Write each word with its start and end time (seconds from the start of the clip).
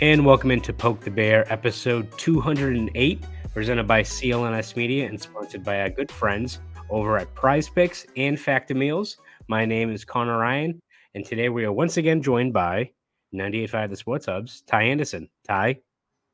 And 0.00 0.24
welcome 0.24 0.52
into 0.52 0.72
Poke 0.72 1.00
the 1.00 1.10
Bear, 1.10 1.52
episode 1.52 2.16
208, 2.18 3.20
presented 3.52 3.88
by 3.88 4.02
CLNS 4.02 4.76
Media 4.76 5.08
and 5.08 5.20
sponsored 5.20 5.64
by 5.64 5.80
our 5.80 5.90
good 5.90 6.12
friends 6.12 6.60
over 6.88 7.18
at 7.18 7.34
Prize 7.34 7.68
Picks 7.68 8.06
and 8.16 8.38
Factor 8.38 8.76
Meals. 8.76 9.16
My 9.48 9.64
name 9.64 9.90
is 9.90 10.04
Conor 10.04 10.38
Ryan, 10.38 10.80
and 11.14 11.24
today 11.24 11.48
we 11.48 11.64
are 11.64 11.72
once 11.72 11.96
again 11.96 12.22
joined 12.22 12.52
by 12.52 12.92
98.5 13.34 13.90
The 13.90 13.96
Sports 13.96 14.26
Hubs, 14.26 14.62
Ty 14.68 14.84
Anderson. 14.84 15.28
Ty, 15.48 15.80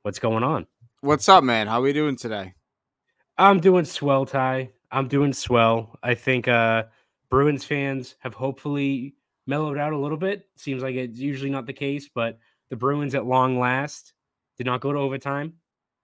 what's 0.03 0.19
going 0.19 0.45
on? 0.45 0.67
What's 1.01 1.31
up, 1.31 1.43
man? 1.43 1.67
How 1.67 1.79
are 1.79 1.83
we 1.83 1.95
doing 1.95 2.17
today? 2.17 2.53
I'm 3.39 3.61
doing 3.61 3.87
swell, 3.87 4.27
Ty. 4.27 4.73
I'm 4.93 5.09
doing 5.09 5.33
swell. 5.33 5.99
I 6.03 6.15
think 6.15 6.49
uh 6.49 6.83
Bruins 7.31 7.65
fans 7.65 8.17
have 8.19 8.35
hopefully 8.35 9.15
mellowed 9.47 9.79
out 9.79 9.95
a 9.95 9.99
little 9.99 10.19
bit. 10.19 10.47
Seems 10.55 10.83
like 10.83 10.97
it's 10.97 11.19
usually 11.19 11.51
not 11.51 11.65
the 11.65 11.73
case, 11.73 12.11
but 12.15 12.39
the 12.71 12.77
Bruins 12.77 13.15
at 13.15 13.27
long 13.27 13.59
last 13.59 14.13
did 14.57 14.67
not 14.67 14.81
go 14.81 14.93
to 14.93 14.99
overtime, 14.99 15.55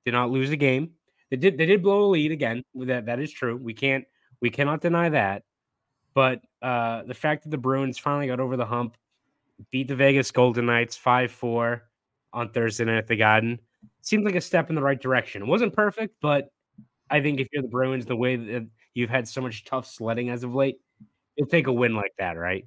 did 0.04 0.12
not 0.12 0.30
lose 0.30 0.50
a 0.50 0.56
game. 0.56 0.90
They 1.30 1.36
did 1.36 1.58
they 1.58 1.66
did 1.66 1.82
blow 1.82 2.04
a 2.04 2.08
lead 2.08 2.32
again. 2.32 2.62
That 2.74 3.06
that 3.06 3.20
is 3.20 3.32
true. 3.32 3.56
We 3.56 3.74
can't 3.74 4.04
we 4.40 4.50
cannot 4.50 4.80
deny 4.80 5.08
that. 5.10 5.44
But 6.14 6.42
uh 6.62 7.04
the 7.04 7.14
fact 7.14 7.44
that 7.44 7.50
the 7.50 7.58
Bruins 7.58 7.98
finally 7.98 8.26
got 8.26 8.40
over 8.40 8.56
the 8.56 8.66
hump, 8.66 8.96
beat 9.70 9.88
the 9.88 9.96
Vegas 9.96 10.30
Golden 10.30 10.66
Knights 10.66 10.98
5-4 10.98 11.80
on 12.32 12.50
Thursday 12.50 12.84
night 12.84 12.98
at 12.98 13.06
the 13.06 13.16
Garden, 13.16 13.58
seems 14.02 14.24
like 14.24 14.34
a 14.34 14.40
step 14.40 14.68
in 14.70 14.74
the 14.76 14.82
right 14.82 15.00
direction. 15.00 15.42
It 15.42 15.48
wasn't 15.48 15.72
perfect, 15.72 16.14
but 16.20 16.50
I 17.10 17.20
think 17.20 17.40
if 17.40 17.48
you're 17.52 17.62
the 17.62 17.68
Bruins, 17.68 18.06
the 18.06 18.16
way 18.16 18.36
that 18.36 18.66
you've 18.94 19.10
had 19.10 19.26
so 19.26 19.40
much 19.40 19.64
tough 19.64 19.86
sledding 19.86 20.30
as 20.30 20.44
of 20.44 20.54
late, 20.54 20.78
you'll 21.36 21.48
take 21.48 21.66
a 21.66 21.72
win 21.72 21.94
like 21.94 22.12
that, 22.18 22.36
right? 22.36 22.66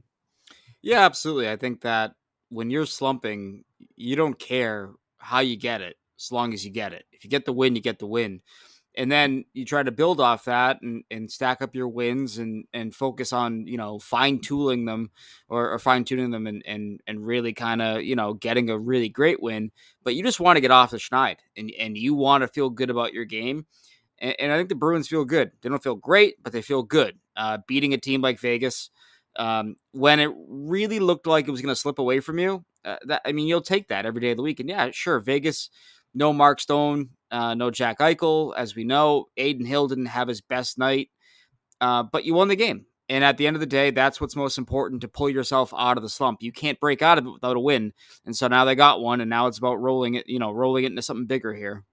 Yeah, 0.81 1.01
absolutely. 1.01 1.49
I 1.49 1.55
think 1.55 1.81
that 1.81 2.13
when 2.53 2.69
you're 2.69 2.85
slumping, 2.85 3.63
you 3.95 4.15
don't 4.15 4.37
care 4.37 4.91
how 5.17 5.39
you 5.39 5.57
get 5.57 5.81
it 5.81 5.97
as 6.19 6.31
long 6.31 6.53
as 6.53 6.63
you 6.63 6.71
get 6.71 6.93
it. 6.93 7.05
If 7.11 7.23
you 7.23 7.29
get 7.29 7.45
the 7.45 7.53
win, 7.53 7.75
you 7.75 7.81
get 7.81 7.99
the 7.99 8.05
win. 8.05 8.41
And 8.95 9.11
then 9.11 9.45
you 9.53 9.65
try 9.65 9.81
to 9.81 9.91
build 9.91 10.21
off 10.21 10.45
that 10.45 10.79
and, 10.83 11.03
and 11.09 11.31
stack 11.31 11.63
up 11.63 11.73
your 11.73 11.87
wins 11.87 12.37
and, 12.37 12.65
and 12.73 12.93
focus 12.93 13.33
on, 13.33 13.65
you 13.65 13.75
know, 13.75 13.97
fine 13.97 14.39
tooling 14.39 14.85
them 14.85 15.09
or, 15.49 15.71
or 15.71 15.79
fine 15.79 16.03
tuning 16.03 16.29
them 16.29 16.45
and, 16.45 16.61
and, 16.67 17.01
and 17.07 17.25
really 17.25 17.53
kind 17.53 17.81
of, 17.81 18.03
you 18.03 18.15
know, 18.15 18.35
getting 18.35 18.69
a 18.69 18.77
really 18.77 19.09
great 19.09 19.41
win. 19.41 19.71
But 20.03 20.13
you 20.13 20.21
just 20.21 20.39
want 20.39 20.57
to 20.57 20.61
get 20.61 20.69
off 20.69 20.91
the 20.91 20.97
schneid 20.97 21.37
and, 21.57 21.71
and 21.79 21.97
you 21.97 22.13
want 22.13 22.43
to 22.43 22.47
feel 22.47 22.69
good 22.69 22.91
about 22.91 23.13
your 23.13 23.25
game. 23.25 23.65
And, 24.19 24.35
and 24.37 24.51
I 24.51 24.57
think 24.57 24.69
the 24.69 24.75
Bruins 24.75 25.07
feel 25.07 25.25
good. 25.25 25.51
They 25.61 25.69
don't 25.69 25.81
feel 25.81 25.95
great, 25.95 26.35
but 26.43 26.53
they 26.53 26.61
feel 26.61 26.83
good. 26.83 27.17
Uh, 27.35 27.57
beating 27.67 27.95
a 27.95 27.97
team 27.97 28.21
like 28.21 28.39
Vegas 28.39 28.91
um, 29.35 29.75
when 29.91 30.19
it 30.19 30.31
really 30.47 30.99
looked 30.99 31.27
like 31.27 31.47
it 31.47 31.51
was 31.51 31.61
going 31.61 31.73
to 31.73 31.79
slip 31.79 31.99
away 31.99 32.19
from 32.19 32.39
you, 32.39 32.63
uh, 32.85 32.97
that 33.05 33.21
I 33.25 33.31
mean, 33.31 33.47
you'll 33.47 33.61
take 33.61 33.87
that 33.87 34.05
every 34.05 34.21
day 34.21 34.31
of 34.31 34.37
the 34.37 34.43
week. 34.43 34.59
And 34.59 34.69
yeah, 34.69 34.89
sure, 34.91 35.19
Vegas, 35.19 35.69
no 36.13 36.33
Mark 36.33 36.59
Stone, 36.59 37.09
uh, 37.31 37.53
no 37.53 37.71
Jack 37.71 37.99
Eichel, 37.99 38.53
as 38.55 38.75
we 38.75 38.83
know. 38.83 39.25
Adin 39.37 39.65
Hill 39.65 39.87
didn't 39.87 40.07
have 40.07 40.27
his 40.27 40.41
best 40.41 40.77
night, 40.77 41.09
uh, 41.81 42.03
but 42.03 42.25
you 42.25 42.33
won 42.33 42.47
the 42.47 42.55
game. 42.55 42.85
And 43.09 43.23
at 43.23 43.37
the 43.37 43.47
end 43.47 43.55
of 43.55 43.59
the 43.59 43.65
day, 43.65 43.91
that's 43.91 44.21
what's 44.21 44.35
most 44.35 44.57
important 44.57 45.01
to 45.01 45.07
pull 45.07 45.29
yourself 45.29 45.73
out 45.77 45.97
of 45.97 46.03
the 46.03 46.09
slump. 46.09 46.41
You 46.41 46.53
can't 46.53 46.79
break 46.79 47.01
out 47.01 47.17
of 47.17 47.25
it 47.25 47.31
without 47.31 47.57
a 47.57 47.59
win. 47.59 47.91
And 48.25 48.35
so 48.35 48.47
now 48.47 48.63
they 48.65 48.75
got 48.75 49.01
one, 49.01 49.19
and 49.19 49.29
now 49.29 49.47
it's 49.47 49.57
about 49.57 49.75
rolling 49.75 50.15
it, 50.15 50.27
you 50.27 50.39
know, 50.39 50.51
rolling 50.51 50.85
it 50.85 50.91
into 50.91 51.01
something 51.01 51.25
bigger 51.27 51.53
here. 51.53 51.83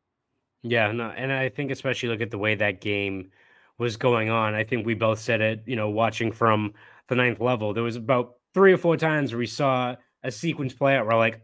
Yeah, 0.62 0.92
no, 0.92 1.10
and 1.10 1.32
I 1.32 1.48
think 1.48 1.70
especially 1.70 2.10
look 2.10 2.20
at 2.20 2.30
the 2.30 2.38
way 2.38 2.54
that 2.54 2.80
game 2.80 3.30
was 3.78 3.96
going 3.96 4.28
on. 4.28 4.54
I 4.54 4.62
think 4.62 4.84
we 4.84 4.94
both 4.94 5.18
said 5.18 5.40
it, 5.40 5.62
you 5.66 5.74
know, 5.74 5.88
watching 5.88 6.32
from 6.32 6.74
the 7.10 7.16
ninth 7.16 7.40
level. 7.40 7.74
There 7.74 7.82
was 7.82 7.96
about 7.96 8.36
three 8.54 8.72
or 8.72 8.78
four 8.78 8.96
times 8.96 9.32
where 9.32 9.38
we 9.38 9.46
saw 9.46 9.96
a 10.22 10.30
sequence 10.30 10.72
play 10.72 10.96
out. 10.96 11.06
We're 11.06 11.16
like, 11.16 11.42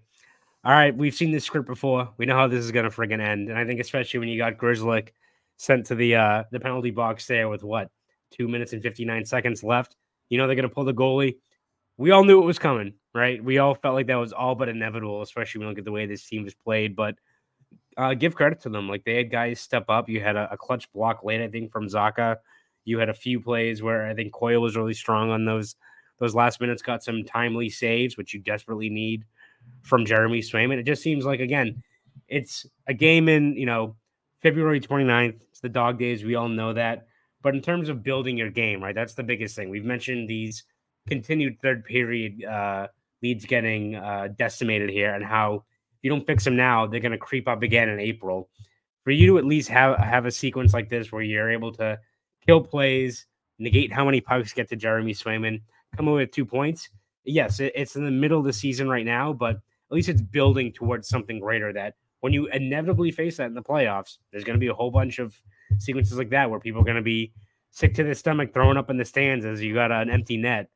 all 0.65 0.73
right, 0.73 0.97
we've 0.97 1.15
seen 1.15 1.31
this 1.31 1.45
script 1.45 1.67
before. 1.67 2.09
We 2.17 2.25
know 2.25 2.37
how 2.37 2.49
this 2.49 2.65
is 2.65 2.73
to 2.91 2.91
friggin' 2.91 3.21
end. 3.21 3.51
And 3.51 3.59
I 3.59 3.67
think 3.67 3.81
especially 3.81 4.21
when 4.21 4.29
you 4.29 4.39
got 4.39 4.57
Grzelcyk 4.57 5.11
sent 5.59 5.87
to 5.87 5.95
the 5.95 6.17
uh, 6.17 6.45
the 6.51 6.61
penalty 6.61 6.91
box 6.91 7.27
there 7.27 7.49
with 7.49 7.63
what 7.63 7.91
two 8.31 8.49
minutes 8.49 8.73
and 8.73 8.83
fifty 8.83 9.05
nine 9.05 9.25
seconds 9.25 9.63
left. 9.63 9.97
You 10.29 10.39
know 10.39 10.47
they're 10.47 10.57
to 10.69 10.75
pull 10.75 10.85
the 10.85 10.95
goalie. 10.95 11.37
We 11.99 12.11
all 12.11 12.25
knew 12.25 12.43
it 12.43 12.47
was 12.47 12.59
coming, 12.59 12.95
right? 13.15 13.43
We 13.43 13.59
all 13.59 13.75
felt 13.75 13.95
like 13.95 14.09
that 14.09 14.17
was 14.17 14.33
all 14.33 14.55
but 14.55 14.69
inevitable, 14.69 15.23
especially 15.23 15.61
when 15.61 15.67
you 15.67 15.71
look 15.71 15.79
at 15.79 15.85
the 15.85 15.93
way 15.93 16.07
this 16.07 16.27
team 16.27 16.45
was 16.45 16.55
played. 16.55 16.95
But 16.97 17.15
uh, 17.97 18.15
give 18.15 18.35
credit 18.35 18.61
to 18.63 18.69
them. 18.69 18.89
Like 18.89 19.05
they 19.05 19.17
had 19.17 19.31
guys 19.31 19.61
step 19.61 19.85
up. 19.89 20.09
You 20.09 20.21
had 20.21 20.37
a, 20.37 20.49
a 20.53 20.57
clutch 20.57 20.93
block 20.93 21.25
late, 21.25 21.41
I 21.41 21.49
think, 21.49 21.73
from 21.73 21.87
Zacha. 21.89 22.37
You 22.87 22.99
had 22.99 23.11
a 23.11 23.15
few 23.15 23.41
plays 23.41 23.83
where 23.83 24.07
I 24.07 24.15
think 24.15 24.33
Coyle 24.33 24.63
was 24.63 24.77
really 24.77 24.95
strong 24.95 25.31
on 25.31 25.45
those 25.45 25.77
those 26.19 26.35
last 26.35 26.61
minutes, 26.61 26.81
got 26.81 27.05
some 27.05 27.25
timely 27.25 27.69
saves, 27.69 28.17
which 28.17 28.33
you 28.33 28.41
desperately 28.41 28.89
need 28.89 29.25
from 29.83 30.07
Jeremy 30.07 30.41
Swayman. 30.41 30.79
It 30.79 30.85
just 30.85 31.03
seems 31.03 31.27
like 31.27 31.41
again, 31.41 31.83
it's 32.29 32.67
a 32.87 32.95
game 32.95 33.29
in, 33.29 33.55
you 33.55 33.67
know, 33.67 33.97
February 34.43 34.81
29th. 34.81 35.41
It's 35.51 35.61
the 35.61 35.69
dog 35.69 35.99
days. 35.99 36.25
We 36.25 36.35
all 36.35 36.49
know 36.49 36.73
that. 36.73 37.07
But 37.43 37.55
in 37.55 37.63
terms 37.63 37.89
of 37.89 38.03
building 38.03 38.37
your 38.37 38.51
game, 38.51 38.83
right? 38.83 38.95
That's 38.95 39.15
the 39.15 39.23
biggest 39.23 39.55
thing. 39.55 39.69
We've 39.69 39.85
mentioned 39.85 40.29
these 40.29 40.65
continued 41.07 41.61
third 41.61 41.85
period 41.85 42.45
uh, 42.45 42.89
leads 43.23 43.45
getting 43.45 43.95
uh, 43.95 44.29
decimated 44.37 44.91
here 44.91 45.15
and 45.15 45.25
how 45.25 45.65
if 45.97 45.99
you 46.03 46.11
don't 46.11 46.27
fix 46.27 46.45
them 46.45 46.57
now, 46.57 46.87
they're 46.87 47.01
going 47.01 47.13
to 47.13 47.19
creep 47.19 47.49
up 47.49 47.63
again 47.63 47.89
in 47.89 48.01
April. 48.01 48.49
For 49.05 49.13
you 49.13 49.29
to 49.29 49.39
at 49.39 49.45
least 49.45 49.69
have 49.69 49.99
have 49.99 50.27
a 50.27 50.31
sequence 50.33 50.75
like 50.75 50.89
this 50.89 51.13
where 51.13 51.23
you're 51.23 51.51
able 51.51 51.73
to 51.75 51.99
kill 52.47 52.63
plays, 52.63 53.27
negate 53.59 53.93
how 53.93 54.05
many 54.05 54.21
pucks 54.21 54.53
get 54.53 54.69
to 54.69 54.77
Jeremy 54.77 55.13
Swayman, 55.13 55.61
come 55.97 56.09
away 56.09 56.23
with 56.23 56.33
two 56.33 56.45
points. 56.45 56.89
Yes, 57.25 57.61
it, 57.61 57.73
it's 57.75 57.97
in 57.97 58.05
the 58.05 58.11
middle 58.11 58.39
of 58.39 58.45
the 58.45 58.53
season 58.53 58.89
right 58.89 59.05
now, 59.05 59.33
but 59.33 59.57
at 59.57 59.95
least 59.95 60.09
it's 60.09 60.23
building 60.23 60.73
towards 60.73 61.09
something 61.09 61.41
greater 61.41 61.73
that 61.73 61.95
when 62.21 62.33
you 62.33 62.47
inevitably 62.49 63.11
face 63.11 63.37
that 63.37 63.47
in 63.47 63.55
the 63.55 63.63
playoffs, 63.63 64.19
there's 64.31 64.45
going 64.45 64.57
to 64.57 64.61
be 64.61 64.69
a 64.69 64.75
whole 64.75 64.91
bunch 64.91 65.19
of 65.19 65.41
sequences 65.79 66.17
like 66.19 66.31
that 66.31 66.51
where 66.51 66.61
people 66.61 66.81
are 66.81 66.85
going 66.85 66.97
to 66.97 67.03
be 67.03 67.33
sick 67.71 67.95
to 67.95 68.05
their 68.05 68.15
stomach, 68.15 68.53
throwing 68.53 68.77
up 68.77 68.91
in 68.91 68.97
the 68.97 69.05
stands 69.05 69.45
as 69.45 69.63
you 69.63 69.75
got 69.75 69.93
an 69.93 70.11
empty 70.11 70.37
net. 70.37 70.69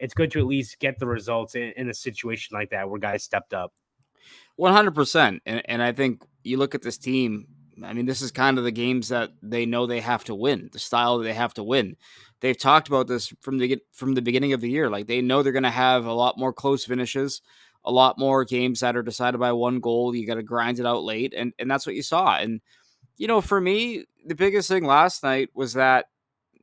It's 0.00 0.14
good 0.14 0.30
to 0.32 0.38
at 0.38 0.46
least 0.46 0.78
get 0.80 0.98
the 0.98 1.06
results 1.06 1.54
in, 1.54 1.72
in 1.76 1.88
a 1.88 1.94
situation 1.94 2.56
like 2.56 2.70
that 2.70 2.88
where 2.88 2.98
guys 2.98 3.22
stepped 3.22 3.54
up. 3.54 3.72
100%. 4.58 5.40
And, 5.46 5.62
and 5.64 5.82
I 5.82 5.92
think 5.92 6.24
you 6.42 6.58
look 6.58 6.74
at 6.74 6.82
this 6.82 6.98
team, 6.98 7.46
I 7.84 7.92
mean, 7.92 8.06
this 8.06 8.22
is 8.22 8.30
kind 8.30 8.58
of 8.58 8.64
the 8.64 8.70
games 8.70 9.08
that 9.08 9.30
they 9.42 9.66
know 9.66 9.86
they 9.86 10.00
have 10.00 10.24
to 10.24 10.34
win, 10.34 10.70
the 10.72 10.78
style 10.78 11.18
they 11.18 11.34
have 11.34 11.54
to 11.54 11.62
win. 11.62 11.96
They've 12.40 12.58
talked 12.58 12.88
about 12.88 13.08
this 13.08 13.32
from 13.40 13.58
the 13.58 13.78
from 13.92 14.14
the 14.14 14.22
beginning 14.22 14.52
of 14.52 14.60
the 14.60 14.70
year. 14.70 14.88
Like 14.88 15.06
they 15.06 15.20
know 15.20 15.42
they're 15.42 15.52
going 15.52 15.62
to 15.64 15.70
have 15.70 16.06
a 16.06 16.12
lot 16.12 16.38
more 16.38 16.52
close 16.52 16.84
finishes, 16.84 17.42
a 17.84 17.92
lot 17.92 18.18
more 18.18 18.44
games 18.44 18.80
that 18.80 18.96
are 18.96 19.02
decided 19.02 19.38
by 19.38 19.52
one 19.52 19.80
goal. 19.80 20.14
You 20.14 20.26
got 20.26 20.34
to 20.34 20.42
grind 20.42 20.78
it 20.78 20.86
out 20.86 21.02
late, 21.02 21.34
and 21.36 21.52
and 21.58 21.70
that's 21.70 21.86
what 21.86 21.96
you 21.96 22.02
saw. 22.02 22.36
And 22.36 22.60
you 23.16 23.26
know, 23.26 23.40
for 23.40 23.60
me, 23.60 24.04
the 24.24 24.34
biggest 24.36 24.68
thing 24.68 24.84
last 24.84 25.22
night 25.22 25.50
was 25.54 25.72
that 25.74 26.06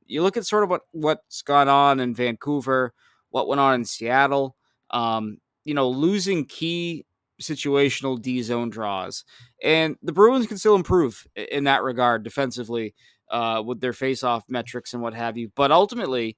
you 0.08 0.22
look 0.22 0.38
at 0.38 0.46
sort 0.46 0.64
of 0.64 0.70
what 0.70 0.82
what's 0.92 1.42
gone 1.42 1.68
on 1.68 2.00
in 2.00 2.16
Vancouver, 2.16 2.94
what 3.30 3.48
went 3.48 3.60
on 3.60 3.76
in 3.76 3.86
Seattle. 3.86 4.56
Um, 4.92 5.40
you 5.66 5.74
know, 5.74 5.90
losing 5.90 6.46
key 6.46 7.06
situational 7.42 8.22
D 8.22 8.42
zone 8.42 8.70
draws. 8.70 9.26
And 9.64 9.96
the 10.02 10.14
Bruins 10.14 10.48
can 10.48 10.58
still 10.58 10.76
improve 10.76 11.26
in 11.36 11.66
that 11.66 11.84
regard 11.84 12.24
defensively 12.24 12.96
uh, 13.30 13.62
with 13.66 13.82
their 13.82 13.94
face-off 13.94 14.46
metrics 14.50 14.94
and 14.94 15.02
what 15.02 15.14
have 15.14 15.38
you. 15.38 15.52
But 15.56 15.72
ultimately, 15.72 16.38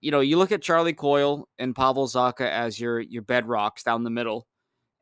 you 0.00 0.10
know, 0.10 0.20
you 0.20 0.36
look 0.36 0.52
at 0.52 0.62
Charlie 0.62 0.92
Coyle 0.92 1.48
and 1.58 1.74
Pavel 1.74 2.06
Zacha 2.06 2.48
as 2.48 2.78
your 2.78 3.00
your 3.00 3.22
bedrocks 3.22 3.84
down 3.84 4.04
the 4.04 4.10
middle. 4.10 4.46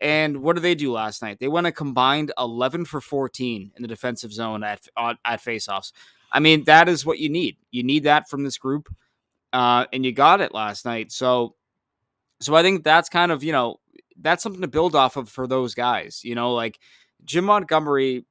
And 0.00 0.43
what 0.43 0.55
did 0.55 0.62
they 0.62 0.75
do 0.75 0.93
last 0.93 1.23
night? 1.23 1.38
They 1.38 1.49
went 1.49 1.67
a 1.67 1.73
combined 1.73 2.32
11 2.38 2.87
for 2.87 3.00
14 3.00 3.73
in 3.76 3.82
the 3.82 3.88
defensive 3.88 4.32
zone 4.32 4.64
at 4.64 4.87
at 4.96 5.43
faceoffs. 5.43 5.93
I 6.31 6.40
mean, 6.40 6.64
that 6.64 6.88
is 6.88 7.05
what 7.05 7.19
you 7.19 7.29
need. 7.29 7.56
You 7.70 7.82
need 7.82 8.05
that 8.05 8.29
from 8.29 8.43
this 8.43 8.58
group, 8.58 8.88
uh, 9.52 9.87
and 9.93 10.05
you 10.05 10.12
got 10.12 10.40
it 10.40 10.55
last 10.55 10.84
night. 10.84 11.12
So, 11.12 11.55
so 12.40 12.55
I 12.55 12.62
think 12.62 12.84
that's 12.84 13.08
kind 13.08 13.31
of 13.31 13.44
you 13.44 13.52
know 13.52 13.81
that's 14.22 14.42
something 14.42 14.62
to 14.62 14.69
build 14.69 14.94
off 14.94 15.16
of 15.16 15.28
for 15.28 15.46
those 15.46 15.74
guys. 15.74 16.22
You 16.24 16.34
know, 16.34 16.54
like 16.54 16.78
Jim 17.24 17.44
Montgomery, 17.44 18.24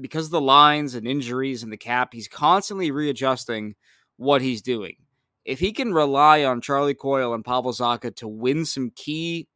because 0.00 0.26
of 0.26 0.30
the 0.32 0.40
lines 0.40 0.94
and 0.94 1.06
injuries 1.06 1.62
and 1.62 1.72
the 1.72 1.76
cap, 1.76 2.12
he's 2.12 2.28
constantly 2.28 2.90
readjusting 2.90 3.74
what 4.16 4.42
he's 4.42 4.62
doing. 4.62 4.96
if 5.44 5.60
he 5.60 5.72
can 5.72 5.92
rely 5.92 6.44
on 6.44 6.60
Charlie 6.60 6.94
Coyle 6.94 7.34
and 7.34 7.44
Pavel 7.44 7.72
Zacha 7.72 8.14
to 8.16 8.28
win 8.28 8.64
some 8.64 8.90
key 8.94 9.46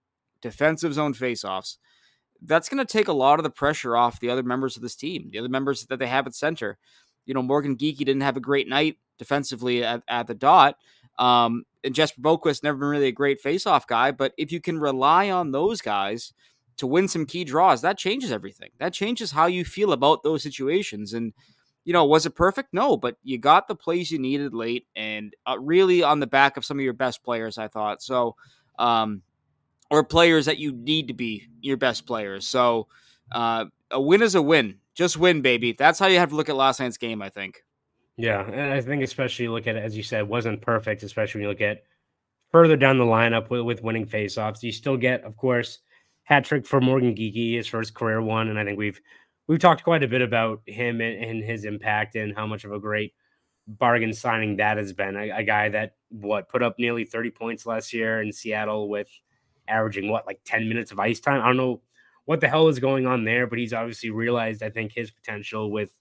defensive 0.42 0.94
zone 0.94 1.14
faceoffs, 1.14 1.78
that's 2.42 2.68
going 2.68 2.84
to 2.84 2.90
take 2.90 3.08
a 3.08 3.12
lot 3.12 3.38
of 3.38 3.42
the 3.42 3.50
pressure 3.50 3.96
off 3.96 4.20
the 4.20 4.30
other 4.30 4.42
members 4.42 4.76
of 4.76 4.82
this 4.82 4.94
team, 4.94 5.28
the 5.32 5.38
other 5.38 5.48
members 5.48 5.86
that 5.86 5.98
they 5.98 6.06
have 6.06 6.26
at 6.26 6.34
center. 6.34 6.78
You 7.26 7.34
know, 7.34 7.42
Morgan 7.42 7.76
Geekie 7.76 7.98
didn't 7.98 8.20
have 8.20 8.36
a 8.36 8.40
great 8.40 8.68
night 8.68 8.96
defensively 9.18 9.82
at, 9.82 10.02
at 10.08 10.26
the 10.26 10.34
dot. 10.34 10.76
Um, 11.18 11.64
and 11.84 11.94
Jesper 11.94 12.20
Boqvist 12.20 12.62
never 12.62 12.78
been 12.78 12.88
really 12.88 13.08
a 13.08 13.12
great 13.12 13.42
faceoff 13.42 13.86
guy, 13.86 14.10
but 14.10 14.32
if 14.36 14.52
you 14.52 14.60
can 14.60 14.78
rely 14.78 15.30
on 15.30 15.50
those 15.50 15.80
guys 15.80 16.32
to 16.76 16.86
win 16.86 17.08
some 17.08 17.26
key 17.26 17.44
draws, 17.44 17.82
that 17.82 17.98
changes 17.98 18.30
everything. 18.30 18.70
That 18.78 18.92
changes 18.92 19.32
how 19.32 19.46
you 19.46 19.64
feel 19.64 19.92
about 19.92 20.22
those 20.22 20.42
situations. 20.42 21.12
And 21.12 21.32
you 21.84 21.92
know, 21.92 22.04
was 22.04 22.26
it 22.26 22.34
perfect? 22.34 22.74
No, 22.74 22.96
but 22.96 23.16
you 23.22 23.38
got 23.38 23.66
the 23.66 23.74
plays 23.74 24.10
you 24.10 24.18
needed 24.18 24.52
late, 24.52 24.86
and 24.94 25.32
uh, 25.46 25.56
really 25.58 26.02
on 26.02 26.20
the 26.20 26.26
back 26.26 26.56
of 26.56 26.64
some 26.64 26.78
of 26.78 26.84
your 26.84 26.92
best 26.92 27.24
players. 27.24 27.56
I 27.56 27.68
thought 27.68 28.02
so. 28.02 28.36
Um, 28.78 29.22
or 29.90 30.04
players 30.04 30.46
that 30.46 30.58
you 30.58 30.72
need 30.72 31.08
to 31.08 31.14
be 31.14 31.48
your 31.60 31.76
best 31.76 32.06
players. 32.06 32.46
So 32.46 32.88
uh, 33.32 33.64
a 33.90 34.00
win 34.00 34.22
is 34.22 34.34
a 34.34 34.42
win. 34.42 34.80
Just 34.94 35.16
win, 35.16 35.40
baby. 35.40 35.72
That's 35.72 35.98
how 35.98 36.06
you 36.06 36.18
have 36.18 36.28
to 36.30 36.36
look 36.36 36.48
at 36.48 36.56
last 36.56 36.80
night's 36.80 36.98
game, 36.98 37.22
I 37.22 37.30
think. 37.30 37.64
Yeah, 38.18 38.44
and 38.44 38.72
I 38.72 38.80
think 38.80 39.04
especially 39.04 39.46
look 39.46 39.68
at 39.68 39.76
it 39.76 39.84
as 39.84 39.96
you 39.96 40.02
said, 40.02 40.28
wasn't 40.28 40.60
perfect, 40.60 41.04
especially 41.04 41.38
when 41.38 41.42
you 41.44 41.48
look 41.50 41.60
at 41.60 41.84
further 42.50 42.76
down 42.76 42.98
the 42.98 43.04
lineup 43.04 43.48
with, 43.48 43.60
with 43.62 43.82
winning 43.82 44.06
faceoffs. 44.06 44.62
You 44.62 44.72
still 44.72 44.96
get, 44.96 45.22
of 45.22 45.36
course, 45.36 45.78
hat 46.24 46.44
trick 46.44 46.66
for 46.66 46.80
Morgan 46.80 47.14
Geekie, 47.14 47.54
his 47.54 47.68
first 47.68 47.94
career 47.94 48.20
one, 48.20 48.48
and 48.48 48.58
I 48.58 48.64
think 48.64 48.76
we've 48.76 49.00
we've 49.46 49.60
talked 49.60 49.84
quite 49.84 50.02
a 50.02 50.08
bit 50.08 50.20
about 50.20 50.62
him 50.66 51.00
and, 51.00 51.24
and 51.24 51.44
his 51.44 51.64
impact 51.64 52.16
and 52.16 52.34
how 52.34 52.44
much 52.44 52.64
of 52.64 52.72
a 52.72 52.80
great 52.80 53.14
bargain 53.68 54.12
signing 54.12 54.56
that 54.56 54.78
has 54.78 54.92
been. 54.92 55.16
A, 55.16 55.30
a, 55.30 55.44
guy 55.44 55.68
that 55.68 55.94
what 56.08 56.48
put 56.48 56.62
up 56.62 56.76
nearly 56.78 57.04
30 57.04 57.30
points 57.30 57.66
last 57.66 57.92
year 57.92 58.20
in 58.20 58.32
Seattle 58.32 58.88
with 58.88 59.08
averaging 59.68 60.10
what 60.10 60.26
like 60.26 60.40
10 60.44 60.68
minutes 60.68 60.90
of 60.90 60.98
ice 60.98 61.20
time. 61.20 61.40
I 61.40 61.46
don't 61.46 61.56
know 61.56 61.82
what 62.24 62.40
the 62.40 62.48
hell 62.48 62.68
is 62.68 62.78
going 62.78 63.06
on 63.06 63.24
there, 63.24 63.46
but 63.46 63.58
he's 63.58 63.72
obviously 63.72 64.10
realized, 64.10 64.62
I 64.62 64.70
think, 64.70 64.92
his 64.92 65.10
potential 65.10 65.70
with 65.70 65.92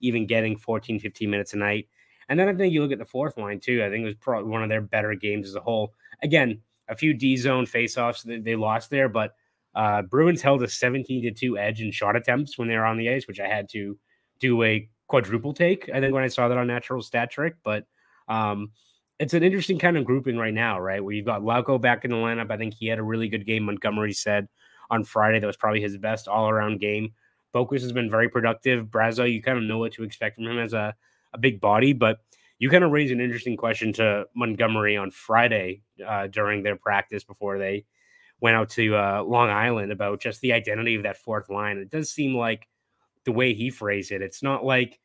even 0.00 0.26
getting 0.26 0.56
14, 0.56 1.00
15 1.00 1.30
minutes 1.30 1.54
a 1.54 1.56
night. 1.56 1.88
And 2.28 2.38
then 2.38 2.48
I 2.48 2.54
think 2.54 2.72
you 2.72 2.82
look 2.82 2.92
at 2.92 2.98
the 2.98 3.04
fourth 3.04 3.36
line 3.36 3.60
too. 3.60 3.84
I 3.84 3.88
think 3.88 4.02
it 4.02 4.06
was 4.06 4.14
probably 4.16 4.50
one 4.50 4.62
of 4.62 4.68
their 4.68 4.80
better 4.80 5.14
games 5.14 5.48
as 5.48 5.54
a 5.54 5.60
whole. 5.60 5.94
Again, 6.22 6.60
a 6.88 6.96
few 6.96 7.14
D 7.14 7.36
zone 7.36 7.66
faceoffs 7.66 8.24
that 8.24 8.44
they 8.44 8.56
lost 8.56 8.90
there, 8.90 9.08
but 9.08 9.34
uh, 9.74 10.02
Bruins 10.02 10.42
held 10.42 10.62
a 10.62 10.68
17 10.68 11.22
to 11.22 11.30
2 11.30 11.58
edge 11.58 11.80
in 11.82 11.90
shot 11.90 12.16
attempts 12.16 12.58
when 12.58 12.68
they 12.68 12.76
were 12.76 12.86
on 12.86 12.96
the 12.96 13.10
ice, 13.10 13.28
which 13.28 13.40
I 13.40 13.46
had 13.46 13.68
to 13.70 13.98
do 14.40 14.62
a 14.62 14.88
quadruple 15.06 15.52
take, 15.52 15.88
I 15.92 16.00
think, 16.00 16.14
when 16.14 16.24
I 16.24 16.28
saw 16.28 16.48
that 16.48 16.58
on 16.58 16.66
Natural 16.66 17.02
Stat 17.02 17.30
Trick. 17.30 17.56
But 17.62 17.84
um, 18.28 18.72
it's 19.18 19.34
an 19.34 19.42
interesting 19.42 19.78
kind 19.78 19.96
of 19.96 20.04
grouping 20.04 20.36
right 20.36 20.54
now, 20.54 20.80
right? 20.80 21.02
Where 21.02 21.14
you've 21.14 21.26
got 21.26 21.42
Lauko 21.42 21.80
back 21.80 22.04
in 22.04 22.10
the 22.10 22.16
lineup. 22.16 22.50
I 22.50 22.56
think 22.56 22.74
he 22.74 22.86
had 22.86 22.98
a 22.98 23.04
really 23.04 23.28
good 23.28 23.46
game. 23.46 23.64
Montgomery 23.64 24.12
said 24.12 24.48
on 24.90 25.04
Friday 25.04 25.40
that 25.40 25.46
was 25.46 25.56
probably 25.56 25.80
his 25.80 25.96
best 25.98 26.28
all 26.28 26.48
around 26.48 26.80
game. 26.80 27.12
Boqvist 27.56 27.80
has 27.80 27.92
been 27.92 28.10
very 28.10 28.28
productive. 28.28 28.86
Brazeau, 28.86 29.32
you 29.32 29.42
kind 29.42 29.56
of 29.56 29.64
know 29.64 29.78
what 29.78 29.92
to 29.94 30.04
expect 30.04 30.36
from 30.36 30.46
him 30.46 30.58
as 30.58 30.74
a, 30.74 30.94
a 31.32 31.38
big 31.38 31.60
body, 31.60 31.94
but 31.94 32.18
you 32.58 32.68
kind 32.68 32.84
of 32.84 32.90
raise 32.90 33.10
an 33.10 33.20
interesting 33.20 33.56
question 33.56 33.92
to 33.94 34.26
Montgomery 34.34 34.96
on 34.96 35.10
Friday 35.10 35.82
uh, 36.06 36.26
during 36.26 36.62
their 36.62 36.76
practice 36.76 37.24
before 37.24 37.58
they 37.58 37.86
went 38.40 38.56
out 38.56 38.68
to 38.70 38.94
uh, 38.94 39.22
Long 39.22 39.48
Island 39.48 39.92
about 39.92 40.20
just 40.20 40.40
the 40.42 40.52
identity 40.52 40.94
of 40.96 41.04
that 41.04 41.16
fourth 41.16 41.48
line. 41.48 41.78
It 41.78 41.90
does 41.90 42.10
seem 42.10 42.36
like 42.36 42.68
the 43.24 43.32
way 43.32 43.54
he 43.54 43.70
phrased 43.70 44.12
it, 44.12 44.22
it's 44.22 44.42
not 44.42 44.64
like 44.64 45.00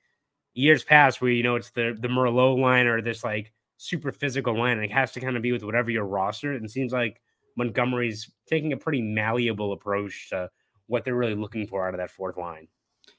years 0.53 0.83
past 0.83 1.21
where 1.21 1.31
you 1.31 1.43
know 1.43 1.55
it's 1.55 1.71
the 1.71 1.95
the 1.99 2.09
Merlot 2.09 2.59
line 2.59 2.85
or 2.85 3.01
this 3.01 3.23
like 3.23 3.53
super 3.77 4.11
physical 4.11 4.57
line. 4.57 4.77
It 4.79 4.91
has 4.91 5.11
to 5.13 5.19
kind 5.19 5.35
of 5.35 5.41
be 5.41 5.51
with 5.51 5.63
whatever 5.63 5.89
your 5.89 6.05
roster. 6.05 6.53
And 6.53 6.65
it 6.65 6.69
seems 6.69 6.91
like 6.91 7.21
Montgomery's 7.55 8.29
taking 8.45 8.73
a 8.73 8.77
pretty 8.77 9.01
malleable 9.01 9.73
approach 9.73 10.29
to 10.29 10.49
what 10.91 11.05
they're 11.05 11.15
really 11.15 11.35
looking 11.35 11.65
for 11.65 11.87
out 11.87 11.93
of 11.93 11.99
that 11.99 12.11
fourth 12.11 12.35
line. 12.35 12.67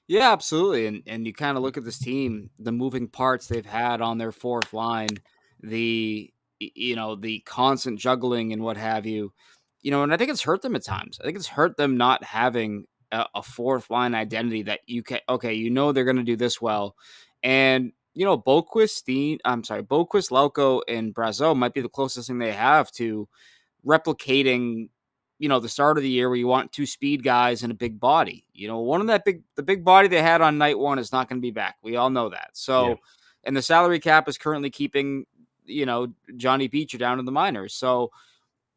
Yeah, 0.06 0.30
absolutely. 0.30 0.86
And 0.86 1.02
and 1.06 1.26
you 1.26 1.32
kind 1.32 1.56
of 1.56 1.62
mm. 1.62 1.64
look 1.64 1.78
at 1.78 1.84
this 1.84 1.98
team, 1.98 2.50
the 2.58 2.70
moving 2.70 3.08
parts 3.08 3.46
they've 3.46 3.64
had 3.64 4.02
on 4.02 4.18
their 4.18 4.30
fourth 4.30 4.74
line, 4.74 5.08
the 5.62 6.30
you 6.60 6.94
know, 6.96 7.16
the 7.16 7.40
constant 7.40 7.98
juggling 7.98 8.52
and 8.52 8.62
what 8.62 8.76
have 8.76 9.06
you. 9.06 9.32
You 9.80 9.90
know, 9.90 10.02
and 10.02 10.12
I 10.12 10.16
think 10.16 10.30
it's 10.30 10.42
hurt 10.42 10.62
them 10.62 10.76
at 10.76 10.84
times. 10.84 11.18
I 11.20 11.24
think 11.24 11.36
it's 11.36 11.48
hurt 11.48 11.76
them 11.76 11.96
not 11.96 12.22
having 12.22 12.84
a, 13.10 13.24
a 13.34 13.42
fourth 13.42 13.90
line 13.90 14.14
identity 14.14 14.62
that 14.64 14.80
you 14.86 15.02
can 15.02 15.20
okay, 15.28 15.54
you 15.54 15.70
know 15.70 15.92
they're 15.92 16.04
going 16.04 16.16
to 16.16 16.22
do 16.22 16.36
this 16.36 16.60
well. 16.60 16.94
And 17.42 17.92
you 18.14 18.26
know, 18.26 18.36
Boqvist, 18.36 18.90
Steen, 18.90 19.38
I'm 19.46 19.64
sorry, 19.64 19.82
Boqvist, 19.82 20.30
Lauko, 20.30 20.82
and 20.86 21.14
Brazeau 21.14 21.56
might 21.56 21.72
be 21.72 21.80
the 21.80 21.88
closest 21.88 22.28
thing 22.28 22.38
they 22.38 22.52
have 22.52 22.92
to 22.92 23.26
replicating, 23.86 24.90
you 25.42 25.48
know, 25.48 25.58
the 25.58 25.68
start 25.68 25.98
of 25.98 26.04
the 26.04 26.08
year 26.08 26.28
where 26.28 26.38
you 26.38 26.46
want 26.46 26.70
two 26.70 26.86
speed 26.86 27.24
guys 27.24 27.64
and 27.64 27.72
a 27.72 27.74
big 27.74 27.98
body. 27.98 28.44
You 28.54 28.68
know, 28.68 28.78
one 28.78 29.00
of 29.00 29.08
that 29.08 29.24
big, 29.24 29.42
the 29.56 29.62
big 29.64 29.84
body 29.84 30.06
they 30.06 30.22
had 30.22 30.40
on 30.40 30.56
night 30.56 30.78
one 30.78 31.00
is 31.00 31.10
not 31.10 31.28
going 31.28 31.38
to 31.40 31.42
be 31.42 31.50
back. 31.50 31.78
We 31.82 31.96
all 31.96 32.10
know 32.10 32.28
that. 32.28 32.50
So, 32.52 32.90
yeah. 32.90 32.94
and 33.42 33.56
the 33.56 33.60
salary 33.60 33.98
cap 33.98 34.28
is 34.28 34.38
currently 34.38 34.70
keeping, 34.70 35.26
you 35.64 35.84
know, 35.84 36.14
Johnny 36.36 36.68
Beecher 36.68 36.96
down 36.96 37.18
in 37.18 37.24
the 37.24 37.32
minors. 37.32 37.74
So, 37.74 38.12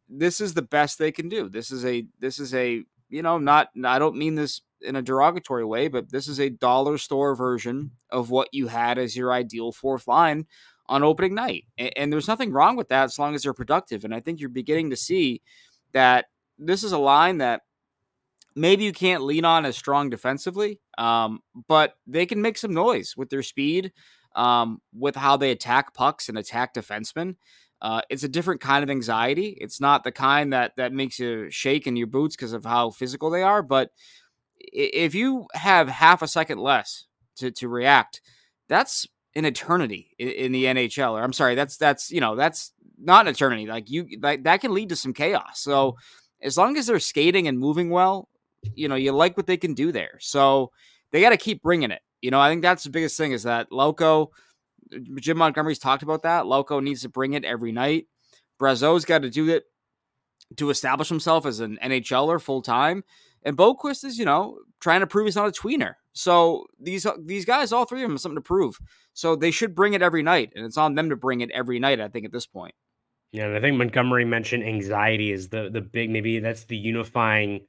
this 0.10 0.42
is 0.42 0.56
the 0.56 0.64
best 0.64 0.98
they 0.98 1.12
can 1.12 1.30
do. 1.30 1.50
This 1.50 1.70
is 1.70 1.86
a, 1.86 2.08
this 2.20 2.40
is 2.40 2.52
a, 2.56 2.84
you 3.10 3.22
know, 3.22 3.38
not, 3.38 3.70
I 3.86 4.00
don't 4.00 4.18
mean 4.18 4.34
this 4.34 4.62
in 4.82 4.96
a 4.96 5.04
derogatory 5.04 5.66
way, 5.66 5.88
but 5.88 6.12
this 6.12 6.28
is 6.28 6.40
a 6.40 6.50
dollar 6.50 6.98
store 6.98 7.36
version 7.36 7.92
of 8.10 8.32
what 8.32 8.52
you 8.52 8.66
had 8.66 8.98
as 8.98 9.16
your 9.16 9.32
ideal 9.32 9.72
fourth 9.72 10.08
line 10.08 10.48
on 10.88 11.04
opening 11.04 11.36
night. 11.36 11.66
And, 11.78 11.92
and, 11.96 12.14
there's 12.14 12.28
nothing 12.28 12.52
wrong 12.52 12.76
with 12.76 12.88
that 12.88 13.04
as 13.04 13.20
long 13.20 13.36
as 13.36 13.44
they're 13.44 13.54
productive. 13.54 14.04
And 14.04 14.16
I 14.16 14.20
think 14.20 14.40
you're 14.40 14.50
beginning 14.50 14.90
to 14.90 14.96
see 14.96 15.44
that 15.94 16.26
this 16.58 16.84
is 16.84 16.92
a 16.92 16.98
line 16.98 17.40
that 17.40 17.62
maybe 18.56 18.84
you 18.84 18.94
can't 18.94 19.24
lean 19.24 19.46
on 19.46 19.66
as 19.66 19.76
strong 19.76 20.10
defensively, 20.10 20.80
um, 20.98 21.42
but 21.68 21.96
they 22.08 22.26
can 22.26 22.42
make 22.42 22.58
some 22.58 22.74
noise 22.74 23.16
with 23.18 23.30
their 23.30 23.44
speed, 23.44 23.92
um, 24.36 24.82
with 24.94 25.16
how 25.16 25.38
they 25.38 25.52
attack 25.52 25.94
pucks 25.94 26.30
and 26.30 26.38
attack 26.38 26.74
defensemen. 26.74 27.36
Uh, 27.82 28.02
it's 28.10 28.24
a 28.24 28.30
different 28.30 28.62
kind 28.62 28.84
of 28.84 28.90
anxiety. 28.90 29.58
It's 29.60 29.82
not 29.82 30.04
the 30.04 30.12
kind 30.12 30.54
that 30.54 30.76
that 30.78 30.94
makes 30.94 31.20
you 31.20 31.50
shake 31.52 31.88
in 31.88 31.96
your 31.96 32.08
boots 32.08 32.36
because 32.36 32.54
of 32.54 32.64
how 32.64 32.90
physical 32.90 33.30
they 33.30 33.44
are, 33.44 33.62
but 33.62 33.92
if 34.58 35.14
you 35.14 35.48
have 35.54 35.88
half 35.88 36.22
a 36.22 36.28
second 36.28 36.60
less 36.60 37.06
to, 37.38 37.52
to 37.52 37.68
react, 37.68 38.22
that's 38.68 39.08
an 39.36 39.46
eternity 39.46 40.16
in, 40.18 40.30
in, 40.30 40.52
the 40.52 40.66
NHL. 40.66 41.12
Or 41.12 41.24
I'm 41.24 41.34
sorry, 41.34 41.56
that's 41.56 41.78
that's 41.78 42.12
you 42.12 42.22
know 42.22 42.36
that's 42.36 42.72
not 42.98 43.28
an 43.28 43.34
eternity. 43.34 43.66
Like 43.66 43.90
you 43.90 44.08
like 44.22 44.44
that 44.44 44.62
can 44.62 44.74
lead 44.74 44.90
to 44.90 44.96
some 44.96 45.14
chaos. 45.14 45.60
So 45.60 45.98
as 46.46 46.58
long 46.58 46.78
as 46.78 46.88
they're 46.88 47.00
skating 47.00 47.48
and 47.48 47.60
moving 47.60 47.90
well, 47.90 48.30
you 48.74 48.88
know 48.88 48.96
you 48.96 49.12
like 49.12 49.36
what 49.36 49.48
they 49.48 49.58
can 49.58 49.74
do 49.74 49.92
there. 49.92 50.18
So 50.20 50.72
they 51.12 51.22
got 51.22 51.32
to 51.32 51.38
keep 51.38 51.62
bringing 51.62 51.92
it. 51.92 52.02
You 52.22 52.32
know, 52.32 52.40
I 52.40 52.50
think 52.50 52.62
that's 52.62 52.84
the 52.84 52.90
biggest 52.90 53.18
thing 53.18 53.32
is 53.32 53.44
that 53.44 53.70
Lauko, 53.72 54.30
Jim 55.20 55.38
Montgomery's 55.38 55.80
talked 55.80 56.04
about 56.04 56.24
that. 56.24 56.46
Lauko 56.46 56.82
needs 56.82 57.02
to 57.02 57.10
bring 57.10 57.34
it 57.34 57.44
every 57.44 57.72
night. 57.72 58.08
Brazeau's 58.60 59.06
got 59.06 59.22
to 59.22 59.30
do 59.30 59.50
it 59.50 59.66
to 60.58 60.70
establish 60.70 61.10
himself 61.10 61.46
as 61.46 61.60
an 61.60 61.78
NHLer 61.84 62.42
full 62.42 62.62
time. 62.62 63.04
And 63.44 63.56
Boqvist 63.58 64.04
is, 64.04 64.18
you 64.18 64.26
know, 64.26 64.60
trying 64.80 65.02
to 65.02 65.08
prove 65.08 65.26
he's 65.26 65.36
not 65.36 65.48
a 65.48 65.52
tweener. 65.52 65.94
So 66.14 66.66
these 66.80 67.06
these 67.24 67.46
guys, 67.46 67.72
all 67.72 67.86
three 67.86 68.00
of 68.02 68.06
them, 68.06 68.14
have 68.14 68.22
something 68.22 68.38
to 68.38 68.42
prove. 68.42 68.80
So 69.14 69.36
they 69.36 69.52
should 69.52 69.76
bring 69.76 69.94
it 69.94 70.02
every 70.02 70.24
night, 70.24 70.52
and 70.56 70.66
it's 70.66 70.78
on 70.78 70.96
them 70.96 71.10
to 71.10 71.16
bring 71.16 71.42
it 71.42 71.52
every 71.52 71.80
night. 71.80 72.02
I 72.02 72.08
think 72.08 72.26
at 72.26 72.32
this 72.32 72.48
point. 72.48 72.74
Yeah, 73.36 73.48
and 73.48 73.58
I 73.58 73.60
think 73.60 73.76
Montgomery 73.78 74.24
mentioned 74.24 74.64
anxiety 74.64 75.32
is 75.32 75.50
the 75.50 75.70
the 75.70 75.82
big 75.82 76.10
maybe 76.10 76.40
that's 76.40 76.64
the 76.66 76.78
unifying, 76.78 77.66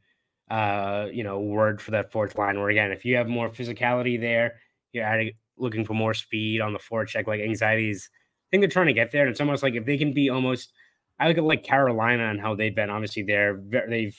uh, 0.48 1.08
you 1.12 1.24
know, 1.24 1.40
word 1.40 1.80
for 1.82 1.90
that 1.90 2.12
fourth 2.12 2.38
line. 2.38 2.56
Where 2.60 2.68
again, 2.68 2.92
if 2.92 3.04
you 3.04 3.16
have 3.16 3.26
more 3.28 3.50
physicality 3.50 4.20
there, 4.20 4.60
you're 4.92 5.04
adding, 5.04 5.32
looking 5.58 5.84
for 5.84 5.94
more 5.94 6.14
speed 6.14 6.60
on 6.60 6.72
the 6.72 6.78
forecheck. 6.78 7.26
Like 7.26 7.40
anxiety 7.40 7.90
is, 7.90 8.08
I 8.14 8.46
think 8.50 8.60
they're 8.62 8.70
trying 8.70 8.86
to 8.86 8.92
get 8.92 9.10
there. 9.10 9.22
And 9.22 9.30
it's 9.30 9.40
almost 9.40 9.64
like 9.64 9.74
if 9.74 9.84
they 9.86 9.98
can 9.98 10.12
be 10.14 10.30
almost, 10.30 10.72
I 11.18 11.26
look 11.28 11.38
at 11.38 11.44
like 11.44 11.64
Carolina 11.64 12.30
and 12.30 12.40
how 12.40 12.54
they've 12.54 12.74
been. 12.74 12.90
Obviously, 12.90 13.24
they're 13.24 13.60
they've 13.88 14.16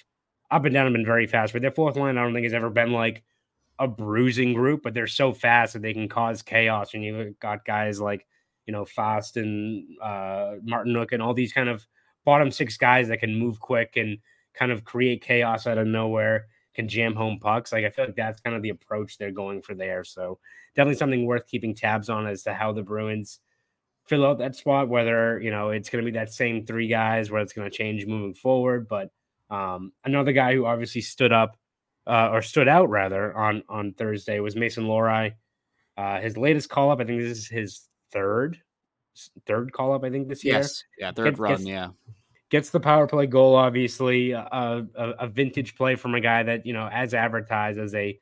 up 0.52 0.66
and 0.66 0.74
down 0.74 0.86
have 0.86 0.94
been 0.94 1.06
very 1.06 1.28
fast, 1.28 1.54
but 1.54 1.62
their 1.62 1.72
fourth 1.72 1.96
line 1.96 2.18
I 2.18 2.24
don't 2.24 2.34
think 2.34 2.44
has 2.46 2.54
ever 2.54 2.70
been 2.70 2.92
like 2.92 3.24
a 3.80 3.88
bruising 3.88 4.54
group, 4.54 4.82
but 4.84 4.94
they're 4.94 5.08
so 5.08 5.34
fast 5.34 5.74
that 5.74 5.82
they 5.84 5.94
can 5.94 6.10
cause 6.10 6.42
chaos. 6.42 6.94
And 6.94 7.04
you've 7.06 7.40
got 7.40 7.66
guys 7.66 8.02
like 8.02 8.26
you 8.68 8.74
know 8.74 8.86
Fast 8.86 9.38
and 9.38 9.84
uh, 10.02 10.56
Martinook 10.64 11.14
and 11.14 11.22
all 11.24 11.34
these 11.34 11.54
kind 11.54 11.70
of 11.70 11.88
bottom 12.26 12.52
six 12.52 12.78
guys 12.78 13.08
that 13.08 13.22
can 13.22 13.34
move 13.34 13.60
quick 13.60 13.94
and 13.96 14.18
kind 14.54 14.72
of 14.72 14.84
create 14.84 15.24
chaos 15.24 15.66
out 15.66 15.78
of 15.78 15.88
nowhere, 15.88 16.48
can 16.76 16.88
jam 16.88 17.16
home 17.16 17.40
pucks. 17.40 17.72
Like 17.72 17.86
I 17.86 17.90
feel 17.90 18.06
like 18.06 18.16
that's 18.16 18.42
kind 18.42 18.56
of 18.56 18.62
the 18.62 18.70
approach 18.70 19.18
they're 19.18 19.32
going 19.32 19.62
for 19.62 19.74
there. 19.74 20.04
So 20.04 20.38
definitely 20.76 20.98
something 20.98 21.26
worth 21.26 21.48
keeping 21.48 21.74
tabs 21.74 22.10
on 22.10 22.28
as 22.28 22.44
to 22.44 22.54
how 22.54 22.74
the 22.74 22.84
Bruins 22.84 23.40
fill 24.06 24.26
out 24.26 24.40
that 24.40 24.56
spot. 24.56 24.90
Whether 24.90 25.40
you 25.42 25.52
know 25.52 25.70
it's 25.70 25.90
going 25.90 26.04
to 26.04 26.12
be 26.12 26.18
that 26.18 26.34
same 26.34 26.66
three 26.66 26.88
guys, 26.88 27.32
whether 27.32 27.44
it's 27.44 27.54
going 27.54 27.70
to 27.70 27.76
change 27.76 28.06
moving 28.06 28.34
forward, 28.34 28.88
but 28.88 29.10
um, 29.50 29.94
another 30.04 30.34
guy 30.34 30.54
who 30.54 30.66
obviously 30.66 31.02
stood 31.02 31.32
up 31.32 31.56
uh, 32.06 32.30
or 32.32 32.42
stood 32.42 32.68
out 32.68 32.90
rather 32.90 33.36
on 33.38 33.64
on 33.70 33.94
Thursday 33.94 34.40
was 34.40 34.56
Mason 34.56 34.86
Lohrei. 34.86 35.34
Uh, 35.96 36.20
his 36.20 36.38
latest 36.38 36.70
call 36.70 36.92
up, 36.92 37.00
I 37.00 37.06
think 37.06 37.20
this 37.20 37.38
is 37.38 37.48
his 37.48 37.87
third 38.12 38.60
third 39.46 39.74
call 39.74 39.94
up, 39.94 40.04
I 40.04 40.10
think, 40.10 40.28
this 40.28 40.44
year. 40.44 40.56
Yes, 40.56 40.84
yeah, 40.98 41.12
third 41.12 41.32
Get, 41.32 41.40
run, 41.40 41.52
gets, 41.54 41.66
yeah. 41.66 41.90
Gets 42.50 42.70
the 42.70 42.80
power 42.80 43.08
play 43.08 43.26
goal, 43.26 43.56
obviously, 43.56 44.32
a, 44.32 44.48
a, 44.96 45.10
a 45.20 45.28
vintage 45.28 45.76
play 45.76 45.96
from 45.96 46.16
a 46.16 46.22
guy 46.22 46.44
that 46.44 46.66
you 46.66 46.74
know, 46.74 46.88
as 46.92 47.14
advertised 47.14 47.80
as 47.80 47.94
a 47.96 48.20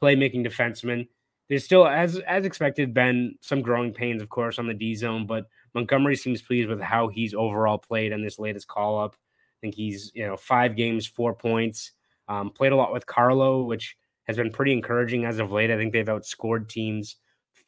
playmaking 0.00 0.46
defenseman. 0.46 1.08
There's 1.48 1.64
still, 1.64 1.86
as 1.86 2.18
as 2.20 2.44
expected, 2.44 2.92
been 2.92 3.36
some 3.40 3.62
growing 3.62 3.92
pains, 3.92 4.20
of 4.20 4.28
course, 4.28 4.58
on 4.58 4.66
the 4.66 4.74
D 4.74 4.94
zone, 4.94 5.26
but 5.26 5.46
Montgomery 5.74 6.16
seems 6.16 6.42
pleased 6.42 6.68
with 6.68 6.80
how 6.80 7.08
he's 7.08 7.34
overall 7.34 7.78
played 7.78 8.12
in 8.12 8.22
this 8.22 8.38
latest 8.38 8.68
call 8.68 9.00
up. 9.00 9.14
I 9.14 9.58
think 9.60 9.74
he's, 9.74 10.12
you 10.14 10.26
know, 10.26 10.36
five 10.36 10.76
games, 10.76 11.06
four 11.06 11.34
points. 11.34 11.92
Um, 12.28 12.50
played 12.50 12.72
a 12.72 12.76
lot 12.76 12.92
with 12.92 13.06
Carlo, 13.06 13.62
which 13.62 13.96
has 14.24 14.36
been 14.36 14.52
pretty 14.52 14.72
encouraging 14.72 15.24
as 15.24 15.38
of 15.38 15.50
late. 15.50 15.70
I 15.70 15.76
think 15.76 15.92
they've 15.92 16.04
outscored 16.04 16.68
teams 16.68 17.16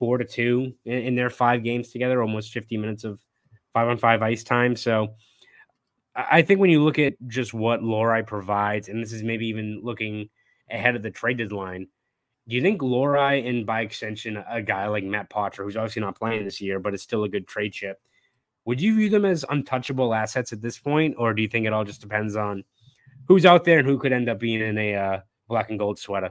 four 0.01 0.19
to 0.19 0.25
two 0.25 0.73
in, 0.85 0.99
in 0.99 1.15
their 1.15 1.31
five 1.31 1.63
games 1.63 1.91
together, 1.91 2.21
almost 2.21 2.53
50 2.53 2.77
minutes 2.79 3.05
of 3.05 3.21
five 3.73 3.87
on 3.87 3.99
five 3.99 4.23
ice 4.23 4.43
time. 4.43 4.75
So 4.75 5.15
I 6.17 6.43
think 6.43 6.59
when 6.59 6.71
you 6.71 6.83
look 6.83 6.99
at 6.99 7.15
just 7.29 7.55
what 7.55 7.83
Lohrei 7.83 8.27
provides, 8.27 8.89
and 8.89 9.01
this 9.01 9.13
is 9.13 9.23
maybe 9.23 9.47
even 9.47 9.81
looking 9.85 10.29
ahead 10.71 10.97
of 10.97 11.03
the 11.03 11.11
trade 11.11 11.39
deadline, 11.39 11.87
do 12.49 12.57
you 12.57 12.63
think 12.63 12.81
Lohrei 12.81 13.49
and 13.49 13.65
by 13.65 13.83
extension 13.83 14.43
a 14.49 14.61
guy 14.61 14.89
like 14.89 15.05
Matt 15.05 15.31
Poitras, 15.31 15.65
who's 15.65 15.77
obviously 15.77 16.01
not 16.01 16.19
playing 16.19 16.45
this 16.45 16.61
year, 16.61 16.81
but 16.81 16.95
is 16.95 17.03
still 17.03 17.23
a 17.23 17.29
good 17.29 17.47
trade 17.47 17.73
chip, 17.73 18.01
would 18.65 18.81
you 18.81 18.97
view 18.97 19.09
them 19.09 19.25
as 19.25 19.45
untouchable 19.51 20.15
assets 20.15 20.53
at 20.53 20.61
this 20.61 20.79
point, 20.79 21.15
or 21.17 21.33
do 21.33 21.43
you 21.43 21.49
think 21.49 21.67
it 21.67 21.73
all 21.73 21.85
just 21.85 22.01
depends 22.01 22.35
on 22.35 22.65
who's 23.29 23.47
out 23.47 23.65
there 23.65 23.79
and 23.79 23.87
who 23.87 23.99
could 23.99 24.13
end 24.13 24.29
up 24.29 24.41
being 24.41 24.61
in 24.61 24.79
a 24.79 24.95
uh, 24.95 25.21
black 25.49 25.71
and 25.71 25.79
gold 25.79 25.99
sweater? 25.99 26.31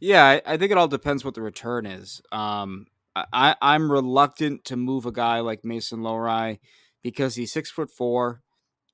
Yeah, 0.00 0.24
I, 0.24 0.42
I, 0.46 0.56
think 0.56 0.70
it 0.70 0.78
all 0.78 0.88
depends 0.88 1.24
what 1.24 1.34
the 1.34 1.42
return 1.42 1.86
is. 1.86 2.22
Um, 2.30 2.86
I, 3.32 3.56
I'm 3.60 3.90
reluctant 3.90 4.64
to 4.66 4.76
move 4.76 5.06
a 5.06 5.12
guy 5.12 5.40
like 5.40 5.64
Mason 5.64 6.00
Lohrei 6.00 6.60
because 7.02 7.34
he's 7.34 7.52
six 7.52 7.70
foot 7.70 7.90
four 7.90 8.42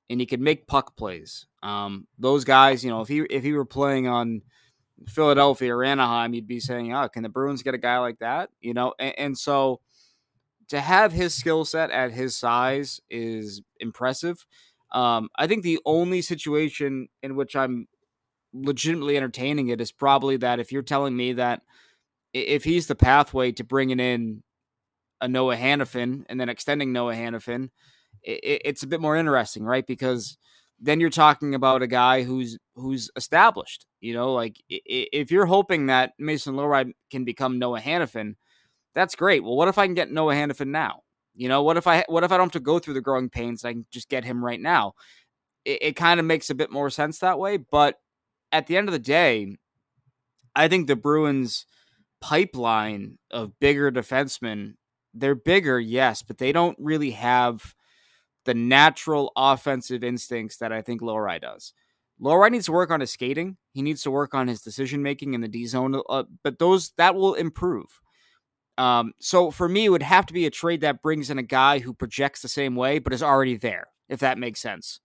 and 0.09 0.19
he 0.19 0.25
can 0.25 0.43
make 0.43 0.67
puck 0.67 0.95
plays. 0.95 1.45
Um, 1.63 2.07
those 2.17 2.43
guys, 2.43 2.83
you 2.83 2.89
know, 2.89 3.01
if 3.01 3.07
he 3.07 3.19
if 3.29 3.43
he 3.43 3.53
were 3.53 3.65
playing 3.65 4.07
on 4.07 4.41
Philadelphia 5.07 5.75
or 5.75 5.83
Anaheim, 5.83 6.33
you'd 6.33 6.47
be 6.47 6.59
saying, 6.59 6.93
"Oh, 6.93 7.07
can 7.09 7.23
the 7.23 7.29
Bruins 7.29 7.63
get 7.63 7.73
a 7.73 7.79
guy 7.79 7.97
like 7.99 8.19
that?" 8.19 8.49
You 8.61 8.73
know, 8.73 8.93
and, 8.99 9.17
and 9.17 9.37
so 9.37 9.81
to 10.69 10.81
have 10.81 11.11
his 11.11 11.33
skill 11.33 11.65
set 11.65 11.91
at 11.91 12.11
his 12.11 12.35
size 12.35 12.99
is 13.09 13.61
impressive. 13.79 14.45
Um, 14.91 15.29
I 15.35 15.47
think 15.47 15.63
the 15.63 15.79
only 15.85 16.21
situation 16.21 17.09
in 17.21 17.35
which 17.35 17.55
I'm 17.55 17.87
legitimately 18.55 19.17
entertaining 19.17 19.67
it 19.67 19.81
is 19.81 19.91
probably 19.91 20.37
that 20.37 20.59
if 20.59 20.71
you're 20.71 20.81
telling 20.81 21.15
me 21.15 21.33
that 21.33 21.61
if 22.33 22.63
he's 22.63 22.87
the 22.87 22.95
pathway 22.95 23.51
to 23.53 23.63
bringing 23.63 23.99
in 23.99 24.43
a 25.21 25.27
Noah 25.27 25.55
Hanifin 25.55 26.23
and 26.27 26.39
then 26.39 26.49
extending 26.49 26.91
Noah 26.91 27.15
Hanifin, 27.15 27.69
it, 28.23 28.61
it's 28.65 28.83
a 28.83 28.87
bit 28.87 29.01
more 29.01 29.15
interesting, 29.15 29.63
right? 29.63 29.85
Because 29.85 30.37
then 30.79 30.99
you're 30.99 31.09
talking 31.09 31.55
about 31.55 31.81
a 31.81 31.87
guy 31.87 32.23
who's 32.23 32.57
who's 32.75 33.09
established. 33.15 33.85
You 34.01 34.13
know, 34.13 34.33
like 34.33 34.57
if 34.69 35.31
you're 35.31 35.45
hoping 35.45 35.87
that 35.87 36.13
Mason 36.19 36.55
Lohrei 36.55 36.91
can 37.09 37.23
become 37.23 37.59
Noah 37.59 37.79
Hanifin, 37.79 38.35
that's 38.93 39.15
great. 39.15 39.43
Well, 39.43 39.55
what 39.55 39.67
if 39.67 39.77
I 39.77 39.85
can 39.85 39.95
get 39.95 40.11
Noah 40.11 40.35
Hanifin 40.35 40.67
now? 40.67 41.01
You 41.33 41.49
know, 41.49 41.63
what 41.63 41.77
if 41.77 41.87
I 41.87 42.03
what 42.07 42.23
if 42.23 42.31
I 42.31 42.37
don't 42.37 42.47
have 42.47 42.53
to 42.53 42.59
go 42.59 42.79
through 42.79 42.93
the 42.95 43.01
growing 43.01 43.29
pains? 43.29 43.63
And 43.63 43.69
I 43.69 43.73
can 43.73 43.85
just 43.91 44.09
get 44.09 44.25
him 44.25 44.43
right 44.43 44.59
now. 44.59 44.93
It, 45.63 45.79
it 45.81 45.95
kind 45.95 46.19
of 46.19 46.25
makes 46.25 46.49
a 46.49 46.55
bit 46.55 46.71
more 46.71 46.89
sense 46.89 47.19
that 47.19 47.39
way. 47.39 47.57
But 47.57 47.95
at 48.55 48.67
the 48.67 48.77
end 48.77 48.87
of 48.87 48.93
the 48.93 48.99
day, 48.99 49.57
I 50.55 50.69
think 50.69 50.87
the 50.87 50.95
Bruins 50.95 51.65
pipeline 52.21 53.17
of 53.29 53.59
bigger 53.59 53.91
defensemen, 53.91 54.75
they're 55.13 55.35
bigger, 55.35 55.77
yes, 55.77 56.23
but 56.23 56.37
they 56.37 56.53
don't 56.53 56.77
really 56.79 57.11
have 57.11 57.75
the 58.45 58.53
natural 58.53 59.33
offensive 59.35 60.05
instincts 60.05 60.57
that 60.57 60.71
I 60.71 60.81
think 60.81 61.01
Lohrei 61.01 61.41
does. 61.41 61.73
Lohrei 62.21 62.49
needs 62.49 62.67
to 62.67 62.71
work 62.71 62.91
on 62.91 63.01
his 63.01 63.11
skating. 63.11 63.57
He 63.73 63.81
needs 63.81 64.01
to 64.03 64.11
work 64.11 64.33
on 64.33 64.47
his 64.47 64.61
decision 64.61 65.03
making 65.03 65.33
in 65.33 65.41
the 65.41 65.49
D 65.49 65.65
zone, 65.65 66.01
uh, 66.07 66.23
but 66.41 66.57
those 66.57 66.91
that 66.91 67.13
will 67.13 67.33
improve. 67.33 67.99
Um, 68.77 69.11
so 69.19 69.51
for 69.51 69.67
me, 69.67 69.85
it 69.85 69.89
would 69.89 70.01
have 70.01 70.25
to 70.27 70.33
be 70.33 70.45
a 70.45 70.51
trade 70.51 70.81
that 70.81 71.01
brings 71.01 71.29
in 71.29 71.37
a 71.37 71.43
guy 71.43 71.79
who 71.79 71.93
projects 71.93 72.41
the 72.41 72.47
same 72.47 72.75
way, 72.75 72.99
but 72.99 73.11
is 73.11 73.23
already 73.23 73.57
there. 73.57 73.87
If 74.07 74.19
that 74.19 74.37
makes 74.37 74.61
sense. 74.61 75.01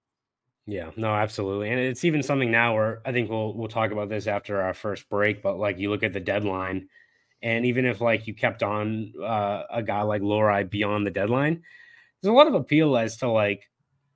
Yeah, 0.71 0.91
no, 0.97 1.09
absolutely, 1.13 1.69
and 1.71 1.81
it's 1.81 2.05
even 2.05 2.23
something 2.23 2.51
now 2.51 2.75
where 2.75 3.01
I 3.05 3.11
think 3.13 3.29
we'll 3.29 3.55
we'll 3.55 3.67
talk 3.69 3.91
about 3.91 4.09
this 4.09 4.27
after 4.29 4.61
our 4.61 4.73
first 4.75 5.09
break. 5.09 5.43
But 5.43 5.59
like 5.59 5.79
you 5.79 5.91
look 5.91 6.03
at 6.05 6.13
the 6.13 6.21
deadline, 6.21 6.89
and 7.43 7.67
even 7.67 7.87
if 7.87 8.01
like 8.01 8.27
you 8.27 8.35
kept 8.35 8.63
on 8.63 9.13
uh, 9.23 9.65
a 9.71 9.83
guy 9.83 10.03
like 10.03 10.23
Lohrei 10.23 10.69
beyond 10.71 11.07
the 11.07 11.11
deadline, 11.11 11.63
there's 12.23 12.31
a 12.33 12.35
lot 12.37 12.49
of 12.49 12.55
appeal 12.55 12.97
as 12.97 13.17
to 13.19 13.29
like 13.31 13.71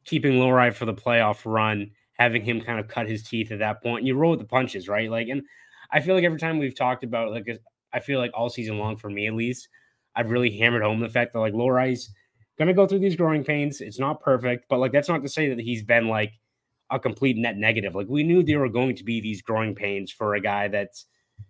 keeping 0.04 0.34
Lohrei 0.34 0.74
for 0.74 0.86
the 0.86 0.94
playoff 0.94 1.42
run, 1.46 1.92
having 2.18 2.44
him 2.44 2.60
kind 2.60 2.80
of 2.80 2.88
cut 2.88 3.08
his 3.08 3.24
teeth 3.24 3.52
at 3.52 3.60
that 3.60 3.82
point. 3.82 4.00
And 4.00 4.08
you 4.08 4.16
roll 4.16 4.32
with 4.32 4.40
the 4.40 4.46
punches, 4.46 4.88
right? 4.88 5.10
Like, 5.10 5.28
and 5.28 5.42
I 5.92 6.00
feel 6.00 6.14
like 6.16 6.24
every 6.24 6.40
time 6.40 6.58
we've 6.58 6.76
talked 6.76 7.04
about 7.04 7.32
like, 7.32 7.46
I 7.92 8.00
feel 8.00 8.20
like 8.20 8.32
all 8.34 8.50
season 8.50 8.78
long 8.78 8.96
for 8.96 9.10
me 9.10 9.26
at 9.28 9.34
least, 9.34 9.68
I've 10.16 10.30
really 10.30 10.56
hammered 10.58 10.82
home 10.82 11.00
the 11.00 11.08
fact 11.08 11.32
that 11.34 11.40
like 11.40 11.54
Lohrei's 11.54 12.12
gonna 12.58 12.74
go 12.74 12.86
through 12.86 13.00
these 13.00 13.16
growing 13.16 13.44
pains. 13.44 13.80
It's 13.80 13.98
not 14.00 14.20
perfect, 14.20 14.66
but 14.68 14.78
like 14.80 14.92
that's 14.92 15.08
not 15.08 15.22
to 15.22 15.28
say 15.28 15.48
that 15.50 15.60
he's 15.60 15.82
been 15.82 16.08
like 16.08 16.32
a 16.90 16.98
complete 16.98 17.36
net 17.36 17.56
negative. 17.56 17.94
Like 17.94 18.08
we 18.08 18.22
knew 18.22 18.42
there 18.42 18.60
were 18.60 18.68
going 18.68 18.96
to 18.96 19.04
be 19.04 19.20
these 19.20 19.42
growing 19.42 19.74
pains 19.74 20.12
for 20.12 20.34
a 20.34 20.40
guy 20.40 20.68
that's, 20.68 21.06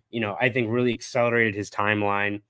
you 0.09 0.19
know, 0.19 0.35
I 0.39 0.49
think 0.49 0.69
really 0.69 0.93
accelerated 0.93 1.55
his 1.55 1.69
timeline 1.69 2.41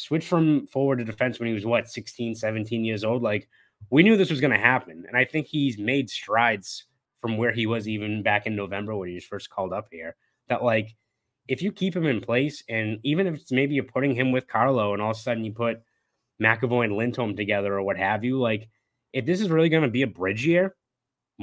switched 0.00 0.28
from 0.28 0.66
forward 0.66 0.96
to 0.96 1.04
defense 1.04 1.38
when 1.38 1.46
he 1.46 1.52
was 1.52 1.66
what 1.66 1.86
16 1.86 2.34
17 2.34 2.84
years 2.86 3.04
old 3.04 3.22
like 3.22 3.46
we 3.90 4.02
knew 4.02 4.16
this 4.16 4.30
was 4.30 4.40
going 4.40 4.52
to 4.52 4.58
happen 4.58 5.04
and 5.06 5.14
i 5.14 5.26
think 5.26 5.46
he's 5.46 5.76
made 5.76 6.08
strides 6.08 6.86
from 7.20 7.36
where 7.36 7.52
he 7.52 7.66
was 7.66 7.86
even 7.86 8.22
back 8.22 8.46
in 8.46 8.56
november 8.56 8.96
when 8.96 9.10
he 9.10 9.14
was 9.14 9.26
first 9.26 9.50
called 9.50 9.74
up 9.74 9.88
here 9.90 10.16
that 10.48 10.64
like 10.64 10.96
if 11.48 11.60
you 11.60 11.70
keep 11.70 11.94
him 11.94 12.06
in 12.06 12.18
place 12.18 12.64
and 12.70 12.98
even 13.02 13.26
if 13.26 13.34
it's 13.34 13.52
maybe 13.52 13.74
you're 13.74 13.84
putting 13.84 14.14
him 14.14 14.32
with 14.32 14.48
carlo 14.48 14.94
and 14.94 15.02
all 15.02 15.10
of 15.10 15.16
a 15.18 15.20
sudden 15.20 15.44
you 15.44 15.52
put 15.52 15.82
mcavoy 16.42 16.84
and 16.84 16.96
lindholm 16.96 17.36
together 17.36 17.74
or 17.74 17.82
what 17.82 17.98
have 17.98 18.24
you 18.24 18.40
like 18.40 18.70
if 19.12 19.26
this 19.26 19.42
is 19.42 19.50
really 19.50 19.68
going 19.68 19.82
to 19.82 19.90
be 19.90 20.00
a 20.00 20.06
bridge 20.06 20.46
year 20.46 20.74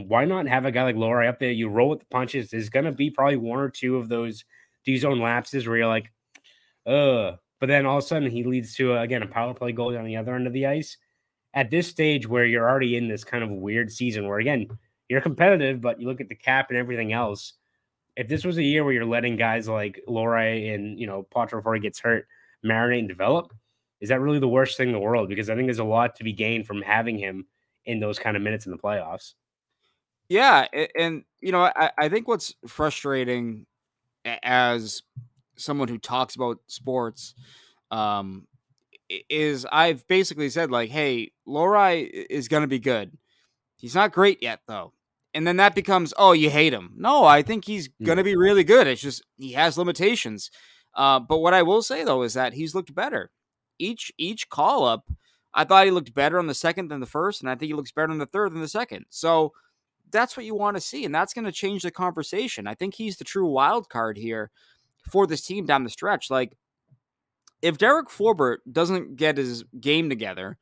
why 0.05 0.25
not 0.25 0.47
have 0.47 0.65
a 0.65 0.71
guy 0.71 0.83
like 0.83 0.95
Lohrei 0.95 1.27
up 1.27 1.39
there? 1.39 1.51
You 1.51 1.69
roll 1.69 1.89
with 1.89 1.99
the 1.99 2.05
punches. 2.05 2.51
There's 2.51 2.69
to 2.69 2.91
be 2.91 3.09
probably 3.09 3.37
one 3.37 3.59
or 3.59 3.69
two 3.69 3.97
of 3.97 4.09
those 4.09 4.45
D 4.85 4.97
zone 4.97 5.19
lapses 5.19 5.67
where 5.67 5.77
you're 5.77 5.87
like, 5.87 6.11
uh, 6.85 7.33
but 7.59 7.67
then 7.67 7.87
all 7.87 7.97
of 7.97 8.03
a 8.03 8.07
sudden 8.07 8.29
he 8.29 8.43
leads 8.43 8.75
to 8.75 8.93
a, 8.93 9.01
again 9.01 9.23
a 9.23 9.27
power 9.27 9.55
play 9.55 9.71
goal 9.71 9.97
on 9.97 10.05
the 10.05 10.15
other 10.15 10.35
end 10.35 10.45
of 10.45 10.53
the 10.53 10.67
ice. 10.67 10.97
At 11.55 11.71
this 11.71 11.87
stage 11.87 12.27
where 12.27 12.45
you're 12.45 12.69
already 12.69 12.95
in 12.95 13.07
this 13.07 13.23
kind 13.23 13.43
of 13.43 13.49
weird 13.49 13.91
season 13.91 14.27
where 14.27 14.37
again 14.37 14.67
you're 15.09 15.21
competitive, 15.21 15.81
but 15.81 15.99
you 15.99 16.07
look 16.07 16.21
at 16.21 16.29
the 16.29 16.35
cap 16.35 16.67
and 16.69 16.77
everything 16.77 17.11
else. 17.11 17.53
If 18.15 18.27
this 18.27 18.45
was 18.45 18.57
a 18.57 18.63
year 18.63 18.83
where 18.83 18.93
you're 18.93 19.05
letting 19.05 19.35
guys 19.35 19.67
like 19.67 20.03
Lohrei 20.07 20.75
and 20.75 20.99
you 20.99 21.07
know 21.07 21.25
before 21.33 21.73
he 21.73 21.81
gets 21.81 21.99
hurt 21.99 22.27
marinate 22.63 22.99
and 22.99 23.07
develop, 23.07 23.51
is 23.99 24.09
that 24.09 24.21
really 24.21 24.39
the 24.39 24.47
worst 24.47 24.77
thing 24.77 24.89
in 24.89 24.93
the 24.93 24.99
world? 24.99 25.27
Because 25.27 25.49
I 25.49 25.55
think 25.55 25.65
there's 25.65 25.79
a 25.79 25.83
lot 25.83 26.15
to 26.17 26.23
be 26.23 26.33
gained 26.33 26.67
from 26.67 26.83
having 26.83 27.17
him 27.17 27.47
in 27.85 27.99
those 27.99 28.19
kind 28.19 28.37
of 28.37 28.43
minutes 28.43 28.67
in 28.67 28.71
the 28.71 28.77
playoffs. 28.77 29.33
Yeah, 30.29 30.67
and 30.97 31.23
you 31.41 31.51
know, 31.51 31.61
I, 31.61 31.91
I 31.97 32.09
think 32.09 32.27
what's 32.27 32.53
frustrating 32.67 33.65
as 34.43 35.03
someone 35.55 35.87
who 35.87 35.97
talks 35.97 36.35
about 36.35 36.59
sports 36.67 37.33
um, 37.91 38.47
is 39.29 39.65
I've 39.71 40.07
basically 40.07 40.49
said 40.49 40.71
like, 40.71 40.89
hey, 40.89 41.31
Lohrei 41.47 42.09
is 42.29 42.47
going 42.47 42.61
to 42.61 42.67
be 42.67 42.79
good. 42.79 43.17
He's 43.77 43.95
not 43.95 44.11
great 44.11 44.41
yet 44.41 44.61
though. 44.67 44.93
And 45.33 45.45
then 45.45 45.57
that 45.57 45.75
becomes, 45.75 46.13
oh, 46.17 46.31
you 46.31 46.49
hate 46.49 46.73
him. 46.73 46.93
No, 46.97 47.23
I 47.23 47.43
think 47.43 47.65
he's 47.65 47.89
going 48.03 48.17
to 48.17 48.23
be 48.23 48.35
really 48.35 48.63
good. 48.63 48.87
It's 48.87 49.01
just 49.01 49.23
he 49.37 49.51
has 49.53 49.77
limitations. 49.77 50.49
Uh, 50.95 51.19
but 51.19 51.39
what 51.39 51.53
I 51.53 51.61
will 51.61 51.83
say 51.83 52.03
though 52.03 52.23
is 52.23 52.33
that 52.33 52.53
he's 52.53 52.73
looked 52.73 52.95
better. 52.95 53.29
Each 53.77 54.11
each 54.17 54.49
call 54.49 54.85
up, 54.85 55.07
I 55.53 55.63
thought 55.63 55.85
he 55.85 55.91
looked 55.91 56.13
better 56.13 56.39
on 56.39 56.47
the 56.47 56.55
second 56.55 56.87
than 56.87 56.99
the 56.99 57.05
first, 57.05 57.41
and 57.41 57.49
I 57.49 57.53
think 57.53 57.69
he 57.69 57.75
looks 57.75 57.91
better 57.91 58.11
on 58.11 58.17
the 58.17 58.25
third 58.25 58.53
than 58.53 58.61
the 58.61 58.67
second. 58.67 59.05
So 59.09 59.53
that's 60.11 60.37
what 60.37 60.45
you 60.45 60.55
want 60.55 60.77
to 60.77 60.81
see, 60.81 61.05
and 61.05 61.13
that's 61.13 61.33
going 61.33 61.45
to 61.45 61.51
change 61.51 61.83
the 61.83 61.91
conversation. 61.91 62.67
I 62.67 62.75
think 62.75 62.95
he's 62.95 63.17
the 63.17 63.23
true 63.23 63.47
wild 63.47 63.89
card 63.89 64.17
here 64.17 64.51
for 65.09 65.27
this 65.27 65.45
team 65.45 65.65
down 65.65 65.83
the 65.83 65.89
stretch. 65.89 66.29
Like, 66.29 66.57
if 67.61 67.77
Derek 67.77 68.09
Forbort 68.09 68.57
doesn't 68.71 69.15
get 69.15 69.37
his 69.37 69.63
game 69.79 70.09
together, 70.09 70.57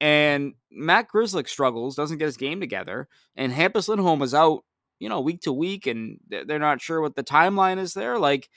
and 0.00 0.54
Matt 0.70 1.08
Grzelcyk 1.08 1.48
struggles, 1.48 1.94
doesn't 1.94 2.18
get 2.18 2.26
his 2.26 2.36
game 2.36 2.60
together, 2.60 3.08
and 3.36 3.52
Hampus 3.52 3.88
Lindholm 3.88 4.22
is 4.22 4.34
out, 4.34 4.64
you 4.98 5.08
know, 5.08 5.20
week 5.20 5.42
to 5.42 5.52
week, 5.52 5.86
and 5.86 6.18
they're 6.28 6.58
not 6.58 6.80
sure 6.80 7.00
what 7.00 7.14
the 7.14 7.24
timeline 7.24 7.78
is 7.78 7.94
there, 7.94 8.18
like, 8.18 8.48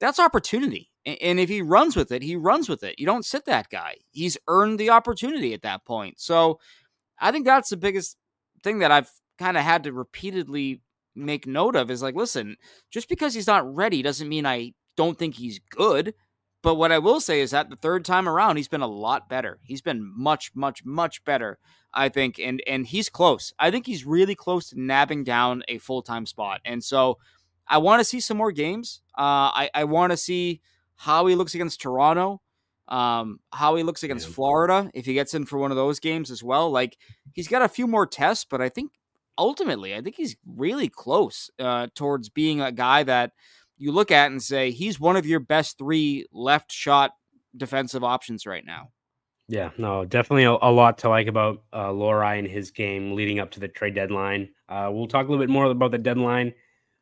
that's 0.00 0.18
opportunity. 0.18 0.90
And 1.04 1.40
if 1.40 1.48
he 1.48 1.62
runs 1.62 1.96
with 1.96 2.12
it, 2.12 2.22
he 2.22 2.36
runs 2.36 2.68
with 2.68 2.84
it. 2.84 2.98
You 2.98 3.06
don't 3.06 3.26
sit 3.26 3.44
that 3.46 3.68
guy. 3.70 3.96
He's 4.10 4.38
earned 4.46 4.78
the 4.78 4.90
opportunity 4.90 5.52
at 5.52 5.62
that 5.62 5.84
point. 5.84 6.20
So 6.20 6.60
I 7.20 7.32
think 7.32 7.44
that's 7.44 7.70
the 7.70 7.76
biggest 7.76 8.16
thing 8.62 8.78
that 8.80 8.92
I've 8.92 9.10
kind 9.42 9.56
of 9.56 9.64
had 9.64 9.84
to 9.84 9.92
repeatedly 9.92 10.80
make 11.14 11.46
note 11.46 11.76
of 11.76 11.90
is 11.90 12.02
like, 12.02 12.14
listen, 12.14 12.56
just 12.90 13.08
because 13.08 13.34
he's 13.34 13.46
not 13.46 13.74
ready 13.74 14.02
doesn't 14.02 14.28
mean 14.28 14.46
I 14.46 14.72
don't 14.96 15.18
think 15.18 15.34
he's 15.34 15.58
good. 15.70 16.14
but 16.62 16.76
what 16.76 16.92
I 16.92 16.98
will 16.98 17.20
say 17.20 17.40
is 17.40 17.50
that 17.50 17.70
the 17.70 17.76
third 17.76 18.04
time 18.04 18.28
around, 18.28 18.56
he's 18.56 18.68
been 18.68 18.82
a 18.82 18.86
lot 18.86 19.28
better. 19.28 19.58
He's 19.64 19.82
been 19.82 20.12
much, 20.16 20.52
much, 20.54 20.84
much 20.84 21.24
better, 21.24 21.58
I 21.92 22.08
think, 22.08 22.38
and 22.38 22.62
and 22.66 22.86
he's 22.86 23.08
close. 23.08 23.52
I 23.58 23.70
think 23.70 23.84
he's 23.86 24.06
really 24.06 24.36
close 24.36 24.68
to 24.70 24.80
nabbing 24.80 25.24
down 25.24 25.64
a 25.68 25.78
full 25.78 26.02
time 26.02 26.24
spot. 26.24 26.60
And 26.64 26.82
so, 26.84 27.18
I 27.66 27.78
want 27.78 28.00
to 28.00 28.04
see 28.04 28.20
some 28.20 28.36
more 28.36 28.52
games. 28.52 29.02
Uh, 29.18 29.50
I 29.62 29.70
I 29.74 29.84
want 29.84 30.12
to 30.12 30.16
see 30.16 30.60
how 30.94 31.26
he 31.26 31.34
looks 31.34 31.54
against 31.56 31.80
Toronto, 31.80 32.40
um, 32.88 33.40
how 33.52 33.74
he 33.74 33.82
looks 33.82 34.04
against 34.04 34.28
yeah. 34.28 34.34
Florida 34.34 34.90
if 34.94 35.04
he 35.04 35.14
gets 35.14 35.34
in 35.34 35.46
for 35.46 35.58
one 35.58 35.72
of 35.72 35.76
those 35.76 35.98
games 35.98 36.30
as 36.30 36.44
well. 36.44 36.70
Like 36.70 36.96
he's 37.32 37.48
got 37.48 37.62
a 37.62 37.68
few 37.68 37.88
more 37.88 38.06
tests, 38.06 38.46
but 38.48 38.60
I 38.60 38.68
think 38.68 38.92
ultimately, 39.38 39.94
I 39.94 40.00
think 40.00 40.16
he's 40.16 40.36
really 40.46 40.88
close 40.88 41.50
uh, 41.58 41.88
towards 41.94 42.28
being 42.28 42.60
a 42.60 42.72
guy 42.72 43.02
that 43.04 43.32
you 43.76 43.92
look 43.92 44.10
at 44.10 44.30
and 44.30 44.42
say 44.42 44.70
he's 44.70 45.00
one 45.00 45.16
of 45.16 45.26
your 45.26 45.40
best 45.40 45.78
three 45.78 46.26
left 46.32 46.70
shot 46.70 47.12
defensive 47.56 48.04
options 48.04 48.46
right 48.46 48.64
now. 48.64 48.90
Yeah, 49.48 49.70
no, 49.76 50.04
definitely 50.04 50.44
a, 50.44 50.52
a 50.52 50.70
lot 50.70 50.98
to 50.98 51.08
like 51.08 51.26
about 51.26 51.62
uh, 51.72 51.88
Lohrei 51.88 52.38
and 52.38 52.48
his 52.48 52.70
game 52.70 53.14
leading 53.14 53.40
up 53.40 53.50
to 53.52 53.60
the 53.60 53.68
trade 53.68 53.94
deadline. 53.94 54.48
Uh, 54.68 54.88
we'll 54.92 55.08
talk 55.08 55.26
a 55.26 55.30
little 55.30 55.44
bit 55.44 55.50
more 55.50 55.66
about 55.66 55.90
the 55.90 55.98
deadline, 55.98 56.54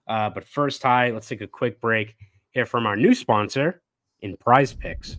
uh, 0.09 0.31
but 0.31 0.45
first, 0.45 0.83
Ty, 0.83 1.11
let's 1.11 1.29
take 1.29 1.43
a 1.43 1.47
quick 1.47 1.81
break. 1.81 2.17
Hear 2.51 2.67
from 2.67 2.87
our 2.87 2.97
new 2.97 3.15
sponsor 3.15 3.83
in 4.23 4.37
Prize 4.37 4.73
Picks. 4.73 5.19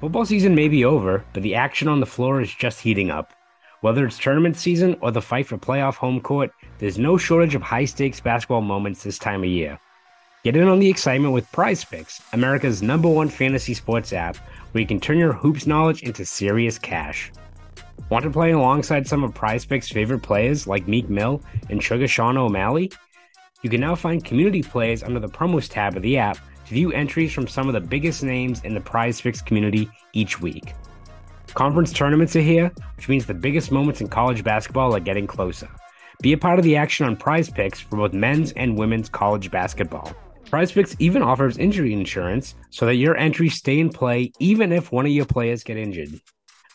Football 0.00 0.26
season 0.26 0.54
may 0.54 0.68
be 0.68 0.84
over, 0.84 1.24
but 1.32 1.42
the 1.42 1.54
action 1.54 1.88
on 1.88 2.00
the 2.00 2.06
floor 2.06 2.40
is 2.40 2.54
just 2.54 2.80
heating 2.80 3.10
up. 3.10 3.32
Whether 3.80 4.04
it's 4.06 4.18
tournament 4.18 4.56
season 4.56 4.96
or 5.00 5.12
the 5.12 5.22
fight 5.22 5.46
for 5.46 5.56
playoff 5.56 5.94
home 5.94 6.20
court, 6.20 6.50
there's 6.78 6.98
no 6.98 7.16
shortage 7.16 7.54
of 7.54 7.62
high 7.62 7.84
stakes 7.84 8.18
basketball 8.18 8.60
moments 8.60 9.04
this 9.04 9.20
time 9.20 9.44
of 9.44 9.48
year. 9.48 9.78
Get 10.42 10.56
in 10.56 10.66
on 10.66 10.80
the 10.80 10.90
excitement 10.90 11.32
with 11.32 11.50
Prize 11.52 11.84
Picks, 11.84 12.20
America's 12.32 12.82
number 12.82 13.08
one 13.08 13.28
fantasy 13.28 13.74
sports 13.74 14.12
app, 14.12 14.36
where 14.72 14.80
you 14.80 14.86
can 14.86 14.98
turn 14.98 15.16
your 15.16 15.32
hoops 15.32 15.64
knowledge 15.64 16.02
into 16.02 16.24
serious 16.24 16.76
cash. 16.76 17.30
Want 18.10 18.24
to 18.24 18.30
play 18.30 18.50
alongside 18.50 19.06
some 19.06 19.22
of 19.22 19.32
Prize 19.32 19.64
Picks' 19.64 19.90
favorite 19.90 20.22
players 20.22 20.66
like 20.66 20.88
Meek 20.88 21.08
Mill 21.08 21.40
and 21.70 21.80
Sugar 21.80 22.08
Sean 22.08 22.36
O'Malley? 22.36 22.90
You 23.62 23.70
can 23.70 23.80
now 23.80 23.94
find 23.94 24.24
community 24.24 24.62
plays 24.62 25.04
under 25.04 25.20
the 25.20 25.28
promos 25.28 25.68
tab 25.70 25.96
of 25.96 26.02
the 26.02 26.18
app 26.18 26.38
to 26.66 26.74
view 26.74 26.92
entries 26.92 27.32
from 27.32 27.46
some 27.46 27.68
of 27.68 27.74
the 27.74 27.80
biggest 27.80 28.24
names 28.24 28.64
in 28.64 28.74
the 28.74 28.80
Prize 28.80 29.20
Picks 29.20 29.40
community 29.40 29.88
each 30.14 30.40
week. 30.40 30.74
Conference 31.58 31.92
tournaments 31.92 32.36
are 32.36 32.40
here, 32.40 32.70
which 32.94 33.08
means 33.08 33.26
the 33.26 33.34
biggest 33.34 33.72
moments 33.72 34.00
in 34.00 34.06
college 34.06 34.44
basketball 34.44 34.94
are 34.94 35.00
getting 35.00 35.26
closer. 35.26 35.68
Be 36.22 36.32
a 36.32 36.38
part 36.38 36.60
of 36.60 36.64
the 36.64 36.76
action 36.76 37.04
on 37.04 37.16
Prize 37.16 37.50
Picks 37.50 37.80
for 37.80 37.96
both 37.96 38.12
men's 38.12 38.52
and 38.52 38.78
women's 38.78 39.08
college 39.08 39.50
basketball. 39.50 40.14
Prize 40.48 40.70
Picks 40.70 40.94
even 41.00 41.20
offers 41.20 41.58
injury 41.58 41.92
insurance 41.92 42.54
so 42.70 42.86
that 42.86 42.94
your 42.94 43.16
entries 43.16 43.56
stay 43.56 43.80
in 43.80 43.90
play 43.90 44.30
even 44.38 44.70
if 44.70 44.92
one 44.92 45.04
of 45.04 45.10
your 45.10 45.24
players 45.24 45.64
get 45.64 45.76
injured. 45.76 46.20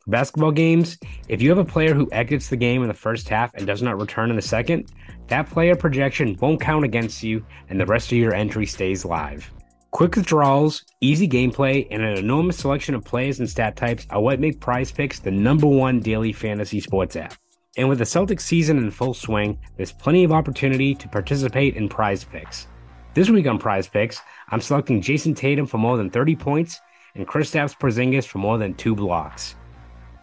For 0.04 0.12
basketball 0.12 0.52
games, 0.52 0.98
if 1.30 1.42
you 1.42 1.48
have 1.48 1.60
a 1.60 1.64
player 1.64 1.94
who 1.94 2.10
exits 2.12 2.50
the 2.50 2.58
game 2.58 2.82
in 2.82 2.90
the 2.90 2.94
first 2.94 3.30
half 3.30 3.54
and 3.54 3.66
does 3.66 3.82
not 3.82 3.98
return 3.98 4.32
in 4.32 4.36
the 4.36 4.42
second, 4.42 4.92
that 5.28 5.50
player 5.50 5.78
projection 5.78 6.38
won't 6.42 6.60
count 6.60 6.84
against 6.84 7.24
you 7.24 7.46
and 7.70 7.80
the 7.80 7.86
rest 7.86 8.12
of 8.12 8.18
your 8.18 8.34
entry 8.34 8.66
stays 8.66 9.06
live. 9.06 9.50
Quick 9.94 10.16
withdrawals, 10.16 10.84
easy 11.02 11.30
gameplay, 11.30 11.86
and 11.92 12.02
an 12.02 12.18
enormous 12.18 12.58
selection 12.58 12.96
of 12.96 13.04
players 13.04 13.38
and 13.38 13.48
stat 13.48 13.76
types 13.76 14.08
are 14.10 14.20
what 14.20 14.40
make 14.40 14.60
Prize 14.60 14.92
Picks 14.92 15.20
the 15.20 15.30
number 15.30 15.68
one 15.68 16.00
daily 16.00 16.34
fantasy 16.34 16.80
sports 16.80 17.16
app. 17.16 17.36
And 17.78 17.88
with 17.88 18.00
the 18.00 18.04
Celtics 18.04 18.42
season 18.42 18.80
in 18.80 18.90
full 18.90 19.14
swing, 19.14 19.60
there's 19.78 19.92
plenty 19.92 20.24
of 20.24 20.32
opportunity 20.32 20.96
to 20.96 21.08
participate 21.08 21.76
in 21.76 21.90
Prize 21.90 22.24
Picks. 22.24 22.66
This 23.14 23.30
week 23.30 23.46
on 23.46 23.60
Prize 23.60 23.88
Picks, 23.88 24.20
I'm 24.50 24.62
selecting 24.62 25.00
Jayson 25.00 25.36
Tatum 25.36 25.68
for 25.68 25.78
more 25.78 25.96
than 25.96 26.10
30 26.10 26.38
points 26.38 26.82
and 27.14 27.28
Kristaps 27.28 27.78
Porzingis 27.78 28.26
for 28.26 28.40
more 28.40 28.58
than 28.58 28.74
two 28.74 28.96
blocks. 28.96 29.54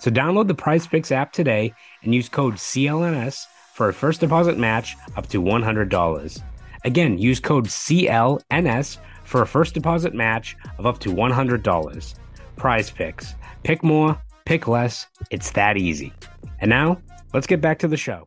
So 0.01 0.11
download 0.11 0.49
the 0.49 0.55
Prize 0.55 0.89
Picks 0.89 1.13
app 1.13 1.33
today 1.33 1.73
and 2.03 2.13
use 2.13 2.29
code 2.29 2.55
CLNS 2.55 3.47
for 3.75 3.89
a 3.89 3.95
first 3.95 4.19
deposit 4.19 4.59
match 4.59 4.97
up 5.15 5.29
to 5.29 5.41
$100. 5.41 6.43
Again, 6.83 7.19
use 7.19 7.39
code 7.39 7.67
CLNS 7.67 8.99
for 9.31 9.43
a 9.43 9.47
first 9.47 9.75
deposit 9.75 10.13
match 10.13 10.57
of 10.77 10.87
up 10.87 10.99
to 10.99 11.11
$100. 11.11 12.15
Prize 12.57 12.91
Picks. 12.91 13.37
Pick 13.63 13.85
more, 13.85 14.21
pick 14.45 14.67
less. 14.67 15.07
It's 15.31 15.53
that 15.53 15.77
easy. 15.77 16.13
And 16.59 16.69
now, 16.69 17.01
let's 17.33 17.47
get 17.47 17.61
back 17.61 17.79
to 17.79 17.89
the 17.89 17.97
show. 17.97 18.27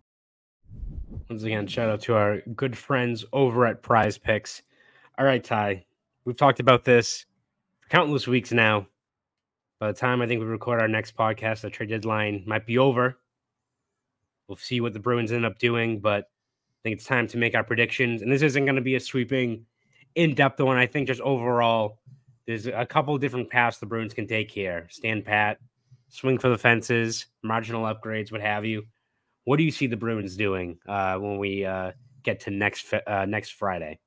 Once 1.29 1.43
again, 1.43 1.67
shout 1.67 1.89
out 1.89 1.99
to 2.03 2.15
our 2.15 2.39
good 2.55 2.77
friends 2.77 3.25
over 3.33 3.65
at 3.65 3.83
Prize 3.83 4.17
Picks. 4.17 4.61
All 5.19 5.25
right, 5.25 5.43
Ty, 5.43 5.85
we've 6.23 6.37
talked 6.37 6.61
about 6.61 6.85
this 6.85 7.25
for 7.81 7.89
countless 7.89 8.25
weeks 8.25 8.53
now. 8.53 8.87
By 9.79 9.87
the 9.87 9.99
time 9.99 10.21
I 10.21 10.27
think 10.27 10.39
we 10.39 10.45
record 10.45 10.79
our 10.79 10.87
next 10.87 11.17
podcast, 11.17 11.61
the 11.61 11.69
trade 11.69 11.89
deadline 11.89 12.43
might 12.47 12.65
be 12.65 12.77
over. 12.77 13.17
We'll 14.47 14.55
see 14.55 14.79
what 14.79 14.93
the 14.93 14.99
Bruins 14.99 15.33
end 15.33 15.45
up 15.45 15.59
doing, 15.59 15.99
but 15.99 16.29
I 16.29 16.79
think 16.81 16.95
it's 16.95 17.05
time 17.05 17.27
to 17.27 17.37
make 17.37 17.55
our 17.55 17.63
predictions. 17.63 18.21
And 18.21 18.31
this 18.31 18.41
isn't 18.41 18.63
going 18.63 18.77
to 18.77 18.81
be 18.81 18.95
a 18.95 19.01
sweeping, 19.01 19.65
in 20.15 20.35
depth 20.35 20.59
one. 20.59 20.77
I 20.77 20.87
think 20.87 21.07
just 21.07 21.21
overall, 21.21 21.99
there's 22.45 22.67
a 22.67 22.85
couple 22.85 23.17
different 23.17 23.49
paths 23.49 23.77
the 23.77 23.85
Bruins 23.85 24.13
can 24.13 24.27
take 24.27 24.51
here 24.51 24.87
stand 24.89 25.25
pat, 25.25 25.57
swing 26.09 26.37
for 26.37 26.49
the 26.49 26.57
fences, 26.57 27.25
marginal 27.41 27.83
upgrades, 27.83 28.31
what 28.31 28.41
have 28.41 28.65
you. 28.65 28.83
What 29.45 29.57
do 29.57 29.63
you 29.63 29.71
see 29.71 29.87
the 29.87 29.97
Bruins 29.97 30.37
doing 30.37 30.77
uh, 30.87 31.17
when 31.17 31.37
we 31.37 31.65
uh, 31.65 31.91
get 32.23 32.41
to 32.41 32.51
next 32.51 32.93
uh, 32.93 33.25
next 33.25 33.51
Friday? 33.51 33.99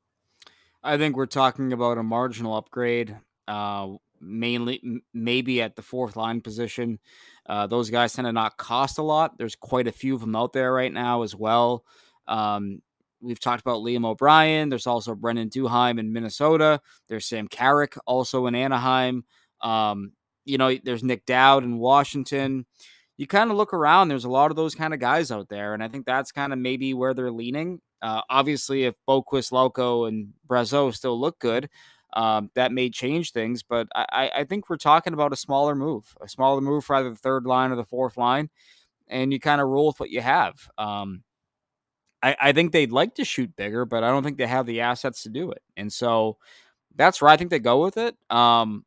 I 0.82 0.96
think 0.96 1.16
we're 1.16 1.26
talking 1.26 1.72
about 1.72 1.98
a 1.98 2.02
marginal 2.02 2.56
upgrade, 2.56 3.16
uh, 3.48 3.88
mainly 4.20 4.80
m- 4.84 5.02
maybe 5.12 5.60
at 5.60 5.76
the 5.76 5.82
fourth 5.82 6.16
line 6.16 6.40
position. 6.40 7.00
Uh, 7.44 7.66
those 7.66 7.90
guys 7.90 8.12
tend 8.12 8.26
to 8.26 8.32
not 8.32 8.56
cost 8.56 8.98
a 8.98 9.02
lot. 9.02 9.36
There's 9.36 9.56
quite 9.56 9.88
a 9.88 9.92
few 9.92 10.14
of 10.14 10.20
them 10.20 10.36
out 10.36 10.52
there 10.52 10.72
right 10.72 10.92
now 10.92 11.22
as 11.22 11.34
well. 11.34 11.84
Um, 12.28 12.82
we've 13.20 13.40
talked 13.40 13.60
about 13.60 13.82
Liam 13.82 14.06
O'Brien. 14.06 14.68
There's 14.68 14.86
also 14.86 15.14
Brandon 15.14 15.48
Duhaime 15.48 15.98
in 15.98 16.12
Minnesota. 16.12 16.80
There's 17.08 17.26
Sam 17.26 17.48
Carrick 17.48 17.96
also 18.06 18.46
in 18.46 18.54
Anaheim. 18.54 19.24
Um, 19.60 20.12
you 20.44 20.58
know, 20.58 20.76
there's 20.84 21.02
Nic 21.02 21.26
Dowd 21.26 21.64
in 21.64 21.78
Washington 21.78 22.66
you 23.16 23.26
kind 23.26 23.50
of 23.50 23.56
look 23.56 23.72
around, 23.72 24.08
there's 24.08 24.24
a 24.24 24.30
lot 24.30 24.50
of 24.50 24.56
those 24.56 24.74
kind 24.74 24.92
of 24.92 25.00
guys 25.00 25.30
out 25.30 25.48
there. 25.48 25.74
And 25.74 25.82
I 25.82 25.88
think 25.88 26.04
that's 26.06 26.32
kind 26.32 26.52
of 26.52 26.58
maybe 26.58 26.92
where 26.94 27.14
they're 27.14 27.30
leaning. 27.30 27.80
Uh, 28.02 28.20
obviously, 28.28 28.84
if 28.84 28.94
Boqvist, 29.08 29.52
Lauko, 29.52 30.06
and 30.06 30.32
Brazeau 30.46 30.94
still 30.94 31.18
look 31.18 31.38
good, 31.38 31.68
um, 32.12 32.50
that 32.54 32.72
may 32.72 32.90
change 32.90 33.32
things. 33.32 33.62
But 33.62 33.88
I, 33.94 34.30
I 34.34 34.44
think 34.44 34.68
we're 34.68 34.76
talking 34.76 35.14
about 35.14 35.32
a 35.32 35.36
smaller 35.36 35.74
move, 35.74 36.14
a 36.20 36.28
smaller 36.28 36.60
move 36.60 36.84
for 36.84 36.96
either 36.96 37.10
the 37.10 37.16
third 37.16 37.46
line 37.46 37.72
or 37.72 37.76
the 37.76 37.84
fourth 37.84 38.16
line. 38.16 38.50
And 39.08 39.32
you 39.32 39.40
kind 39.40 39.60
of 39.60 39.68
roll 39.68 39.88
with 39.88 40.00
what 40.00 40.10
you 40.10 40.20
have. 40.20 40.68
Um, 40.76 41.22
I, 42.26 42.36
I 42.40 42.52
think 42.52 42.72
they'd 42.72 42.90
like 42.90 43.14
to 43.16 43.24
shoot 43.24 43.54
bigger, 43.54 43.84
but 43.84 44.02
I 44.02 44.08
don't 44.08 44.24
think 44.24 44.36
they 44.36 44.48
have 44.48 44.66
the 44.66 44.80
assets 44.80 45.22
to 45.22 45.28
do 45.28 45.52
it. 45.52 45.62
And 45.76 45.92
so 45.92 46.38
that's 46.96 47.22
where 47.22 47.30
I 47.30 47.36
think 47.36 47.50
they 47.50 47.60
go 47.60 47.84
with 47.84 47.96
it. 47.98 48.16
Um, 48.30 48.84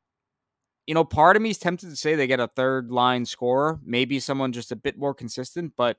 you 0.85 0.93
know, 0.93 1.05
part 1.05 1.37
of 1.37 1.41
me 1.41 1.51
is 1.51 1.57
tempted 1.57 1.89
to 1.89 1.95
say 1.95 2.15
they 2.15 2.27
get 2.27 2.41
a 2.41 2.47
third 2.47 2.91
line 2.91 3.25
scorer, 3.25 3.79
maybe 3.85 4.19
someone 4.19 4.51
just 4.51 4.73
a 4.73 4.75
bit 4.75 4.97
more 4.97 5.13
consistent. 5.13 5.71
But 5.77 5.97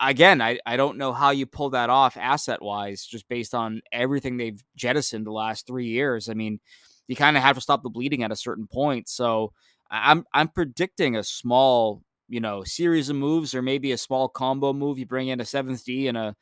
again, 0.00 0.42
I, 0.42 0.58
I 0.66 0.76
don't 0.76 0.98
know 0.98 1.14
how 1.14 1.30
you 1.30 1.46
pull 1.46 1.70
that 1.70 1.88
off 1.88 2.18
asset 2.18 2.60
wise, 2.60 3.06
just 3.06 3.26
based 3.28 3.54
on 3.54 3.80
everything 3.90 4.36
they've 4.36 4.62
jettisoned 4.76 5.26
the 5.26 5.32
last 5.32 5.66
three 5.66 5.86
years. 5.86 6.28
I 6.28 6.34
mean, 6.34 6.60
you 7.08 7.16
kind 7.16 7.38
of 7.38 7.42
have 7.42 7.56
to 7.56 7.62
stop 7.62 7.82
the 7.82 7.88
bleeding 7.88 8.22
at 8.22 8.32
a 8.32 8.36
certain 8.36 8.66
point. 8.66 9.08
So 9.08 9.52
I'm 9.90 10.26
I'm 10.34 10.48
predicting 10.48 11.16
a 11.16 11.24
small, 11.24 12.02
you 12.30 12.40
know, 12.40 12.62
series 12.64 13.10
of 13.10 13.16
moves 13.16 13.54
or 13.54 13.60
maybe 13.60 13.92
a 13.92 13.98
small 13.98 14.28
combo 14.28 14.72
move. 14.72 14.98
You 14.98 15.04
bring 15.04 15.28
in 15.28 15.40
a 15.40 15.44
seventh 15.44 15.84
D 15.84 16.06
and 16.08 16.16
a 16.16 16.36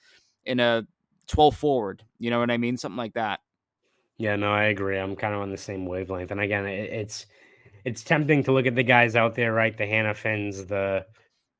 in 0.45 0.61
a 0.61 0.87
12 1.27 1.57
forward. 1.57 2.05
You 2.19 2.31
know 2.31 2.39
what 2.39 2.51
I 2.51 2.59
mean? 2.59 2.77
Something 2.77 2.99
like 2.99 3.15
that. 3.15 3.41
Yeah, 4.19 4.37
no, 4.37 4.53
I 4.53 4.65
agree. 4.65 4.99
I'm 4.99 5.17
kind 5.17 5.35
of 5.35 5.41
on 5.41 5.51
the 5.51 5.57
same 5.57 5.87
wavelength. 5.87 6.31
And 6.31 6.41
again, 6.41 6.67
it, 6.67 6.91
it's 6.91 7.27
it's 7.85 8.03
tempting 8.03 8.45
to 8.45 8.53
look 8.53 8.67
at 8.67 8.75
the 8.75 8.83
guys 8.83 9.17
out 9.17 9.35
there, 9.35 9.53
right? 9.53 9.77
The 9.77 9.85
Hanifins, 9.85 10.69
the 10.69 11.07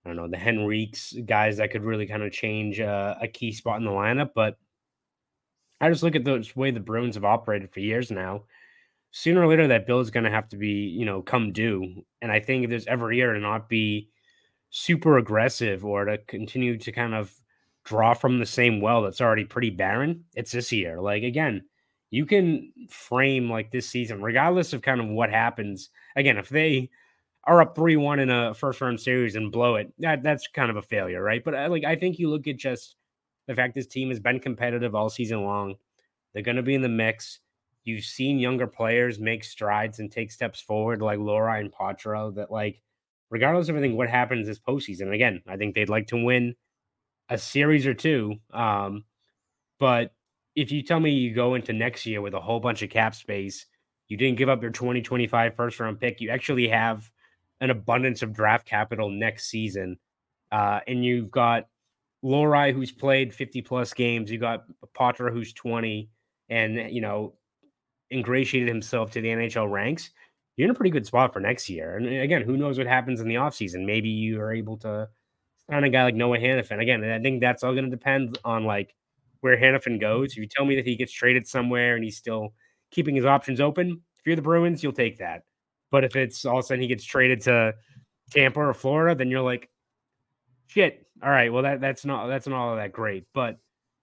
I 0.05 0.09
don't 0.09 0.17
know, 0.17 0.29
the 0.29 0.37
Henriques, 0.37 1.27
guys 1.27 1.57
that 1.57 1.71
could 1.71 1.85
really 1.85 2.07
kind 2.07 2.23
of 2.23 2.33
change 2.33 2.81
uh, 2.81 3.15
a 3.21 3.29
key 3.29 3.53
spot 3.53 3.79
in 3.79 3.85
the 3.85 3.91
lineup. 3.91 4.31
But 4.35 4.59
I 5.81 5.89
just 5.89 6.03
look 6.03 6.17
at 6.17 6.25
the 6.25 6.47
way 6.55 6.71
the 6.71 6.81
Bruins 6.81 7.15
have 7.15 7.25
operated 7.25 7.73
for 7.73 7.81
years 7.81 8.11
now. 8.11 8.45
Sooner 9.11 9.43
or 9.43 9.47
later, 9.47 9.69
that 9.69 9.87
bill 9.87 10.01
is 10.01 10.11
going 10.11 10.25
to 10.25 10.31
have 10.31 10.49
to 10.51 10.57
be, 10.57 10.69
you 10.69 11.07
know, 11.07 11.23
come 11.23 11.53
due. 11.53 12.05
And 12.21 12.31
I 12.31 12.41
think 12.41 12.65
if 12.65 12.71
there's 12.71 12.87
ever 12.87 13.11
year 13.11 13.33
to 13.33 13.41
not 13.41 13.69
be 13.69 14.11
super 14.71 15.19
aggressive 15.19 15.85
or 15.85 16.05
to 16.05 16.19
continue 16.19 16.77
to 16.79 16.93
kind 16.93 17.15
of 17.15 17.33
draw 17.85 18.13
from 18.13 18.39
the 18.39 18.47
same 18.47 18.81
well 18.81 19.03
that's 19.03 19.21
already 19.21 19.45
pretty 19.45 19.71
barren, 19.71 20.25
it's 20.35 20.53
this 20.53 20.71
year. 20.73 21.01
Like 21.01 21.23
again, 21.23 21.65
you 22.11 22.27
can 22.27 22.73
frame 22.91 23.51
like 23.51 23.71
this 23.71 23.89
season, 23.89 24.23
regardless 24.23 24.73
of 24.73 24.83
kind 24.83 25.01
of 25.01 25.09
what 25.09 25.31
happens. 25.31 25.91
Again, 26.17 26.37
if 26.37 26.49
they 26.49 26.91
are 27.45 27.63
up 27.63 27.75
three 27.75 27.97
one 27.97 28.19
in 28.21 28.31
a 28.31 28.53
first 28.55 28.81
round 28.81 29.01
series 29.01 29.37
and 29.37 29.53
blow 29.53 29.77
it, 29.77 29.93
that 29.99 30.23
that's 30.23 30.49
kind 30.49 30.71
of 30.71 30.77
a 30.77 30.83
failure, 30.83 31.23
right? 31.23 31.43
But 31.43 31.55
I, 31.55 31.65
uh, 31.65 31.69
like 31.71 31.85
I 31.85 31.97
think 31.97 32.19
you 32.19 32.29
look 32.29 32.47
at 32.47 32.57
just 32.57 32.97
the 33.47 33.55
fact 33.55 33.75
this 33.75 33.87
team 33.87 34.11
has 34.11 34.21
been 34.21 34.41
competitive 34.41 34.95
all 34.95 35.09
season 35.09 35.45
long. 35.45 35.77
They're 36.33 36.43
going 36.43 36.57
to 36.57 36.63
be 36.63 36.75
in 36.75 36.83
the 36.83 36.89
mix. 36.89 37.41
you've 37.85 38.05
seen 38.05 38.39
younger 38.39 38.67
players 38.67 39.19
make 39.19 39.43
strides 39.43 39.99
and 39.99 40.13
take 40.13 40.31
steps 40.31 40.61
forward, 40.61 41.01
like 41.01 41.19
Lohrei 41.19 41.61
and 41.61 41.73
Poitras, 41.73 42.35
that 42.35 42.51
like 42.51 42.83
regardless 43.31 43.69
of 43.69 43.77
everything, 43.77 43.97
what 43.97 44.09
happens 44.09 44.47
this 44.47 44.59
postseason. 44.59 45.15
Again, 45.15 45.43
I 45.47 45.57
think 45.57 45.75
they'd 45.75 45.89
like 45.89 46.09
to 46.09 46.23
win 46.23 46.55
a 47.29 47.39
series 47.39 47.87
or 47.87 47.95
two. 47.95 48.37
Um, 48.53 49.05
but 49.79 50.13
if 50.57 50.73
you 50.73 50.83
tell 50.83 51.01
me 51.01 51.11
you 51.11 51.35
go 51.35 51.55
into 51.55 51.73
next 51.73 52.07
year 52.07 52.21
with 52.21 52.35
a 52.35 52.41
whole 52.41 52.61
bunch 52.61 52.83
of 52.83 52.91
cap 52.91 53.15
space, 53.15 53.67
you 54.09 54.17
didn't 54.17 54.39
give 54.39 54.49
up 54.49 54.63
your 54.63 54.71
2025 54.71 55.55
first 55.55 55.79
round 55.79 56.01
pick, 56.01 56.21
you 56.21 56.31
actually 56.31 56.69
have 56.69 57.11
an 57.61 57.71
abundance 57.71 58.23
of 58.23 58.33
draft 58.33 58.67
capital 58.67 59.11
next 59.11 59.49
season. 59.49 59.99
Uh, 60.51 60.81
and 60.87 61.05
you've 61.05 61.31
got 61.31 61.69
Lohrei, 62.25 62.73
who's 62.73 62.91
played 62.91 63.35
50 63.35 63.63
plus 63.63 63.93
games. 63.93 64.31
You 64.31 64.39
got 64.39 64.65
Potter, 64.95 65.31
who's 65.31 65.53
20, 65.53 66.09
and, 66.49 66.91
you 66.91 67.01
know, 67.01 67.35
ingratiated 68.11 68.69
himself 68.69 69.11
to 69.13 69.21
the 69.21 69.29
NHL 69.29 69.71
ranks 69.71 70.11
you're 70.59 70.65
in 70.65 70.73
a 70.73 70.75
pretty 70.75 70.91
good 70.91 71.07
spot 71.07 71.33
for 71.33 71.39
next 71.39 71.71
year. 71.71 71.97
And 71.97 72.07
eh, 72.07 72.21
again, 72.21 72.43
who 72.43 72.57
knows 72.57 72.79
what 72.79 72.89
happens 72.89 73.21
in 73.21 73.29
the 73.29 73.37
offseason? 73.37 73.87
Maybe 73.87 74.09
you 74.09 74.41
are 74.41 74.53
able 74.53 74.77
to 74.79 75.09
sign 75.71 75.85
a 75.85 75.89
guy 75.89 76.03
like 76.03 76.17
Noah 76.17 76.39
Hanifin. 76.39 76.83
Again, 76.83 77.05
I 77.05 77.21
think 77.21 77.41
that's 77.41 77.63
all 77.63 77.73
going 77.73 77.85
to 77.85 77.91
depend 77.91 78.39
on 78.45 78.65
like 78.65 78.95
where 79.41 79.57
Hanifin 79.57 80.01
goes. 80.01 80.33
If 80.33 80.39
you 80.39 80.49
tell 80.49 80.65
me 80.65 80.75
that 80.75 80.85
he 80.85 80.97
gets 80.97 81.13
traded 81.13 81.47
somewhere 81.47 81.95
and 81.95 82.03
he's 82.03 82.17
still 82.17 82.55
keeping 82.91 83.15
his 83.15 83.25
options 83.25 83.61
open, 83.61 84.03
if 84.19 84.27
you're 84.27 84.35
the 84.35 84.43
Bruins, 84.43 84.83
you'll 84.83 84.93
take 84.93 85.19
that. 85.19 85.45
But 85.93 86.03
if 86.03 86.17
it's 86.17 86.45
all 86.45 86.59
of 86.59 86.65
a 86.65 86.67
sudden 86.67 86.83
he 86.83 86.89
gets 86.89 87.05
traded 87.05 87.41
to 87.43 87.75
Tampa 88.33 88.59
or 88.59 88.75
Florida, 88.75 89.17
then 89.17 89.31
you're 89.31 89.41
like, 89.41 89.71
shit. 90.67 91.07
All 91.23 91.31
right, 91.31 91.53
well 91.53 91.63
that 91.63 91.81
that's 91.81 92.05
not 92.05 92.27
that's 92.29 92.47
not 92.47 92.59
all 92.59 92.77
that 92.77 92.93
great. 92.93 93.27
But 93.33 93.59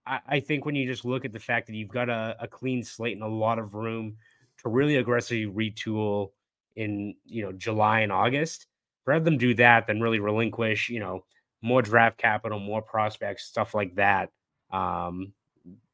I, 0.06 0.20
I 0.28 0.40
think 0.40 0.66
when 0.66 0.76
you 0.76 0.88
just 0.88 1.06
look 1.06 1.26
at 1.26 1.32
the 1.34 1.40
fact 1.40 1.68
that 1.68 1.76
you've 1.76 1.90
got 1.90 2.10
a, 2.10 2.36
a 2.40 2.48
clean 2.48 2.84
slate 2.84 3.14
and 3.14 3.24
a 3.24 3.28
lot 3.28 3.60
of 3.60 3.74
room 3.74 4.16
to 4.64 4.70
really 4.70 4.98
aggressively 4.98 5.46
retool 5.46 6.32
in 6.76 7.16
you 7.26 7.44
know 7.44 7.52
July 7.52 8.02
and 8.02 8.12
August. 8.12 8.68
Rather 9.06 9.24
than 9.24 9.38
do 9.38 9.54
that, 9.56 9.86
than 9.86 10.02
really 10.02 10.20
relinquish 10.20 10.90
you 10.90 11.00
know 11.00 11.24
more 11.62 11.82
draft 11.82 12.18
capital, 12.18 12.60
more 12.60 12.82
prospects, 12.82 13.46
stuff 13.46 13.74
like 13.74 13.96
that. 13.96 14.32
Um, 14.72 15.34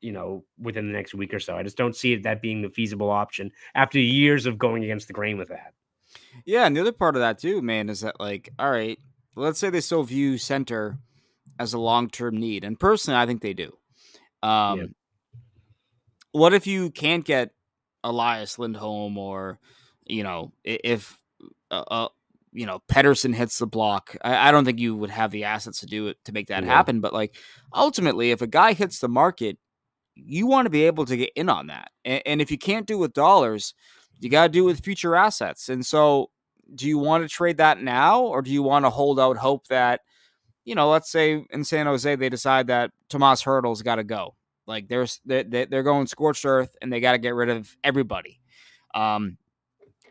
you 0.01 0.11
know, 0.11 0.43
within 0.59 0.87
the 0.87 0.93
next 0.93 1.13
week 1.13 1.33
or 1.33 1.39
so. 1.39 1.55
I 1.55 1.63
just 1.63 1.77
don't 1.77 1.95
see 1.95 2.13
it 2.13 2.23
that 2.23 2.41
being 2.41 2.61
the 2.61 2.69
feasible 2.69 3.09
option 3.09 3.51
after 3.73 3.99
years 3.99 4.45
of 4.45 4.57
going 4.57 4.83
against 4.83 5.07
the 5.07 5.13
grain 5.13 5.37
with 5.37 5.49
that. 5.49 5.73
Yeah, 6.45 6.65
and 6.65 6.75
the 6.75 6.81
other 6.81 6.91
part 6.91 7.15
of 7.15 7.21
that 7.21 7.39
too, 7.39 7.61
man, 7.61 7.89
is 7.89 8.01
that 8.01 8.19
like, 8.19 8.49
all 8.59 8.69
right, 8.69 8.99
let's 9.35 9.59
say 9.59 9.69
they 9.69 9.81
still 9.81 10.03
view 10.03 10.37
center 10.37 10.97
as 11.59 11.73
a 11.73 11.79
long 11.79 12.09
term 12.09 12.37
need, 12.37 12.63
and 12.63 12.79
personally, 12.79 13.19
I 13.19 13.25
think 13.25 13.41
they 13.41 13.53
do. 13.53 13.77
Um, 14.43 14.79
yeah. 14.79 14.85
What 16.33 16.53
if 16.53 16.65
you 16.65 16.89
can't 16.89 17.25
get 17.25 17.51
Elias 18.03 18.57
Lindholm 18.57 19.17
or 19.17 19.59
you 20.05 20.23
know, 20.23 20.51
if 20.63 21.17
uh, 21.69 21.83
uh, 21.87 22.07
you 22.51 22.65
know 22.65 22.81
Pettersson 22.87 23.33
hits 23.33 23.59
the 23.59 23.67
block, 23.67 24.15
I, 24.23 24.49
I, 24.49 24.51
don't 24.51 24.65
think 24.65 24.79
you 24.79 24.95
would 24.95 25.09
have 25.09 25.31
the 25.31 25.45
assets 25.45 25.79
to 25.79 25.85
do 25.85 26.07
it 26.07 26.17
to 26.25 26.33
make 26.33 26.47
that 26.47 26.63
yeah. 26.63 26.69
happen. 26.69 27.01
But 27.01 27.13
like 27.13 27.35
ultimately, 27.73 28.31
if 28.31 28.41
a 28.41 28.47
guy 28.47 28.73
hits 28.73 28.99
the 28.99 29.07
market, 29.07 29.57
you 30.15 30.47
want 30.47 30.65
to 30.65 30.69
be 30.69 30.85
able 30.85 31.05
to 31.05 31.17
get 31.17 31.31
in 31.35 31.49
on 31.49 31.67
that. 31.67 31.91
And, 32.05 32.21
and 32.25 32.41
if 32.41 32.51
you 32.51 32.57
can't 32.57 32.85
do 32.85 32.95
it 32.95 33.01
with 33.01 33.13
dollars, 33.13 33.73
you 34.19 34.29
got 34.29 34.43
to 34.47 34.49
do 34.49 34.63
it 34.63 34.67
with 34.67 34.83
future 34.83 35.15
assets. 35.15 35.69
And 35.69 35.85
so, 35.85 36.29
do 36.75 36.87
you 36.87 36.97
want 36.97 37.23
to 37.23 37.29
trade 37.29 37.57
that 37.57 37.81
now, 37.81 38.21
or 38.21 38.41
do 38.41 38.51
you 38.51 38.63
want 38.63 38.85
to 38.85 38.89
hold 38.89 39.19
out 39.19 39.37
hope 39.37 39.67
that? 39.67 40.01
You 40.63 40.75
know, 40.75 40.89
let's 40.89 41.11
say 41.11 41.43
in 41.49 41.63
San 41.63 41.87
Jose 41.87 42.15
they 42.15 42.29
decide 42.29 42.67
that 42.67 42.91
Tomas 43.09 43.41
Hertl's 43.41 43.81
got 43.81 43.95
to 43.95 44.03
go. 44.03 44.35
Like 44.67 44.87
there's 44.87 45.19
they're, 45.25 45.43
they're 45.43 45.83
going 45.83 46.07
scorched 46.07 46.45
earth 46.45 46.75
and 46.81 46.93
they 46.93 46.99
got 46.99 47.13
to 47.13 47.17
get 47.17 47.33
rid 47.33 47.49
of 47.49 47.75
everybody. 47.83 48.39
Um, 48.93 49.37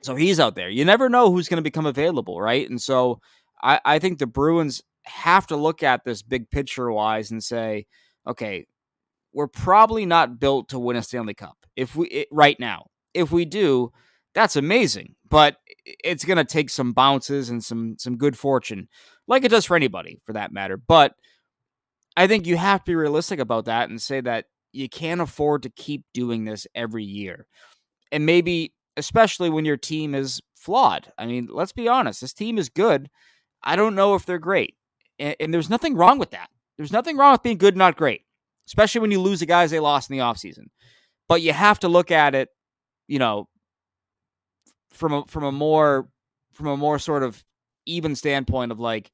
so 0.02 0.14
he's 0.14 0.40
out 0.40 0.54
there. 0.54 0.70
You 0.70 0.84
never 0.84 1.08
know 1.08 1.30
who's 1.30 1.48
going 1.48 1.58
to 1.58 1.62
become 1.62 1.86
available, 1.86 2.40
right? 2.40 2.68
And 2.68 2.80
so 2.80 3.20
I, 3.62 3.80
I 3.84 3.98
think 3.98 4.18
the 4.18 4.26
Bruins 4.26 4.82
have 5.04 5.46
to 5.48 5.56
look 5.56 5.82
at 5.82 6.04
this 6.04 6.22
big 6.22 6.50
picture 6.50 6.90
wise 6.90 7.30
and 7.30 7.42
say, 7.42 7.86
okay, 8.26 8.66
we're 9.32 9.46
probably 9.46 10.06
not 10.06 10.38
built 10.38 10.68
to 10.70 10.78
win 10.78 10.96
a 10.96 11.02
Stanley 11.02 11.34
Cup 11.34 11.56
if 11.76 11.94
we 11.96 12.08
it, 12.08 12.28
right 12.30 12.58
now. 12.58 12.86
If 13.14 13.32
we 13.32 13.44
do, 13.44 13.92
that's 14.34 14.56
amazing, 14.56 15.14
but 15.28 15.56
it's 15.84 16.24
going 16.24 16.36
to 16.36 16.44
take 16.44 16.70
some 16.70 16.92
bounces 16.92 17.50
and 17.50 17.62
some 17.62 17.96
some 17.98 18.16
good 18.16 18.38
fortune, 18.38 18.88
like 19.26 19.44
it 19.44 19.50
does 19.50 19.64
for 19.64 19.76
anybody 19.76 20.20
for 20.24 20.32
that 20.32 20.52
matter. 20.52 20.76
But 20.76 21.14
I 22.16 22.26
think 22.26 22.46
you 22.46 22.56
have 22.56 22.84
to 22.84 22.90
be 22.90 22.94
realistic 22.94 23.38
about 23.40 23.64
that 23.66 23.88
and 23.88 24.00
say 24.00 24.20
that 24.20 24.46
you 24.72 24.88
can't 24.88 25.20
afford 25.20 25.62
to 25.64 25.70
keep 25.70 26.04
doing 26.14 26.44
this 26.44 26.66
every 26.74 27.04
year. 27.04 27.46
And 28.12 28.26
maybe 28.26 28.74
especially 28.96 29.50
when 29.50 29.64
your 29.64 29.76
team 29.76 30.14
is 30.14 30.40
flawed. 30.54 31.12
I 31.18 31.26
mean, 31.26 31.48
let's 31.50 31.72
be 31.72 31.88
honest, 31.88 32.20
this 32.20 32.32
team 32.32 32.58
is 32.58 32.68
good. 32.68 33.08
I 33.62 33.76
don't 33.76 33.94
know 33.94 34.14
if 34.14 34.26
they're 34.26 34.38
great. 34.38 34.74
And, 35.18 35.36
and 35.40 35.54
there's 35.54 35.70
nothing 35.70 35.96
wrong 35.96 36.18
with 36.18 36.30
that. 36.30 36.48
There's 36.76 36.92
nothing 36.92 37.16
wrong 37.16 37.32
with 37.32 37.42
being 37.42 37.58
good, 37.58 37.76
not 37.76 37.96
great, 37.96 38.22
especially 38.66 39.02
when 39.02 39.10
you 39.10 39.20
lose 39.20 39.40
the 39.40 39.46
guys 39.46 39.70
they 39.70 39.80
lost 39.80 40.10
in 40.10 40.16
the 40.16 40.22
offseason. 40.22 40.68
But 41.28 41.42
you 41.42 41.52
have 41.52 41.80
to 41.80 41.88
look 41.88 42.10
at 42.10 42.34
it, 42.34 42.48
you 43.06 43.18
know, 43.18 43.48
from 44.90 45.12
a 45.12 45.24
from 45.26 45.44
a 45.44 45.52
more 45.52 46.08
from 46.52 46.66
a 46.66 46.76
more 46.76 46.98
sort 46.98 47.22
of 47.22 47.42
even 47.86 48.16
standpoint 48.16 48.72
of 48.72 48.80
like 48.80 49.10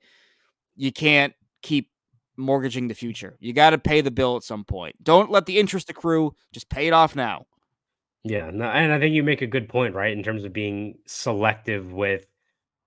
you 0.76 0.92
can't 0.92 1.34
keep 1.62 1.90
mortgaging 2.36 2.88
the 2.88 2.94
future. 2.94 3.36
You 3.40 3.52
got 3.52 3.70
to 3.70 3.78
pay 3.78 4.00
the 4.00 4.10
bill 4.10 4.36
at 4.36 4.42
some 4.42 4.64
point. 4.64 5.02
Don't 5.02 5.30
let 5.30 5.46
the 5.46 5.58
interest 5.58 5.90
accrue. 5.90 6.34
Just 6.52 6.68
pay 6.68 6.86
it 6.86 6.92
off 6.92 7.16
now. 7.16 7.46
Yeah, 8.28 8.50
no, 8.52 8.64
and 8.64 8.92
I 8.92 8.98
think 8.98 9.14
you 9.14 9.22
make 9.22 9.42
a 9.42 9.46
good 9.46 9.68
point, 9.68 9.94
right? 9.94 10.12
In 10.12 10.22
terms 10.22 10.44
of 10.44 10.52
being 10.52 10.98
selective 11.06 11.92
with 11.92 12.26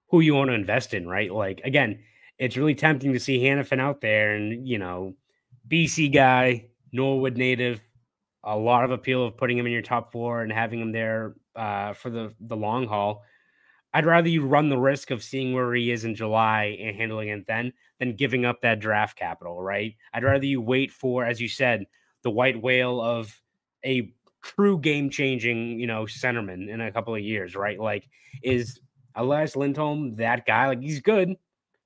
who 0.10 0.22
you 0.22 0.36
want 0.36 0.50
to 0.50 0.54
invest 0.56 0.94
in, 0.94 1.08
right? 1.08 1.32
Like 1.32 1.62
again, 1.64 2.00
it's 2.40 2.58
really 2.58 2.76
tempting 2.76 3.14
to 3.14 3.20
see 3.20 3.40
Hanifin 3.40 3.80
out 3.80 4.02
there 4.02 4.36
and 4.36 4.68
you 4.68 4.78
know, 4.80 5.16
BC 5.68 6.10
guy, 6.10 6.68
Norwood 6.92 7.38
native, 7.38 7.82
a 8.44 8.58
lot 8.58 8.86
of 8.86 8.92
appeal 8.92 9.26
of 9.26 9.38
putting 9.38 9.58
him 9.58 9.68
in 9.68 9.74
your 9.74 9.82
top 9.84 10.12
four 10.12 10.44
and 10.44 10.52
having 10.52 10.82
him 10.82 10.92
there 10.94 11.36
uh, 11.56 11.94
for 11.94 12.10
the 12.10 12.34
the 12.42 12.58
long 12.58 12.88
haul. 12.88 13.24
I'd 13.94 14.06
rather 14.06 14.30
you 14.30 14.46
run 14.46 14.70
the 14.70 14.78
risk 14.78 15.10
of 15.12 15.24
seeing 15.24 15.54
where 15.54 15.74
he 15.74 15.92
is 15.92 16.06
in 16.06 16.14
July 16.16 16.78
and 16.80 16.96
handling 16.96 17.30
it 17.30 17.48
then 17.48 17.74
than 18.00 18.16
giving 18.16 18.46
up 18.46 18.62
that 18.62 18.80
draft 18.80 19.18
capital, 19.18 19.62
right? 19.62 19.96
I'd 20.14 20.24
rather 20.24 20.46
you 20.46 20.62
wait 20.62 20.92
for, 20.92 21.26
as 21.26 21.42
you 21.42 21.50
said, 21.50 21.86
the 22.24 22.30
white 22.30 22.62
whale 22.62 23.02
of 23.02 23.42
a 23.84 24.12
true 24.42 24.80
game 24.80 25.10
changing, 25.10 25.80
you 25.80 25.88
know, 25.88 26.04
centerman 26.04 26.70
in 26.70 26.82
a 26.82 26.92
couple 26.92 27.14
of 27.14 27.22
years, 27.22 27.56
right? 27.56 27.80
Like, 27.80 28.08
is 28.44 28.80
Elias 29.16 29.56
Lindholm 29.56 30.16
that 30.16 30.46
guy? 30.46 30.68
Like, 30.68 30.82
he's 30.82 31.02
good, 31.02 31.36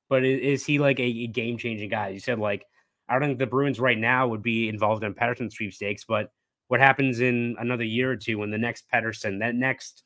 but 0.10 0.24
is, 0.24 0.62
is 0.62 0.66
he 0.66 0.80
like 0.80 1.00
a, 1.00 1.04
a 1.04 1.28
game 1.28 1.58
changing 1.58 1.90
guy? 1.90 2.10
You 2.10 2.20
said, 2.20 2.40
like, 2.40 2.66
I 3.10 3.20
don't 3.20 3.30
think 3.30 3.40
the 3.40 3.48
Bruins 3.48 3.80
right 3.80 3.98
now 3.98 4.28
would 4.28 4.42
be 4.42 4.70
involved 4.70 5.04
in 5.04 5.14
Pettersson 5.14 5.52
sweepstakes, 5.52 6.06
but 6.06 6.32
what 6.68 6.80
happens 6.80 7.20
in 7.20 7.56
another 7.60 7.84
year 7.84 8.12
or 8.12 8.16
two 8.16 8.40
when 8.40 8.52
the 8.52 8.58
next 8.58 8.86
Pettersson, 8.92 9.40
that 9.40 9.56
next 9.56 10.04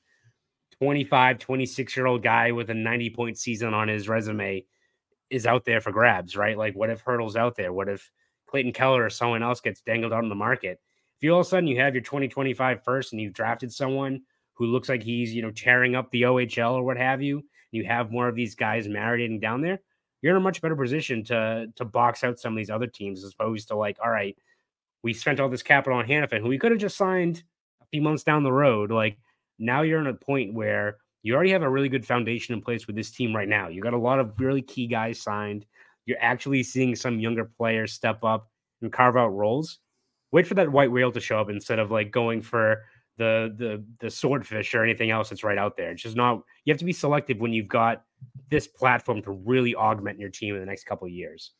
25, 0.79 1.39
26 1.39 1.95
year 1.95 2.07
old 2.07 2.23
guy 2.23 2.51
with 2.51 2.69
a 2.69 2.73
90 2.73 3.09
point 3.11 3.37
season 3.37 3.73
on 3.73 3.87
his 3.87 4.09
resume 4.09 4.65
is 5.29 5.45
out 5.45 5.65
there 5.65 5.81
for 5.81 5.91
grabs, 5.91 6.35
right? 6.35 6.57
Like, 6.57 6.75
what 6.75 6.89
if 6.89 7.01
Hertl's 7.01 7.35
out 7.35 7.55
there? 7.55 7.73
What 7.73 7.89
if 7.89 8.11
Clayton 8.47 8.73
Keller 8.73 9.03
or 9.03 9.09
someone 9.09 9.43
else 9.43 9.61
gets 9.61 9.81
dangled 9.81 10.13
out 10.13 10.23
on 10.23 10.29
the 10.29 10.35
market? 10.35 10.79
If 11.17 11.23
you 11.23 11.33
all 11.33 11.39
of 11.39 11.47
a 11.47 11.49
sudden 11.49 11.67
you 11.67 11.79
have 11.79 11.95
your 11.95 12.03
2025 12.03 12.83
first 12.83 13.11
and 13.11 13.21
you've 13.21 13.33
drafted 13.33 13.73
someone 13.73 14.21
who 14.53 14.67
looks 14.67 14.87
like 14.87 15.01
he's 15.01 15.33
you 15.33 15.41
know 15.41 15.51
tearing 15.51 15.95
up 15.95 16.11
the 16.11 16.23
OHL 16.23 16.73
or 16.73 16.83
what 16.83 16.97
have 16.97 17.21
you, 17.21 17.37
and 17.37 17.45
you 17.71 17.85
have 17.85 18.11
more 18.11 18.27
of 18.27 18.35
these 18.35 18.55
guys 18.55 18.87
marinating 18.87 19.41
down 19.41 19.61
there, 19.61 19.79
you're 20.21 20.35
in 20.35 20.41
a 20.41 20.43
much 20.43 20.61
better 20.61 20.75
position 20.75 21.23
to 21.25 21.67
to 21.75 21.85
box 21.85 22.23
out 22.23 22.39
some 22.39 22.53
of 22.53 22.57
these 22.57 22.69
other 22.69 22.87
teams 22.87 23.23
as 23.23 23.33
opposed 23.33 23.67
to 23.69 23.75
like, 23.75 23.97
all 24.03 24.11
right, 24.11 24.37
we 25.03 25.13
spent 25.13 25.39
all 25.39 25.49
this 25.49 25.63
capital 25.63 25.97
on 25.97 26.05
Hanifin, 26.05 26.41
who 26.41 26.49
we 26.49 26.59
could 26.59 26.71
have 26.71 26.79
just 26.79 26.97
signed 26.97 27.43
a 27.81 27.85
few 27.87 28.01
months 28.01 28.23
down 28.23 28.43
the 28.43 28.51
road. 28.51 28.91
Like 28.91 29.17
now 29.57 29.81
you're 29.81 30.01
in 30.01 30.07
a 30.07 30.13
point 30.13 30.53
where 30.53 30.97
you 31.23 31.33
already 31.33 31.51
have 31.51 31.63
a 31.63 31.69
really 31.69 31.89
good 31.89 32.05
foundation 32.05 32.53
in 32.53 32.61
place 32.61 32.85
with 32.85 32.95
this 32.95 33.11
team 33.11 33.35
right 33.35 33.49
now. 33.49 33.69
You 33.69 33.81
got 33.81 33.93
a 33.93 33.97
lot 33.97 34.19
of 34.19 34.39
really 34.39 34.61
key 34.61 34.85
guys 34.85 35.19
signed. 35.19 35.65
You're 36.05 36.21
actually 36.21 36.61
seeing 36.63 36.95
some 36.95 37.19
younger 37.19 37.43
players 37.43 37.91
step 37.91 38.23
up 38.23 38.49
and 38.81 38.93
carve 38.93 39.17
out 39.17 39.29
roles 39.29 39.79
wait 40.31 40.47
for 40.47 40.53
that 40.55 40.71
white 40.71 40.91
whale 40.91 41.11
to 41.11 41.19
show 41.19 41.39
up 41.39 41.49
instead 41.49 41.79
of 41.79 41.91
like 41.91 42.11
going 42.11 42.41
for 42.41 42.83
the 43.17 43.53
the 43.57 43.83
the 43.99 44.09
swordfish 44.09 44.73
or 44.73 44.83
anything 44.83 45.09
else 45.11 45.29
that's 45.29 45.43
right 45.43 45.57
out 45.57 45.75
there. 45.77 45.91
It's 45.91 46.03
just 46.03 46.15
not. 46.15 46.41
You 46.65 46.71
have 46.71 46.79
to 46.79 46.85
be 46.85 46.93
selective 46.93 47.39
when 47.39 47.53
you've 47.53 47.67
got 47.67 48.03
this 48.49 48.67
platform 48.67 49.21
to 49.23 49.31
really 49.31 49.75
augment 49.75 50.19
your 50.19 50.29
team 50.29 50.53
in 50.55 50.59
the 50.59 50.65
next 50.65 50.85
couple 50.85 51.07
of 51.07 51.11
years. 51.11 51.51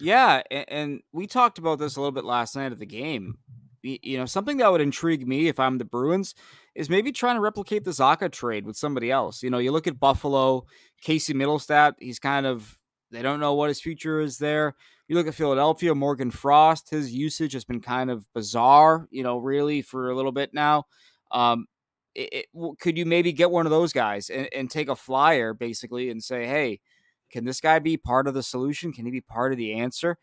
Yeah, 0.00 0.42
and, 0.50 1.00
we 1.12 1.26
talked 1.26 1.58
about 1.58 1.78
this 1.78 1.96
a 1.96 2.00
little 2.00 2.12
bit 2.12 2.24
last 2.24 2.56
night 2.56 2.72
at 2.72 2.78
the 2.80 2.86
game. 2.86 3.38
You 3.82 4.18
know, 4.18 4.24
something 4.24 4.56
that 4.56 4.72
would 4.72 4.80
intrigue 4.80 5.28
me 5.28 5.46
if 5.46 5.60
I'm 5.60 5.78
the 5.78 5.84
Bruins 5.84 6.34
is 6.74 6.88
maybe 6.88 7.12
trying 7.12 7.36
to 7.36 7.40
replicate 7.40 7.84
the 7.84 7.90
Zacha 7.90 8.32
trade 8.32 8.64
with 8.64 8.76
somebody 8.76 9.10
else. 9.10 9.42
You 9.42 9.50
know, 9.50 9.58
you 9.58 9.72
look 9.72 9.86
at 9.86 10.00
Buffalo, 10.00 10.64
Casey 11.02 11.34
Mittelstadt, 11.34 11.92
He's 12.00 12.18
kind 12.18 12.46
of 12.46 12.78
they 13.14 13.22
don't 13.22 13.40
know 13.40 13.54
what 13.54 13.68
his 13.68 13.80
future 13.80 14.20
is 14.20 14.38
there. 14.38 14.74
You 15.08 15.16
look 15.16 15.26
at 15.26 15.34
Philadelphia, 15.34 15.94
Morgan 15.94 16.30
Frost, 16.30 16.90
his 16.90 17.12
usage 17.12 17.52
has 17.52 17.64
been 17.64 17.80
kind 17.80 18.10
of 18.10 18.26
bizarre, 18.32 19.06
you 19.10 19.22
know, 19.22 19.38
really 19.38 19.82
for 19.82 20.10
a 20.10 20.16
little 20.16 20.32
bit 20.32 20.54
now. 20.54 20.84
Um, 21.30 21.66
it, 22.14 22.46
it, 22.54 22.76
could 22.80 22.96
you 22.96 23.04
maybe 23.04 23.32
get 23.32 23.50
one 23.50 23.66
of 23.66 23.70
those 23.70 23.92
guys 23.92 24.30
and, 24.30 24.48
and 24.54 24.70
take 24.70 24.88
a 24.88 24.96
flyer 24.96 25.52
basically 25.52 26.10
and 26.10 26.22
say, 26.22 26.46
hey, 26.46 26.80
can 27.30 27.44
this 27.44 27.60
guy 27.60 27.80
be 27.80 27.96
part 27.96 28.26
of 28.26 28.34
the 28.34 28.42
solution? 28.42 28.92
Can 28.92 29.04
he 29.04 29.10
be 29.10 29.20
part 29.20 29.52
of 29.52 29.58
the 29.58 29.74
answer? 29.74 30.16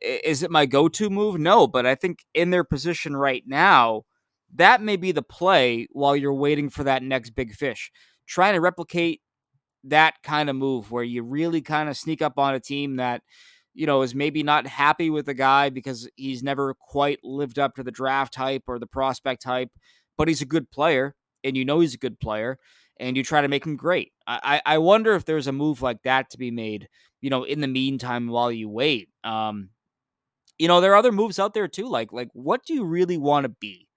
Is 0.00 0.42
it 0.42 0.50
my 0.50 0.64
go 0.64 0.88
to 0.88 1.10
move? 1.10 1.38
No, 1.40 1.66
but 1.66 1.84
I 1.84 1.94
think 1.96 2.20
in 2.34 2.50
their 2.50 2.64
position 2.64 3.16
right 3.16 3.42
now, 3.46 4.04
that 4.54 4.80
may 4.80 4.96
be 4.96 5.12
the 5.12 5.22
play 5.22 5.88
while 5.90 6.14
you're 6.14 6.32
waiting 6.32 6.70
for 6.70 6.84
that 6.84 7.02
next 7.02 7.30
big 7.30 7.52
fish. 7.52 7.90
Trying 8.26 8.54
to 8.54 8.60
replicate 8.60 9.20
that 9.84 10.14
kind 10.22 10.48
of 10.48 10.56
move 10.56 10.90
where 10.90 11.04
you 11.04 11.22
really 11.22 11.60
kind 11.60 11.88
of 11.88 11.96
sneak 11.96 12.22
up 12.22 12.38
on 12.38 12.54
a 12.54 12.60
team 12.60 12.96
that, 12.96 13.22
you 13.74 13.86
know, 13.86 14.02
is 14.02 14.14
maybe 14.14 14.42
not 14.42 14.66
happy 14.66 15.10
with 15.10 15.26
the 15.26 15.34
guy 15.34 15.70
because 15.70 16.08
he's 16.16 16.42
never 16.42 16.74
quite 16.74 17.18
lived 17.24 17.58
up 17.58 17.74
to 17.76 17.82
the 17.82 17.90
draft 17.90 18.34
hype 18.34 18.64
or 18.66 18.78
the 18.78 18.86
prospect 18.86 19.44
hype, 19.44 19.70
but 20.16 20.28
he's 20.28 20.42
a 20.42 20.46
good 20.46 20.70
player 20.70 21.14
and 21.42 21.56
you 21.56 21.64
know 21.64 21.80
he's 21.80 21.94
a 21.94 21.98
good 21.98 22.20
player 22.20 22.58
and 23.00 23.16
you 23.16 23.24
try 23.24 23.40
to 23.40 23.48
make 23.48 23.66
him 23.66 23.76
great. 23.76 24.12
I, 24.26 24.62
I 24.64 24.78
wonder 24.78 25.14
if 25.14 25.24
there's 25.24 25.48
a 25.48 25.52
move 25.52 25.82
like 25.82 26.02
that 26.04 26.30
to 26.30 26.38
be 26.38 26.50
made, 26.50 26.88
you 27.20 27.30
know, 27.30 27.42
in 27.42 27.60
the 27.60 27.66
meantime 27.66 28.28
while 28.28 28.52
you 28.52 28.68
wait. 28.68 29.08
Um, 29.24 29.70
you 30.58 30.68
know, 30.68 30.80
there 30.80 30.92
are 30.92 30.96
other 30.96 31.10
moves 31.10 31.38
out 31.38 31.54
there 31.54 31.66
too. 31.66 31.88
Like, 31.88 32.12
like 32.12 32.28
what 32.32 32.64
do 32.64 32.74
you 32.74 32.84
really 32.84 33.18
want 33.18 33.44
to 33.44 33.48
be? 33.48 33.88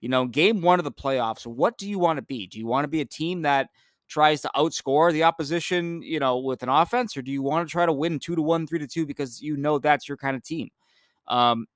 You 0.00 0.08
know, 0.08 0.26
game 0.26 0.62
one 0.62 0.80
of 0.80 0.84
the 0.84 0.90
playoffs, 0.90 1.46
what 1.46 1.78
do 1.78 1.88
you 1.88 1.98
want 2.00 2.16
to 2.16 2.22
be? 2.22 2.48
Do 2.48 2.58
you 2.58 2.66
want 2.66 2.84
to 2.84 2.88
be 2.88 3.00
a 3.00 3.04
team 3.04 3.42
that 3.42 3.68
tries 4.12 4.42
to 4.42 4.50
outscore 4.54 5.12
the 5.12 5.22
opposition, 5.22 6.02
you 6.02 6.20
know, 6.20 6.38
with 6.38 6.62
an 6.62 6.68
offense, 6.68 7.16
or 7.16 7.22
do 7.22 7.30
you 7.30 7.42
want 7.42 7.66
to 7.66 7.72
try 7.72 7.86
to 7.86 7.92
win 7.92 8.18
two 8.18 8.36
to 8.36 8.42
one, 8.42 8.66
three 8.66 8.78
to 8.78 8.86
two 8.86 9.06
because 9.06 9.40
you 9.40 9.56
know 9.56 9.78
that's 9.78 10.06
your 10.06 10.18
kind 10.18 10.36
of 10.36 10.42
team? 10.42 10.68
Um, 11.28 11.66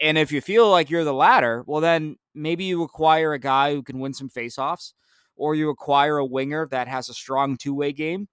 and 0.00 0.16
if 0.16 0.30
you 0.32 0.40
feel 0.40 0.70
like 0.70 0.90
you're 0.90 1.04
the 1.04 1.14
latter, 1.14 1.64
well, 1.66 1.80
then 1.80 2.16
maybe 2.34 2.64
you 2.64 2.82
acquire 2.82 3.32
a 3.32 3.38
guy 3.38 3.74
who 3.74 3.82
can 3.82 3.98
win 3.98 4.14
some 4.14 4.28
faceoffs, 4.28 4.92
or 5.36 5.54
you 5.54 5.70
acquire 5.70 6.18
a 6.18 6.24
winger 6.24 6.68
that 6.70 6.88
has 6.88 7.08
a 7.08 7.14
strong 7.14 7.56
two 7.56 7.74
way 7.74 7.92
game. 7.92 8.28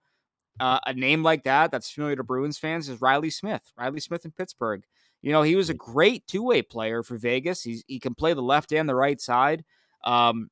Uh, 0.59 0.79
a 0.85 0.93
name 0.93 1.23
like 1.23 1.43
that 1.43 1.71
that's 1.71 1.89
familiar 1.89 2.17
to 2.17 2.23
Bruins 2.23 2.57
fans 2.57 2.89
is 2.89 3.01
Riley 3.01 3.29
Smith. 3.29 3.63
Riley 3.77 4.01
Smith 4.01 4.25
in 4.25 4.31
Pittsburgh. 4.31 4.83
You 5.21 5.31
know, 5.31 5.41
he 5.41 5.55
was 5.55 5.69
a 5.69 5.73
great 5.73 6.27
two 6.27 6.43
way 6.43 6.61
player 6.61 7.01
for 7.01 7.17
Vegas. 7.17 7.63
He's, 7.63 7.83
he 7.87 7.99
can 7.99 8.13
play 8.13 8.33
the 8.33 8.41
left 8.41 8.73
and 8.73 8.87
the 8.87 8.95
right 8.95 9.19
side. 9.19 9.63
Um, 10.03 10.49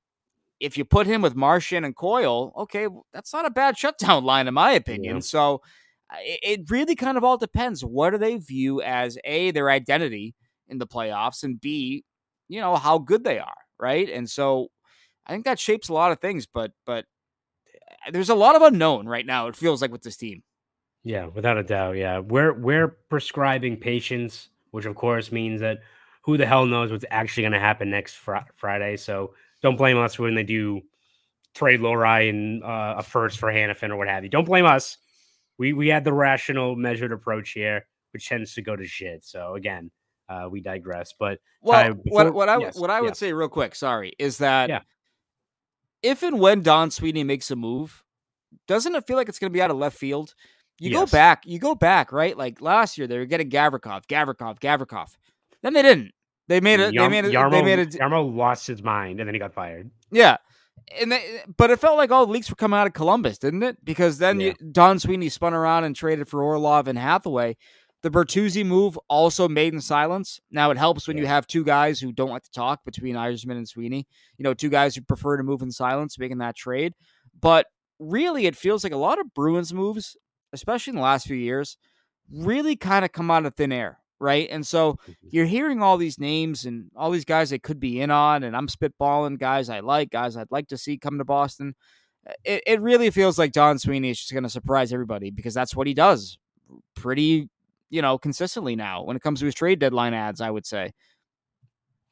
if 0.59 0.77
you 0.77 0.85
put 0.85 1.07
him 1.07 1.21
with 1.21 1.35
Marchand 1.35 1.85
and 1.85 1.95
Coyle, 1.95 2.53
okay, 2.57 2.87
that's 3.13 3.33
not 3.33 3.45
a 3.45 3.51
bad 3.51 3.77
shutdown 3.77 4.23
line, 4.25 4.47
in 4.47 4.53
my 4.53 4.71
opinion. 4.71 5.17
Yeah. 5.17 5.21
So 5.21 5.61
it, 6.19 6.39
it 6.43 6.71
really 6.71 6.95
kind 6.95 7.17
of 7.17 7.23
all 7.23 7.37
depends. 7.37 7.83
What 7.83 8.11
do 8.11 8.17
they 8.17 8.37
view 8.37 8.81
as 8.81 9.17
A, 9.23 9.51
their 9.51 9.69
identity? 9.69 10.35
in 10.69 10.77
the 10.77 10.87
playoffs, 10.87 11.43
and 11.43 11.59
B, 11.59 12.03
you 12.47 12.59
know, 12.59 12.75
how 12.75 12.97
good 12.97 13.23
they 13.23 13.39
are, 13.39 13.57
right? 13.79 14.09
And 14.09 14.29
so 14.29 14.67
I 15.25 15.33
think 15.33 15.45
that 15.45 15.59
shapes 15.59 15.89
a 15.89 15.93
lot 15.93 16.11
of 16.11 16.19
things, 16.19 16.45
but 16.45 16.71
but 16.85 17.05
eh, 17.73 18.11
there's 18.11 18.29
a 18.29 18.35
lot 18.35 18.55
of 18.55 18.61
unknown 18.61 19.07
right 19.07 19.25
now, 19.25 19.47
it 19.47 19.55
feels 19.55 19.81
like 19.81 19.91
with 19.91 20.03
this 20.03 20.17
team. 20.17 20.43
Yeah, 21.03 21.27
without 21.27 21.57
a 21.57 21.63
doubt. 21.63 21.95
Yeah. 21.95 22.19
We're 22.19 22.53
we're 22.53 22.97
prescribing 23.09 23.77
patience, 23.77 24.49
which 24.71 24.85
of 24.85 24.95
course 24.95 25.31
means 25.31 25.61
that 25.61 25.79
who 26.23 26.37
the 26.37 26.45
hell 26.45 26.65
knows 26.65 26.91
what's 26.91 27.05
actually 27.09 27.43
going 27.43 27.53
to 27.53 27.59
happen 27.59 27.89
next 27.89 28.15
fr- 28.15 28.37
Friday. 28.55 28.97
So 28.97 29.33
don't 29.61 29.77
blame 29.77 29.97
us 29.97 30.19
when 30.19 30.35
they 30.35 30.43
do 30.43 30.81
trade 31.53 31.79
Lohrei 31.79 32.29
and 32.29 32.63
uh, 32.63 32.95
a 32.97 33.03
first 33.03 33.39
for 33.39 33.51
Hanifin 33.51 33.89
or 33.89 33.97
what 33.97 34.07
have 34.07 34.23
you. 34.23 34.29
Don't 34.29 34.45
blame 34.45 34.65
us. 34.65 34.97
We 35.57 35.73
we 35.73 35.87
had 35.87 36.03
the 36.03 36.13
rational, 36.13 36.75
measured 36.75 37.11
approach 37.11 37.51
here, 37.51 37.85
which 38.13 38.29
tends 38.29 38.53
to 38.55 38.61
go 38.61 38.75
to 38.75 38.85
shit. 38.85 39.25
So 39.25 39.55
again, 39.55 39.89
uh, 40.29 40.47
we 40.49 40.61
digress. 40.61 41.13
But 41.17 41.39
well, 41.61 41.81
Ty, 41.81 41.91
before, 41.93 42.25
what 42.25 42.33
what 42.33 42.49
I 42.49 42.59
yes, 42.59 42.77
what 42.77 42.89
I 42.89 43.01
would 43.01 43.17
say 43.17 43.33
real 43.33 43.49
quick, 43.49 43.75
sorry, 43.75 44.13
is 44.19 44.37
that 44.37 44.69
yeah. 44.69 44.81
if 46.03 46.23
and 46.23 46.39
when 46.39 46.61
Don 46.61 46.91
Sweeney 46.91 47.23
makes 47.23 47.49
a 47.49 47.55
move, 47.55 48.03
doesn't 48.67 48.95
it 48.95 49.07
feel 49.07 49.17
like 49.17 49.29
it's 49.29 49.39
going 49.39 49.51
to 49.51 49.57
be 49.57 49.61
out 49.61 49.71
of 49.71 49.77
left 49.77 49.97
field? 49.97 50.35
You 50.79 50.91
yes. 50.91 50.99
go 50.99 51.05
back, 51.07 51.43
you 51.47 51.57
go 51.57 51.73
back, 51.73 52.11
right? 52.11 52.37
Like 52.37 52.61
last 52.61 52.99
year, 52.99 53.07
they 53.07 53.17
were 53.17 53.25
getting 53.25 53.49
Gavrikov, 53.49 54.05
Gavrikov, 54.05 54.59
Gavrikov. 54.59 55.09
Then 55.63 55.73
they 55.73 55.81
didn't. 55.81 56.11
They 56.47 56.61
made 56.61 56.79
it. 56.79 56.93
Yarm, 56.93 57.11
they 57.11 57.21
made 57.21 57.25
it. 57.25 57.33
Jarmo, 57.33 57.51
they 57.51 57.61
made 57.61 57.79
it. 57.79 57.89
Jarmo 57.91 58.35
lost 58.35 58.67
his 58.67 58.81
mind, 58.81 59.19
and 59.19 59.27
then 59.27 59.35
he 59.35 59.39
got 59.39 59.53
fired. 59.53 59.89
Yeah, 60.11 60.37
and 60.99 61.11
they, 61.11 61.41
but 61.57 61.71
it 61.71 61.79
felt 61.79 61.97
like 61.97 62.11
all 62.11 62.25
the 62.25 62.31
leaks 62.31 62.49
were 62.49 62.55
coming 62.55 62.79
out 62.79 62.87
of 62.87 62.93
Columbus, 62.93 63.37
didn't 63.37 63.63
it? 63.63 63.83
Because 63.83 64.17
then 64.17 64.39
yeah. 64.39 64.53
you, 64.59 64.71
Don 64.71 64.99
Sweeney 64.99 65.29
spun 65.29 65.53
around 65.53 65.83
and 65.83 65.95
traded 65.95 66.27
for 66.27 66.41
Orlov 66.41 66.87
and 66.87 66.97
Hathaway. 66.97 67.57
The 68.03 68.11
Bertuzzi 68.11 68.65
move 68.65 68.97
also 69.09 69.49
made 69.49 69.73
in 69.73 69.81
silence. 69.81 70.39
Now 70.51 70.71
it 70.71 70.77
helps 70.77 71.07
when 71.07 71.17
you 71.17 71.25
have 71.25 71.47
two 71.47 71.63
guys 71.63 71.99
who 71.99 72.11
don't 72.11 72.29
like 72.29 72.43
to 72.43 72.51
talk 72.51 72.85
between 72.85 73.15
Yzerman 73.15 73.57
and 73.57 73.67
Sweeney. 73.67 74.07
You 74.37 74.43
know, 74.43 74.53
two 74.53 74.69
guys 74.69 74.95
who 74.95 75.01
prefer 75.01 75.35
to 75.35 75.43
move 75.43 75.61
in 75.61 75.71
silence, 75.71 76.19
making 76.19 76.37
that 76.37 76.55
trade. 76.55 76.93
But 77.39 77.65
really, 77.99 78.45
it 78.45 78.55
feels 78.55 78.83
like 78.83 78.93
a 78.93 78.97
lot 78.97 79.19
of 79.19 79.33
Bruins 79.33 79.73
moves, 79.73 80.15
especially 80.53 80.91
in 80.91 80.97
the 80.97 81.01
last 81.01 81.27
few 81.27 81.35
years, 81.35 81.77
really 82.31 82.75
kind 82.75 83.03
of 83.03 83.11
come 83.11 83.31
out 83.31 83.45
of 83.45 83.55
thin 83.55 83.71
air, 83.71 83.99
right? 84.19 84.47
And 84.51 84.65
so 84.65 84.93
mm-hmm. 84.93 85.11
you're 85.29 85.45
hearing 85.45 85.81
all 85.81 85.97
these 85.97 86.19
names 86.19 86.65
and 86.65 86.89
all 86.95 87.11
these 87.11 87.25
guys 87.25 87.49
that 87.51 87.63
could 87.63 87.79
be 87.79 88.01
in 88.01 88.11
on, 88.11 88.43
and 88.43 88.55
I'm 88.55 88.67
spitballing 88.67 89.39
guys 89.39 89.69
I 89.69 89.79
like, 89.81 90.09
guys 90.09 90.37
I'd 90.37 90.51
like 90.51 90.67
to 90.69 90.77
see 90.77 90.97
come 90.97 91.17
to 91.17 91.25
Boston. 91.25 91.75
It, 92.43 92.63
it 92.67 92.81
really 92.81 93.09
feels 93.09 93.39
like 93.39 93.53
Don 93.53 93.79
Sweeney 93.79 94.09
is 94.09 94.19
just 94.19 94.33
going 94.33 94.43
to 94.43 94.49
surprise 94.49 94.91
everybody 94.91 95.31
because 95.31 95.53
that's 95.53 95.75
what 95.75 95.87
he 95.87 95.93
does 95.93 96.37
pretty 96.95 97.49
you 97.89 98.01
know, 98.01 98.17
consistently 98.17 98.75
now 98.75 99.03
when 99.03 99.15
it 99.15 99.21
comes 99.21 99.39
to 99.39 99.45
his 99.45 99.55
trade 99.55 99.79
deadline 99.79 100.13
ads, 100.13 100.41
I 100.41 100.51
would 100.51 100.65
say. 100.65 100.91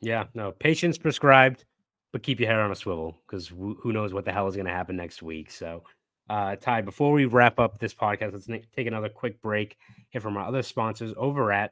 Yeah, 0.01 0.25
no, 0.33 0.51
patience 0.51 0.97
prescribed, 0.97 1.65
but 2.11 2.23
keep 2.23 2.39
your 2.39 2.49
hair 2.49 2.61
on 2.61 2.71
a 2.71 2.75
swivel 2.75 3.17
because 3.25 3.47
who 3.47 3.91
knows 3.91 4.13
what 4.13 4.25
the 4.25 4.31
hell 4.31 4.47
is 4.47 4.55
going 4.55 4.67
to 4.67 4.73
happen 4.73 4.95
next 4.95 5.21
week. 5.21 5.51
So, 5.51 5.83
uh, 6.29 6.55
Ty, 6.55 6.81
before 6.81 7.11
we 7.11 7.25
wrap 7.25 7.59
up 7.59 7.79
this 7.79 7.93
podcast, 7.93 8.33
let's 8.33 8.47
take 8.75 8.87
another 8.87 9.09
quick 9.09 9.41
break 9.41 9.77
here 10.09 10.21
from 10.21 10.37
our 10.37 10.47
other 10.47 10.63
sponsors 10.63 11.13
over 11.17 11.51
at 11.51 11.71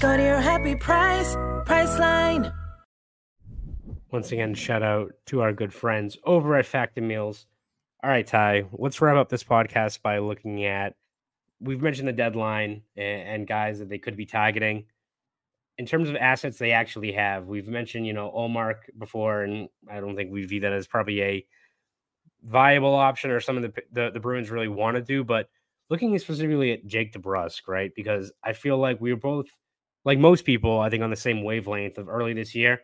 Go 0.00 0.16
to 0.16 0.22
your 0.22 0.40
happy 0.40 0.76
price, 0.76 1.34
Priceline. 1.66 2.54
Once 4.12 4.30
again, 4.30 4.54
shout 4.54 4.82
out 4.82 5.12
to 5.26 5.40
our 5.40 5.52
good 5.52 5.74
friends 5.74 6.16
over 6.24 6.54
at 6.54 6.66
Factor 6.66 7.00
Meals. 7.00 7.46
All 8.04 8.10
right, 8.10 8.24
Ty, 8.24 8.66
let's 8.72 9.00
wrap 9.00 9.16
up 9.16 9.28
this 9.28 9.42
podcast 9.42 10.00
by 10.02 10.18
looking 10.18 10.64
at 10.64 10.94
we've 11.60 11.82
mentioned 11.82 12.06
the 12.06 12.12
deadline 12.12 12.82
and, 12.96 13.44
guys 13.48 13.80
that 13.80 13.88
they 13.88 13.98
could 13.98 14.16
be 14.16 14.24
targeting. 14.24 14.84
In 15.78 15.86
terms 15.86 16.08
of 16.08 16.14
assets 16.14 16.58
they 16.58 16.70
actually 16.70 17.10
have, 17.12 17.46
we've 17.46 17.66
mentioned, 17.66 18.06
you 18.06 18.12
know, 18.12 18.30
Ullmark 18.30 18.76
before, 18.96 19.42
and 19.42 19.68
I 19.90 19.98
don't 19.98 20.14
think 20.14 20.30
we 20.30 20.44
view 20.44 20.60
that 20.60 20.72
as 20.72 20.86
probably 20.86 21.22
a 21.22 21.46
viable 22.44 22.94
option 22.94 23.30
or 23.30 23.40
something 23.40 23.62
that 23.62 23.84
the, 23.92 24.10
the 24.12 24.20
Bruins 24.20 24.50
really 24.50 24.68
want 24.68 24.96
to 24.96 25.02
do. 25.02 25.24
But 25.24 25.48
looking 25.90 26.16
specifically 26.20 26.70
at 26.70 26.86
Jake 26.86 27.12
DeBrusk, 27.12 27.62
right? 27.66 27.90
Because 27.96 28.30
I 28.44 28.52
feel 28.52 28.78
like 28.78 29.00
we 29.00 29.12
were 29.12 29.18
both, 29.18 29.46
like 30.04 30.18
most 30.18 30.44
people, 30.44 30.80
I 30.80 30.90
think 30.90 31.02
on 31.02 31.10
the 31.10 31.16
same 31.16 31.42
wavelength 31.42 31.98
of 31.98 32.08
early 32.08 32.32
this 32.32 32.54
year. 32.54 32.82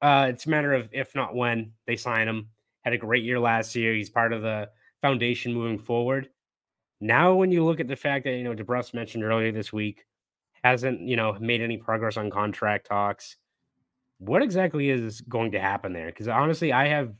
Uh, 0.00 0.26
it's 0.30 0.46
a 0.46 0.50
matter 0.50 0.72
of 0.72 0.88
if 0.92 1.14
not 1.14 1.34
when 1.34 1.72
they 1.86 1.96
sign 1.96 2.28
him. 2.28 2.48
Had 2.82 2.94
a 2.94 2.98
great 2.98 3.22
year 3.22 3.38
last 3.38 3.76
year. 3.76 3.94
He's 3.94 4.10
part 4.10 4.32
of 4.32 4.42
the 4.42 4.68
foundation 5.00 5.54
moving 5.54 5.78
forward. 5.78 6.28
Now, 7.00 7.34
when 7.34 7.52
you 7.52 7.64
look 7.64 7.80
at 7.80 7.88
the 7.88 7.96
fact 7.96 8.24
that 8.24 8.32
you 8.32 8.44
know 8.44 8.54
DeBrusk 8.54 8.94
mentioned 8.94 9.24
earlier 9.24 9.52
this 9.52 9.72
week 9.72 10.04
hasn't 10.64 11.00
you 11.00 11.16
know 11.16 11.36
made 11.40 11.60
any 11.60 11.76
progress 11.76 12.16
on 12.16 12.30
contract 12.30 12.86
talks, 12.86 13.36
what 14.18 14.42
exactly 14.42 14.90
is 14.90 15.20
going 15.22 15.52
to 15.52 15.60
happen 15.60 15.92
there? 15.92 16.06
Because 16.06 16.28
honestly, 16.28 16.72
I 16.72 16.88
have 16.88 17.12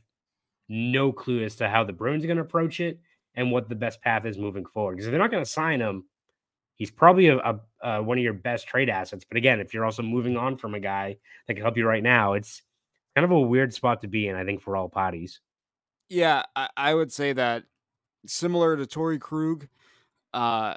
no 0.69 1.11
clue 1.11 1.43
as 1.43 1.55
to 1.57 1.69
how 1.69 1.83
the 1.83 1.93
Bruins 1.93 2.23
are 2.23 2.27
going 2.27 2.37
to 2.37 2.43
approach 2.43 2.79
it 2.79 2.99
and 3.35 3.51
what 3.51 3.69
the 3.69 3.75
best 3.75 4.01
path 4.01 4.25
is 4.25 4.37
moving 4.37 4.65
forward. 4.65 4.93
Because 4.93 5.07
if 5.07 5.11
they're 5.11 5.19
not 5.19 5.31
going 5.31 5.43
to 5.43 5.49
sign 5.49 5.81
him, 5.81 6.05
he's 6.75 6.91
probably 6.91 7.27
a, 7.27 7.37
a, 7.37 7.59
a, 7.83 8.01
one 8.01 8.17
of 8.17 8.23
your 8.23 8.33
best 8.33 8.67
trade 8.67 8.89
assets. 8.89 9.25
But 9.27 9.37
again, 9.37 9.59
if 9.59 9.73
you're 9.73 9.85
also 9.85 10.01
moving 10.01 10.37
on 10.37 10.57
from 10.57 10.73
a 10.73 10.79
guy 10.79 11.17
that 11.47 11.53
can 11.53 11.63
help 11.63 11.77
you 11.77 11.85
right 11.85 12.03
now, 12.03 12.33
it's 12.33 12.61
kind 13.15 13.25
of 13.25 13.31
a 13.31 13.39
weird 13.39 13.73
spot 13.73 14.01
to 14.01 14.07
be 14.07 14.27
in, 14.27 14.35
I 14.35 14.45
think, 14.45 14.61
for 14.61 14.75
all 14.75 14.89
potties. 14.89 15.39
Yeah, 16.09 16.43
I, 16.55 16.69
I 16.75 16.93
would 16.93 17.11
say 17.11 17.33
that 17.33 17.63
similar 18.25 18.77
to 18.77 18.85
Torey 18.85 19.19
Krug, 19.19 19.67
uh, 20.33 20.75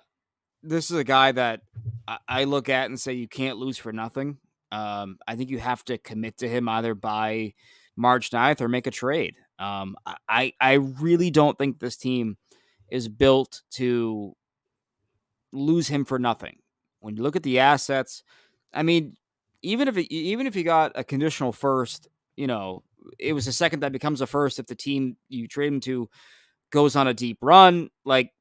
this 0.63 0.91
is 0.91 0.97
a 0.97 1.05
guy 1.05 1.33
that 1.33 1.63
I, 2.07 2.19
I 2.29 2.45
look 2.45 2.69
at 2.69 2.87
and 2.87 3.01
say 3.01 3.13
you 3.15 3.29
can't 3.29 3.59
lose 3.59 3.79
for 3.79 3.93
nothing. 3.93 4.39
Um, 4.73 5.19
I 5.27 5.37
think 5.37 5.51
you 5.51 5.59
have 5.59 5.85
to 5.85 5.99
commit 5.99 6.39
to 6.39 6.49
him 6.49 6.69
either 6.69 6.95
by 6.95 7.55
March 7.97 8.31
9th 8.31 8.61
or 8.61 8.69
make 8.69 8.87
a 8.87 8.91
trade. 8.91 9.37
Um, 9.59 9.97
I 10.29 10.53
I 10.61 10.75
really 10.75 11.31
don't 11.31 11.57
think 11.57 11.79
this 11.79 11.97
team 11.97 12.37
is 12.91 13.09
built 13.09 13.63
to 13.73 14.37
lose 15.53 15.89
him 15.89 16.05
for 16.05 16.19
nothing. 16.19 16.59
When 17.07 17.17
you 17.17 17.23
look 17.23 17.37
at 17.37 17.45
the 17.45 17.61
assets, 17.61 18.25
I 18.75 18.83
mean, 18.83 19.15
even 19.63 19.87
if 19.87 19.97
it, 19.97 20.13
even 20.13 20.49
if 20.49 20.57
you 20.57 20.65
got 20.65 20.91
a 20.97 21.05
conditional 21.05 21.53
first, 21.53 22.09
you 22.37 22.49
know, 22.49 22.83
it 23.21 23.33
was 23.33 23.47
a 23.47 23.53
second 23.53 23.81
that 23.81 23.93
becomes 23.93 24.21
a 24.21 24.27
first 24.27 24.59
if 24.59 24.67
the 24.67 24.75
team 24.75 25.17
you 25.29 25.47
trade 25.47 25.73
him 25.73 25.79
to 25.81 26.09
goes 26.73 26.97
on 26.97 27.07
a 27.07 27.15
deep 27.15 27.39
run. 27.41 27.91
Like 28.05 28.33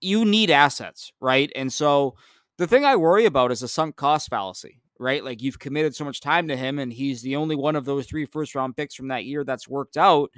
you 0.00 0.24
need 0.24 0.50
assets, 0.50 1.10
right? 1.20 1.50
And 1.56 1.72
so 1.72 2.14
the 2.58 2.68
thing 2.68 2.84
I 2.84 2.94
worry 2.94 3.24
about 3.24 3.50
is 3.50 3.64
a 3.64 3.68
sunk 3.68 3.96
cost 3.96 4.30
fallacy, 4.30 4.80
right? 5.00 5.24
Like 5.24 5.42
you've 5.42 5.58
committed 5.58 5.96
so 5.96 6.04
much 6.04 6.20
time 6.20 6.46
to 6.46 6.56
him, 6.56 6.78
and 6.78 6.92
he's 6.92 7.22
the 7.22 7.34
only 7.34 7.56
one 7.56 7.74
of 7.74 7.84
those 7.84 8.06
three 8.06 8.24
first 8.24 8.54
round 8.54 8.76
picks 8.76 8.94
from 8.94 9.08
that 9.08 9.24
year 9.24 9.42
that's 9.42 9.66
worked 9.66 9.96
out. 9.96 10.30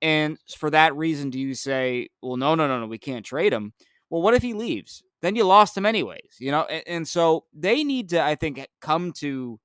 And 0.00 0.38
for 0.56 0.70
that 0.70 0.96
reason, 0.96 1.28
do 1.28 1.38
you 1.38 1.54
say, 1.54 2.08
well, 2.22 2.38
no, 2.38 2.54
no, 2.54 2.66
no, 2.66 2.80
no, 2.80 2.86
we 2.86 2.96
can't 2.96 3.26
trade 3.26 3.52
him? 3.52 3.74
Well, 4.08 4.22
what 4.22 4.32
if 4.32 4.42
he 4.42 4.54
leaves? 4.54 5.02
Then 5.22 5.36
you 5.36 5.44
lost 5.44 5.76
him 5.76 5.86
anyways, 5.86 6.36
you 6.38 6.50
know? 6.50 6.62
And, 6.64 6.82
and 6.86 7.08
so 7.08 7.44
they 7.54 7.84
need 7.84 8.10
to, 8.10 8.22
I 8.22 8.34
think, 8.34 8.66
come 8.80 9.12
to 9.14 9.58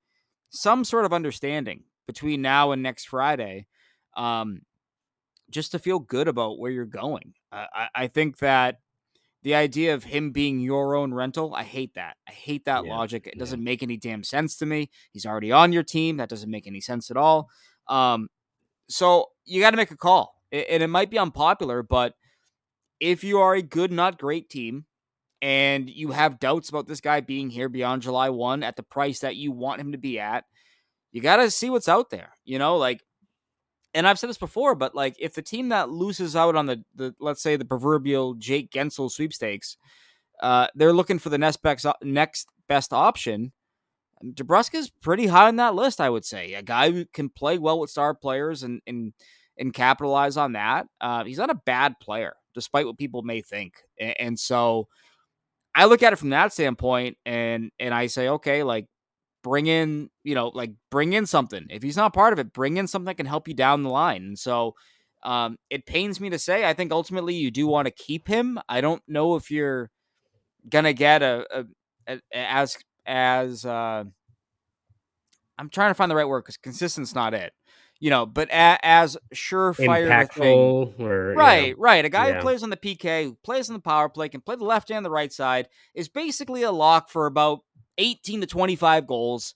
some 0.50 0.84
sort 0.84 1.04
of 1.04 1.12
understanding 1.12 1.84
between 2.06 2.40
now 2.40 2.72
and 2.72 2.82
next 2.82 3.06
Friday, 3.06 3.66
um, 4.16 4.62
just 5.50 5.72
to 5.72 5.78
feel 5.78 5.98
good 5.98 6.28
about 6.28 6.58
where 6.58 6.70
you're 6.70 6.86
going. 6.86 7.34
Uh, 7.52 7.66
I, 7.74 7.88
I 7.94 8.06
think 8.06 8.38
that 8.38 8.80
the 9.42 9.54
idea 9.54 9.94
of 9.94 10.04
him 10.04 10.30
being 10.30 10.60
your 10.60 10.94
own 10.94 11.12
rental, 11.12 11.54
I 11.54 11.64
hate 11.64 11.94
that. 11.94 12.16
I 12.28 12.32
hate 12.32 12.64
that 12.64 12.84
yeah, 12.84 12.96
logic. 12.96 13.26
It 13.26 13.38
doesn't 13.38 13.62
make 13.62 13.82
any 13.82 13.96
damn 13.96 14.24
sense 14.24 14.56
to 14.56 14.66
me. 14.66 14.90
He's 15.12 15.26
already 15.26 15.52
on 15.52 15.72
your 15.72 15.82
team. 15.82 16.16
That 16.16 16.28
doesn't 16.28 16.50
make 16.50 16.66
any 16.66 16.80
sense 16.80 17.10
at 17.10 17.16
all. 17.16 17.48
Um, 17.88 18.28
so 18.88 19.26
you 19.44 19.60
got 19.60 19.70
to 19.70 19.76
make 19.76 19.90
a 19.90 19.96
call. 19.96 20.34
And 20.50 20.82
it 20.82 20.88
might 20.88 21.10
be 21.10 21.18
unpopular, 21.18 21.82
but 21.82 22.14
if 23.00 23.22
you 23.22 23.38
are 23.38 23.54
a 23.54 23.62
good, 23.62 23.92
not 23.92 24.18
great 24.18 24.48
team, 24.48 24.86
and 25.40 25.88
you 25.88 26.10
have 26.10 26.40
doubts 26.40 26.68
about 26.68 26.86
this 26.86 27.00
guy 27.00 27.20
being 27.20 27.50
here 27.50 27.68
beyond 27.68 28.02
July 28.02 28.30
1 28.30 28.62
at 28.62 28.76
the 28.76 28.82
price 28.82 29.20
that 29.20 29.36
you 29.36 29.52
want 29.52 29.80
him 29.80 29.92
to 29.92 29.98
be 29.98 30.18
at, 30.18 30.44
you 31.12 31.20
got 31.20 31.36
to 31.36 31.50
see 31.50 31.70
what's 31.70 31.88
out 31.88 32.10
there. 32.10 32.30
You 32.44 32.58
know, 32.58 32.76
like, 32.76 33.04
and 33.94 34.06
I've 34.06 34.18
said 34.18 34.30
this 34.30 34.38
before, 34.38 34.74
but 34.74 34.94
like, 34.94 35.16
if 35.18 35.34
the 35.34 35.42
team 35.42 35.70
that 35.70 35.90
loses 35.90 36.36
out 36.36 36.56
on 36.56 36.66
the, 36.66 36.84
the 36.94 37.14
let's 37.20 37.42
say, 37.42 37.56
the 37.56 37.64
proverbial 37.64 38.34
Jake 38.34 38.70
Guentzel 38.70 39.10
sweepstakes, 39.10 39.76
uh, 40.40 40.66
they're 40.74 40.92
looking 40.92 41.18
for 41.18 41.30
the 41.30 41.38
next 41.38 41.62
best, 41.62 41.86
next 42.02 42.48
best 42.68 42.92
option. 42.92 43.52
DeBrusk's 44.24 44.90
pretty 45.00 45.26
high 45.26 45.48
on 45.48 45.56
that 45.56 45.74
list, 45.74 46.00
I 46.00 46.10
would 46.10 46.24
say. 46.24 46.54
A 46.54 46.62
guy 46.62 46.90
who 46.90 47.04
can 47.06 47.28
play 47.28 47.58
well 47.58 47.78
with 47.78 47.90
star 47.90 48.14
players 48.14 48.64
and 48.64 48.80
and 48.86 49.12
and 49.56 49.72
capitalize 49.72 50.36
on 50.36 50.52
that. 50.52 50.86
Uh, 51.00 51.24
he's 51.24 51.38
not 51.38 51.50
a 51.50 51.60
bad 51.66 51.94
player, 52.00 52.34
despite 52.54 52.86
what 52.86 52.98
people 52.98 53.22
may 53.22 53.40
think. 53.40 53.74
And, 53.98 54.14
and 54.20 54.38
so 54.38 54.88
I 55.74 55.84
look 55.86 56.02
at 56.02 56.12
it 56.12 56.16
from 56.16 56.30
that 56.30 56.52
standpoint, 56.52 57.18
and 57.24 57.70
and 57.78 57.94
I 57.94 58.06
say, 58.06 58.28
okay, 58.28 58.62
like 58.62 58.86
bring 59.42 59.66
in, 59.66 60.10
you 60.24 60.34
know, 60.34 60.48
like 60.48 60.72
bring 60.90 61.12
in 61.12 61.26
something. 61.26 61.66
If 61.70 61.82
he's 61.82 61.96
not 61.96 62.12
part 62.12 62.32
of 62.32 62.38
it, 62.38 62.52
bring 62.52 62.76
in 62.76 62.86
something 62.86 63.06
that 63.06 63.16
can 63.16 63.26
help 63.26 63.48
you 63.48 63.54
down 63.54 63.82
the 63.82 63.90
line. 63.90 64.22
And 64.24 64.38
so 64.38 64.74
um, 65.22 65.58
it 65.70 65.86
pains 65.86 66.20
me 66.20 66.30
to 66.30 66.38
say, 66.38 66.64
I 66.68 66.74
think 66.74 66.92
ultimately 66.92 67.34
you 67.34 67.50
do 67.50 67.66
want 67.66 67.86
to 67.86 67.92
keep 67.92 68.28
him. 68.28 68.58
I 68.68 68.80
don't 68.80 69.02
know 69.08 69.36
if 69.36 69.50
you're 69.50 69.90
gonna 70.68 70.92
get 70.92 71.22
a, 71.22 71.46
a, 71.52 71.64
a 72.08 72.20
as 72.34 72.76
as 73.06 73.64
uh, 73.64 74.04
I'm 75.58 75.70
trying 75.70 75.90
to 75.90 75.94
find 75.94 76.10
the 76.10 76.16
right 76.16 76.28
word 76.28 76.42
because 76.42 76.56
consistent's 76.56 77.14
not 77.14 77.34
it 77.34 77.52
you 78.00 78.10
know, 78.10 78.26
but 78.26 78.48
a, 78.50 78.78
as 78.82 79.16
surefire 79.34 80.08
impactful 80.08 80.96
thing, 80.96 81.06
or 81.06 81.34
right, 81.34 81.76
know, 81.76 81.82
right. 81.82 82.04
A 82.04 82.08
guy 82.08 82.28
yeah. 82.28 82.34
who 82.36 82.40
plays 82.40 82.62
on 82.62 82.70
the 82.70 82.76
PK, 82.76 83.24
who 83.24 83.36
plays 83.42 83.68
on 83.68 83.74
the 83.74 83.80
power 83.80 84.08
play, 84.08 84.28
can 84.28 84.40
play 84.40 84.56
the 84.56 84.64
left 84.64 84.90
and 84.90 85.04
the 85.04 85.10
right 85.10 85.32
side, 85.32 85.68
is 85.94 86.08
basically 86.08 86.62
a 86.62 86.70
lock 86.70 87.08
for 87.10 87.26
about 87.26 87.60
18 87.98 88.42
to 88.42 88.46
25 88.46 89.06
goals. 89.06 89.54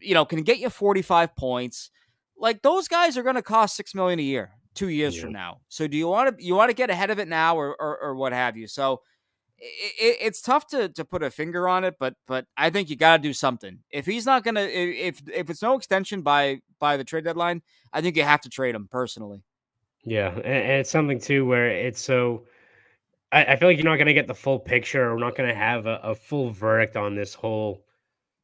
You 0.00 0.14
know, 0.14 0.24
can 0.24 0.42
get 0.42 0.58
you 0.58 0.70
45 0.70 1.36
points. 1.36 1.90
Like 2.36 2.62
those 2.62 2.88
guys 2.88 3.16
are 3.16 3.22
going 3.22 3.36
to 3.36 3.42
cost 3.42 3.76
six 3.76 3.94
million 3.94 4.18
a 4.18 4.22
year, 4.22 4.50
two 4.74 4.88
years 4.88 5.14
yeah. 5.16 5.22
from 5.22 5.32
now. 5.32 5.60
So 5.68 5.86
do 5.86 5.96
you 5.96 6.08
want 6.08 6.36
to 6.36 6.44
you 6.44 6.56
want 6.56 6.70
to 6.70 6.74
get 6.74 6.90
ahead 6.90 7.10
of 7.10 7.20
it 7.20 7.28
now, 7.28 7.56
or, 7.56 7.80
or, 7.80 7.98
or 7.98 8.14
what 8.16 8.32
have 8.32 8.56
you? 8.56 8.66
So 8.66 9.02
it, 9.64 10.18
it's 10.20 10.42
tough 10.42 10.66
to 10.68 10.88
to 10.90 11.04
put 11.04 11.22
a 11.22 11.30
finger 11.30 11.68
on 11.68 11.84
it, 11.84 11.96
but 11.98 12.14
but 12.26 12.46
I 12.56 12.70
think 12.70 12.90
you 12.90 12.96
got 12.96 13.16
to 13.16 13.22
do 13.22 13.32
something. 13.32 13.78
If 13.90 14.06
he's 14.06 14.26
not 14.26 14.44
gonna, 14.44 14.62
if 14.62 15.22
if 15.32 15.50
it's 15.50 15.62
no 15.62 15.76
extension 15.76 16.22
by 16.22 16.60
by 16.78 16.96
the 16.96 17.04
trade 17.04 17.24
deadline, 17.24 17.62
I 17.92 18.00
think 18.00 18.16
you 18.16 18.22
have 18.22 18.42
to 18.42 18.48
trade 18.48 18.74
him 18.74 18.88
personally. 18.90 19.42
Yeah, 20.04 20.28
and, 20.28 20.44
and 20.44 20.80
it's 20.80 20.90
something 20.90 21.18
too 21.18 21.46
where 21.46 21.68
it's 21.68 22.02
so. 22.02 22.44
I, 23.32 23.44
I 23.44 23.56
feel 23.56 23.68
like 23.68 23.78
you're 23.78 23.90
not 23.90 23.96
gonna 23.96 24.12
get 24.12 24.26
the 24.26 24.34
full 24.34 24.58
picture. 24.58 25.12
We're 25.12 25.18
not 25.18 25.36
gonna 25.36 25.54
have 25.54 25.86
a, 25.86 26.00
a 26.02 26.14
full 26.14 26.50
verdict 26.50 26.96
on 26.96 27.14
this 27.14 27.34
whole 27.34 27.84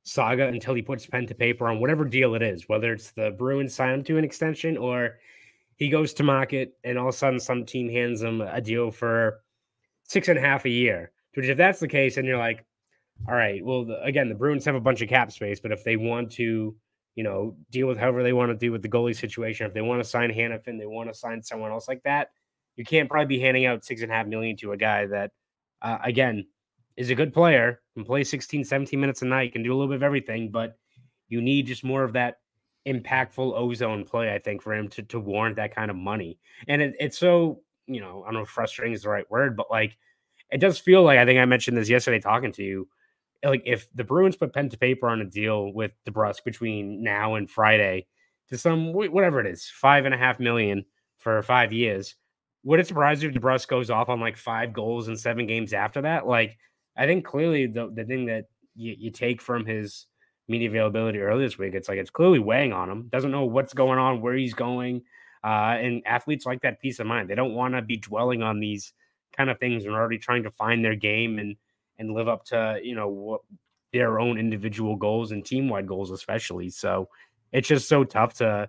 saga 0.05 0.47
until 0.47 0.75
he 0.75 0.83
puts 0.83 1.07
pen 1.07 1.27
to 1.27 1.35
paper 1.35 1.69
on 1.69 1.81
whatever 1.81 2.05
deal 2.05 2.35
it 2.35 2.43
is, 2.43 2.69
whether 2.69 2.93
it's 2.93 3.11
the 3.11 3.31
Bruins 3.33 3.75
sign 3.75 3.95
him 3.95 4.05
to 4.05 4.17
an 4.17 4.25
extension 4.25 4.79
or 4.79 5.19
he 5.77 5.89
goes 5.89 6.15
to 6.15 6.23
market 6.23 6.79
and 6.85 6.99
all 6.99 7.09
of 7.09 7.15
a 7.15 7.17
sudden 7.17 7.39
some 7.39 7.67
team 7.67 7.91
hands 7.91 8.23
him 8.23 8.41
a 8.41 8.61
deal 8.61 8.91
for 8.91 9.41
six 10.11 10.27
and 10.27 10.39
a 10.39 10.43
half 10.43 10.65
a 10.65 10.71
year. 10.71 11.13
Which, 11.35 11.47
if 11.47 11.57
that's 11.57 11.79
the 11.79 11.87
case, 11.87 12.17
and 12.17 12.27
you're 12.27 12.37
like, 12.37 12.67
all 13.29 13.35
right, 13.35 13.65
well, 13.65 13.85
the, 13.85 14.03
again, 14.03 14.29
the 14.29 14.35
Bruins 14.35 14.65
have 14.65 14.75
a 14.75 14.81
bunch 14.81 15.01
of 15.01 15.09
cap 15.09 15.31
space, 15.31 15.61
but 15.61 15.71
if 15.71 15.85
they 15.85 15.97
want 15.97 16.33
to, 16.33 16.75
you 17.15 17.23
know, 17.23 17.57
deal 17.71 17.87
with 17.87 17.97
however 17.97 18.25
they 18.25 18.33
want 18.33 18.51
to 18.51 18.57
deal 18.57 18.73
with 18.73 18.83
the 18.83 18.89
goalie 18.89 19.17
situation, 19.17 19.67
if 19.67 19.73
they 19.73 19.81
want 19.81 20.03
to 20.03 20.09
sign 20.09 20.33
Hanifin, 20.33 20.79
they 20.79 20.87
want 20.87 21.09
to 21.09 21.15
sign 21.15 21.41
someone 21.43 21.71
else 21.71 21.87
like 21.87 22.03
that, 22.03 22.31
you 22.75 22.85
can't 22.85 23.09
probably 23.09 23.37
be 23.37 23.41
handing 23.41 23.67
out 23.67 23.85
six 23.85 24.03
and 24.03 24.11
a 24.11 24.15
half 24.15 24.27
million 24.27 24.57
to 24.57 24.73
a 24.73 24.77
guy 24.77 25.07
that, 25.07 25.31
uh, 25.83 25.99
again, 26.03 26.45
is 26.97 27.11
a 27.11 27.15
good 27.15 27.33
player, 27.33 27.81
can 27.95 28.05
play 28.05 28.25
16, 28.25 28.65
17 28.65 28.99
minutes 28.99 29.23
a 29.23 29.27
night, 29.27 29.53
can 29.53 29.63
do 29.63 29.73
a 29.73 29.77
little 29.77 29.89
bit 29.89 29.97
of 29.97 30.03
everything, 30.03 30.51
but 30.51 30.77
you 31.29 31.41
need 31.41 31.67
just 31.67 31.85
more 31.85 32.03
of 32.03 32.15
that 32.15 32.39
impactful 32.89 33.53
ozone 33.55 34.05
play, 34.05 34.35
I 34.35 34.41
think, 34.41 34.63
for 34.63 34.75
him 34.75 34.89
to, 34.89 35.03
to 35.05 35.21
warrant 35.21 35.57
that 35.57 35.75
kind 35.75 35.91
of 35.91 35.97
money. 35.97 36.41
And 36.67 36.83
it, 36.83 36.95
it's 36.99 37.19
so 37.19 37.61
you 37.95 38.01
know, 38.01 38.23
I 38.23 38.27
don't 38.27 38.35
know 38.35 38.43
if 38.43 38.49
frustrating 38.49 38.95
is 38.95 39.03
the 39.03 39.11
right 39.11 39.31
word, 39.31 39.57
but 39.57 39.71
like 39.71 39.97
it 40.51 40.59
does 40.59 40.79
feel 40.79 41.03
like 41.03 41.19
I 41.19 41.25
think 41.25 41.39
I 41.39 41.45
mentioned 41.45 41.77
this 41.77 41.89
yesterday 41.89 42.21
talking 42.21 42.53
to 42.53 42.63
you. 42.63 42.89
Like 43.45 43.63
if 43.65 43.89
the 43.95 44.05
Bruins 44.05 44.37
put 44.37 44.53
pen 44.53 44.69
to 44.69 44.79
paper 44.79 45.09
on 45.09 45.21
a 45.21 45.25
deal 45.25 45.73
with 45.73 45.93
DeBrusk 46.07 46.45
between 46.45 47.03
now 47.03 47.37
and 47.37 47.51
Friday 47.51 48.07
to 48.49 48.59
some 48.59 48.93
whatever 48.93 49.41
it 49.41 49.47
is, 49.47 49.71
five 49.73 50.05
and 50.05 50.15
a 50.15 50.19
half 50.19 50.39
million 50.39 50.85
for 51.19 51.43
five 51.43 51.73
years, 51.73 52.17
would 52.65 52.81
it 52.81 52.87
surprise 52.87 53.23
you 53.23 53.31
if 53.31 53.35
DeBrusk 53.35 53.69
goes 53.69 53.91
off 53.91 54.09
on 54.09 54.21
like 54.21 54.37
five 54.37 54.73
goals 54.73 55.09
in 55.09 55.17
seven 55.17 55.47
games 55.47 55.73
after 55.73 56.03
that? 56.03 56.27
Like 56.27 56.59
I 56.97 57.07
think 57.07 57.25
clearly 57.25 57.67
the 57.67 57.91
the 57.95 58.05
thing 58.05 58.27
that 58.27 58.47
you, 58.75 58.95
you 58.99 59.11
take 59.11 59.41
from 59.41 59.65
his 59.65 60.07
media 60.49 60.69
availability 60.69 61.21
earlier 61.21 61.47
this 61.47 61.59
week, 61.59 61.75
it's 61.75 61.89
like 61.89 61.99
it's 61.99 62.11
clearly 62.11 62.41
weighing 62.41 62.73
on 62.73 62.91
him. 62.91 63.09
Doesn't 63.09 63.31
know 63.31 63.45
what's 63.45 63.73
going 63.73 63.99
on, 63.99 64.21
where 64.21 64.35
he's 64.35 64.55
going. 64.55 65.03
Uh, 65.43 65.77
and 65.81 66.03
athletes 66.07 66.45
like 66.45 66.61
that 66.61 66.81
peace 66.81 66.99
of 66.99 67.07
mind. 67.07 67.31
They 67.31 67.35
don't 67.35 67.55
want 67.55 67.75
to 67.75 67.83
be 67.83 67.97
dwelling 67.97 68.43
on 68.43 68.61
these 68.61 68.93
kind 69.35 69.49
of 69.49 69.59
things 69.59 69.85
and 69.85 69.95
already 69.95 70.19
trying 70.19 70.43
to 70.43 70.51
find 70.51 70.85
their 70.85 70.97
game 70.97 71.39
and 71.39 71.57
and 71.99 72.13
live 72.13 72.29
up 72.29 72.45
to 72.47 72.79
you 72.83 72.95
know 72.95 73.09
what 73.09 73.41
their 73.93 74.21
own 74.21 74.39
individual 74.39 74.97
goals 74.97 75.33
and 75.33 75.45
team 75.45 75.69
wide 75.69 75.87
goals, 75.87 76.11
especially. 76.11 76.71
So 76.71 77.09
it's 77.53 77.69
just 77.69 77.89
so 77.89 78.05
tough 78.05 78.35
to 78.35 78.69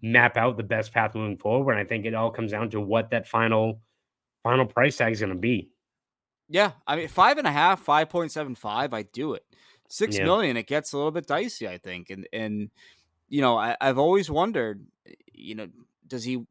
map 0.00 0.36
out 0.36 0.56
the 0.56 0.62
best 0.62 0.92
path 0.92 1.14
moving 1.14 1.36
forward. 1.36 1.72
And 1.72 1.80
I 1.80 1.84
think 1.84 2.06
it 2.06 2.14
all 2.14 2.30
comes 2.30 2.50
down 2.50 2.70
to 2.70 2.80
what 2.80 3.10
that 3.10 3.28
final 3.28 3.80
final 4.42 4.66
price 4.66 4.96
tag 4.96 5.12
is 5.12 5.20
going 5.20 5.32
to 5.32 5.38
be. 5.38 5.70
Yeah, 6.48 6.72
I 6.86 6.96
mean 6.96 7.08
five 7.08 7.38
and 7.38 7.46
a 7.46 7.52
half, 7.52 7.80
five 7.80 8.08
point 8.08 8.32
seven 8.32 8.54
five. 8.54 8.92
I 8.92 9.02
do 9.02 9.34
it. 9.34 9.44
Six 9.88 10.16
yeah. 10.16 10.24
million, 10.24 10.56
it 10.56 10.66
gets 10.66 10.92
a 10.92 10.96
little 10.96 11.10
bit 11.10 11.26
dicey, 11.26 11.68
I 11.68 11.78
think. 11.78 12.10
And 12.10 12.26
and 12.32 12.70
you 13.28 13.40
know, 13.40 13.56
I, 13.56 13.76
I've 13.80 13.98
always 13.98 14.30
wondered, 14.30 14.84
you 15.32 15.54
know, 15.54 15.68
does 16.12 16.24
he 16.24 16.44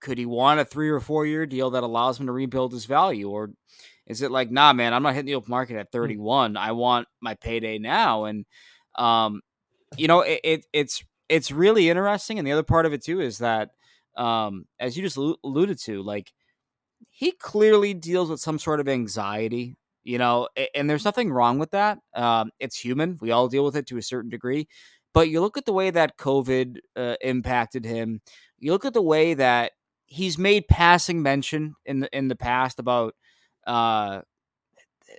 could 0.00 0.18
he 0.18 0.26
want 0.26 0.60
a 0.60 0.64
three 0.64 0.88
or 0.88 1.00
four 1.00 1.24
year 1.24 1.46
deal 1.46 1.70
that 1.70 1.84
allows 1.84 2.18
him 2.18 2.26
to 2.26 2.32
rebuild 2.32 2.72
his 2.72 2.86
value? 2.86 3.30
Or 3.30 3.50
is 4.06 4.22
it 4.22 4.30
like 4.30 4.50
nah 4.50 4.72
man 4.72 4.94
i'm 4.94 5.02
not 5.02 5.14
hitting 5.14 5.26
the 5.26 5.34
open 5.34 5.50
market 5.50 5.76
at 5.76 5.88
hmm. 5.88 5.98
31 5.98 6.56
i 6.56 6.72
want 6.72 7.08
my 7.20 7.34
payday 7.34 7.78
now. 7.78 8.24
And 8.24 8.46
um 8.96 9.42
you 9.96 10.08
know 10.08 10.20
it, 10.20 10.40
it, 10.42 10.66
it's 10.72 11.04
it's 11.28 11.50
really 11.50 11.90
interesting. 11.90 12.38
And 12.38 12.46
the 12.46 12.52
other 12.52 12.62
part 12.62 12.86
of 12.86 12.92
it 12.92 13.02
too 13.04 13.20
is 13.20 13.38
that 13.38 13.70
um 14.16 14.64
as 14.80 14.96
you 14.96 15.02
just 15.02 15.16
alluded 15.16 15.78
to 15.80 16.02
like 16.02 16.32
he 17.10 17.32
clearly 17.32 17.94
deals 17.94 18.30
with 18.30 18.40
some 18.40 18.58
sort 18.58 18.80
of 18.80 18.88
anxiety 18.88 19.76
you 20.04 20.18
know 20.18 20.48
and 20.74 20.88
there's 20.88 21.04
nothing 21.04 21.30
wrong 21.30 21.58
with 21.58 21.72
that. 21.72 21.98
Um 22.14 22.50
it's 22.60 22.78
human. 22.78 23.18
We 23.20 23.32
all 23.32 23.48
deal 23.48 23.64
with 23.64 23.76
it 23.76 23.86
to 23.88 23.98
a 23.98 24.02
certain 24.02 24.30
degree. 24.30 24.68
But 25.12 25.30
you 25.30 25.40
look 25.40 25.56
at 25.56 25.64
the 25.64 25.72
way 25.72 25.90
that 25.90 26.16
covid 26.16 26.78
uh, 26.94 27.16
impacted 27.20 27.84
him 27.84 28.20
you 28.58 28.72
look 28.72 28.84
at 28.84 28.94
the 28.94 29.02
way 29.02 29.34
that 29.34 29.72
he's 30.06 30.38
made 30.38 30.68
passing 30.68 31.22
mention 31.22 31.74
in 31.84 32.00
the 32.00 32.16
in 32.16 32.28
the 32.28 32.36
past 32.36 32.78
about 32.78 33.14
uh, 33.66 34.22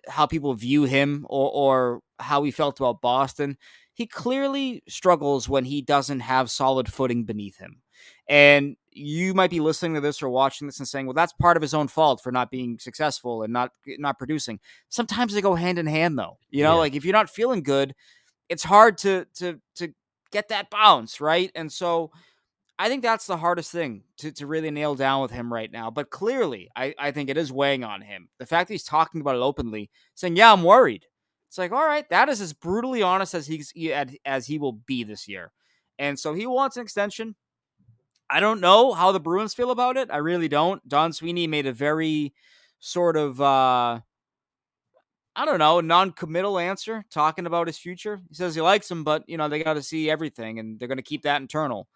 how 0.07 0.25
people 0.25 0.53
view 0.53 0.83
him 0.83 1.25
or, 1.29 1.51
or 1.51 2.01
how 2.19 2.43
he 2.43 2.51
felt 2.51 2.79
about 2.79 3.01
Boston. 3.01 3.57
He 3.93 4.05
clearly 4.05 4.83
struggles 4.88 5.49
when 5.49 5.65
he 5.65 5.81
doesn't 5.81 6.19
have 6.19 6.51
solid 6.51 6.91
footing 6.91 7.23
beneath 7.23 7.57
him. 7.57 7.81
And 8.29 8.75
you 8.91 9.33
might 9.33 9.49
be 9.49 9.59
listening 9.59 9.95
to 9.95 10.01
this 10.01 10.21
or 10.21 10.29
watching 10.29 10.67
this 10.67 10.79
and 10.79 10.88
saying, 10.88 11.05
"Well, 11.07 11.13
that's 11.13 11.33
part 11.33 11.57
of 11.57 11.61
his 11.61 11.73
own 11.73 11.88
fault 11.88 12.21
for 12.21 12.31
not 12.31 12.51
being 12.51 12.77
successful 12.79 13.43
and 13.43 13.51
not 13.51 13.71
not 13.97 14.17
producing." 14.17 14.59
Sometimes 14.89 15.33
they 15.33 15.41
go 15.41 15.55
hand 15.55 15.79
in 15.79 15.88
hand, 15.88 16.17
though. 16.17 16.38
You 16.49 16.63
know, 16.63 16.73
Yeah. 16.73 16.79
like 16.79 16.95
if 16.95 17.05
you're 17.05 17.13
not 17.13 17.29
feeling 17.29 17.63
good, 17.63 17.95
it's 18.49 18.63
hard 18.63 18.97
to 18.99 19.25
to 19.35 19.59
to 19.75 19.93
get 20.31 20.49
that 20.49 20.69
bounce 20.69 21.19
right. 21.21 21.51
And 21.55 21.71
so, 21.71 22.11
I 22.80 22.89
think 22.89 23.01
that's 23.01 23.25
the 23.25 23.38
hardest 23.38 23.71
thing 23.71 24.03
to 24.17 24.32
to 24.34 24.45
really 24.47 24.69
nail 24.71 24.95
down 24.95 25.21
with 25.21 25.32
him 25.32 25.51
right 25.51 25.71
now. 25.71 25.89
But 25.91 26.09
clearly, 26.11 26.69
I 26.75 26.93
I 26.99 27.11
think 27.11 27.30
it 27.30 27.38
is 27.38 27.51
weighing 27.51 27.84
on 27.84 28.01
him. 28.01 28.30
The 28.39 28.45
fact 28.45 28.67
that 28.67 28.73
he's 28.75 28.84
talking 28.84 29.21
about 29.21 29.36
it 29.36 29.41
openly, 29.41 29.89
saying, 30.15 30.36
"Yeah, 30.36 30.53
I'm 30.53 30.63
worried." 30.63 31.05
It's 31.49 31.57
like, 31.57 31.71
all 31.71 31.86
right, 31.86 32.07
that 32.09 32.30
is 32.30 32.41
as 32.41 32.53
brutally 32.53 33.01
honest 33.01 33.34
as 33.34 33.47
he's 33.47 33.71
he- 33.71 33.93
as 33.93 34.45
he 34.47 34.59
will 34.59 34.73
be 34.73 35.03
this 35.03 35.28
year. 35.28 35.51
And 35.99 36.19
so 36.19 36.34
he 36.34 36.45
wants 36.47 36.78
an 36.78 36.84
extension. 36.84 37.36
I 38.30 38.39
don't 38.41 38.61
know 38.61 38.93
how 38.93 39.11
the 39.11 39.19
Bruins 39.19 39.53
feel 39.53 39.71
about 39.71 39.97
it. 39.97 40.09
I 40.11 40.17
really 40.17 40.47
don't. 40.49 40.86
Don 40.88 41.13
Sweeney 41.13 41.47
made 41.47 41.65
a 41.67 41.73
very 41.73 42.34
sort 42.80 43.17
of 43.17 43.41
uh 43.41 44.01
I 45.36 45.45
don't 45.45 45.59
know, 45.59 45.82
non-committal 45.82 46.57
answer 46.57 47.05
talking 47.11 47.45
about 47.45 47.67
his 47.67 47.78
future. 47.78 48.19
He 48.28 48.34
says 48.36 48.55
he 48.55 48.61
likes 48.61 48.89
him, 48.89 49.03
but 49.03 49.23
you 49.28 49.38
know, 49.38 49.47
they 49.47 49.63
got 49.63 49.75
to 49.75 49.84
see 49.84 50.09
everything 50.09 50.57
and 50.59 50.80
they're 50.80 50.88
going 50.88 50.97
to 50.97 51.03
keep 51.03 51.21
that 51.23 51.41
internal. 51.41 51.88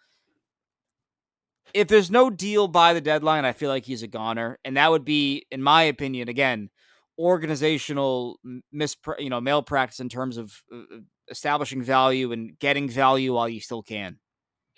If 1.73 1.87
there's 1.87 2.11
no 2.11 2.29
deal 2.29 2.67
by 2.67 2.93
the 2.93 3.01
deadline, 3.01 3.45
I 3.45 3.53
feel 3.53 3.69
like 3.69 3.85
he's 3.85 4.03
a 4.03 4.07
goner, 4.07 4.59
and 4.65 4.77
that 4.77 4.91
would 4.91 5.05
be 5.05 5.45
in 5.51 5.61
my 5.61 5.83
opinion 5.83 6.27
again, 6.27 6.69
organizational 7.17 8.39
mis 8.71 8.97
you 9.19 9.29
know, 9.29 9.39
malpractice 9.39 9.99
in 9.99 10.09
terms 10.09 10.37
of 10.37 10.61
uh, 10.73 10.97
establishing 11.29 11.81
value 11.81 12.31
and 12.31 12.57
getting 12.59 12.89
value 12.89 13.33
while 13.33 13.47
you 13.47 13.59
still 13.61 13.83
can. 13.83 14.17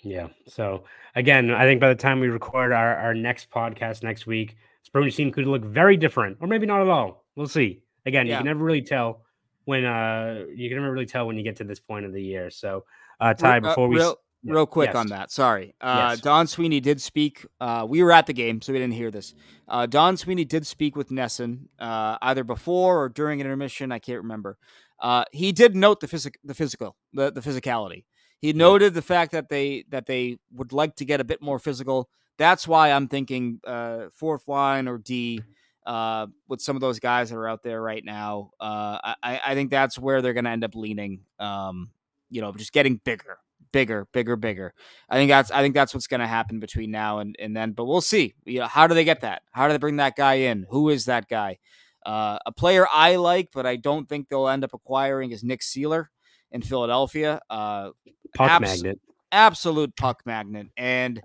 Yeah. 0.02 0.28
So 0.46 0.84
again, 1.16 1.50
I 1.50 1.64
think 1.64 1.80
by 1.80 1.88
the 1.88 1.94
time 1.94 2.20
we 2.20 2.28
record 2.28 2.72
our, 2.72 2.96
our 2.96 3.14
next 3.14 3.50
podcast 3.50 4.02
next 4.02 4.26
week, 4.26 4.56
Bruins 4.94 5.16
team 5.16 5.32
could 5.32 5.46
look 5.46 5.64
very 5.64 5.96
different, 5.96 6.38
or 6.40 6.46
maybe 6.46 6.66
not 6.66 6.80
at 6.80 6.88
all. 6.88 7.24
We'll 7.34 7.48
see. 7.48 7.82
Again, 8.06 8.28
you 8.28 8.36
can 8.36 8.44
never 8.44 8.62
really 8.62 8.82
tell 8.82 9.22
when 9.64 9.84
uh 9.84 10.44
you 10.54 10.68
can 10.68 10.78
never 10.78 10.92
really 10.92 11.06
tell 11.06 11.26
when 11.26 11.36
you 11.36 11.42
get 11.42 11.56
to 11.56 11.64
this 11.64 11.80
point 11.80 12.06
of 12.06 12.12
the 12.12 12.22
year. 12.22 12.48
So 12.48 12.84
uh 13.20 13.34
Ty, 13.34 13.56
uh, 13.56 13.60
before 13.60 13.88
we 13.88 13.96
real, 13.96 14.16
yeah, 14.44 14.52
real 14.52 14.66
quick 14.66 14.88
yes. 14.88 14.96
on 14.96 15.08
that. 15.08 15.30
Sorry, 15.30 15.74
uh, 15.80 16.10
Yes. 16.10 16.20
Don 16.20 16.46
Sweeney 16.46 16.80
did 16.80 17.00
speak. 17.00 17.46
Uh, 17.60 17.86
we 17.88 18.02
were 18.02 18.12
at 18.12 18.26
the 18.26 18.32
game, 18.32 18.60
so 18.60 18.72
we 18.72 18.78
didn't 18.78 18.94
hear 18.94 19.10
this. 19.10 19.34
Uh, 19.66 19.86
Don 19.86 20.16
Sweeney 20.16 20.44
did 20.44 20.66
speak 20.66 20.96
with 20.96 21.08
NESN 21.08 21.66
uh, 21.78 22.18
either 22.22 22.44
before 22.44 23.02
or 23.02 23.08
during 23.08 23.40
an 23.40 23.46
intermission. 23.46 23.90
I 23.90 23.98
can't 23.98 24.22
remember. 24.22 24.58
Uh, 25.00 25.24
he 25.32 25.52
did 25.52 25.74
note 25.74 26.00
the 26.00 26.08
physic, 26.08 26.38
the 26.44 26.54
physical, 26.54 26.96
the, 27.12 27.32
the 27.32 27.40
physicality. 27.40 28.04
He 28.40 28.52
noted 28.52 28.92
the 28.92 29.02
fact 29.02 29.32
that 29.32 29.48
they 29.48 29.84
that 29.88 30.04
they 30.06 30.36
would 30.52 30.72
like 30.72 30.96
to 30.96 31.06
get 31.06 31.20
a 31.20 31.24
bit 31.24 31.40
more 31.40 31.58
physical. 31.58 32.10
That's 32.36 32.68
why 32.68 32.92
I'm 32.92 33.08
thinking 33.08 33.60
uh, 33.66 34.08
fourth 34.14 34.46
line 34.48 34.86
or 34.86 34.98
D 34.98 35.40
uh, 35.86 36.26
with 36.48 36.60
some 36.60 36.76
of 36.76 36.80
those 36.80 36.98
guys 36.98 37.30
that 37.30 37.36
are 37.36 37.48
out 37.48 37.62
there 37.62 37.80
right 37.80 38.04
now. 38.04 38.50
Uh, 38.60 39.14
I, 39.22 39.40
I 39.46 39.54
think 39.54 39.70
that's 39.70 39.98
where 39.98 40.20
they're 40.20 40.32
going 40.32 40.44
to 40.44 40.50
end 40.50 40.64
up 40.64 40.74
leaning. 40.74 41.20
Um, 41.38 41.90
you 42.30 42.40
know, 42.40 42.52
just 42.52 42.72
getting 42.72 43.00
bigger, 43.04 43.38
bigger, 43.74 44.06
bigger, 44.12 44.36
bigger. 44.36 44.72
I 45.10 45.16
think 45.16 45.28
that's 45.28 45.50
I 45.50 45.60
think 45.60 45.74
that's 45.74 45.92
what's 45.92 46.06
going 46.06 46.20
to 46.20 46.28
happen 46.28 46.60
between 46.60 46.92
now 46.92 47.18
and, 47.18 47.34
and 47.40 47.56
then. 47.56 47.72
But 47.72 47.86
we'll 47.86 48.00
see. 48.00 48.34
You 48.44 48.60
know, 48.60 48.68
how 48.68 48.86
do 48.86 48.94
they 48.94 49.04
get 49.04 49.22
that? 49.22 49.42
How 49.50 49.66
do 49.66 49.72
they 49.72 49.78
bring 49.78 49.96
that 49.96 50.16
guy 50.16 50.34
in? 50.34 50.64
Who 50.70 50.88
is 50.90 51.06
that 51.06 51.28
guy? 51.28 51.58
Uh, 52.06 52.38
a 52.46 52.52
player 52.52 52.86
I 52.90 53.16
like, 53.16 53.48
but 53.52 53.66
I 53.66 53.76
don't 53.76 54.08
think 54.08 54.28
they'll 54.28 54.48
end 54.48 54.62
up 54.62 54.74
acquiring 54.74 55.32
is 55.32 55.42
Nick 55.42 55.60
Seeler 55.60 56.06
in 56.52 56.62
Philadelphia. 56.62 57.40
Uh, 57.50 57.90
puck 58.34 58.50
abs- 58.50 58.82
magnet. 58.82 59.00
absolute 59.32 59.96
puck 59.96 60.22
magnet 60.24 60.68
and 60.76 61.20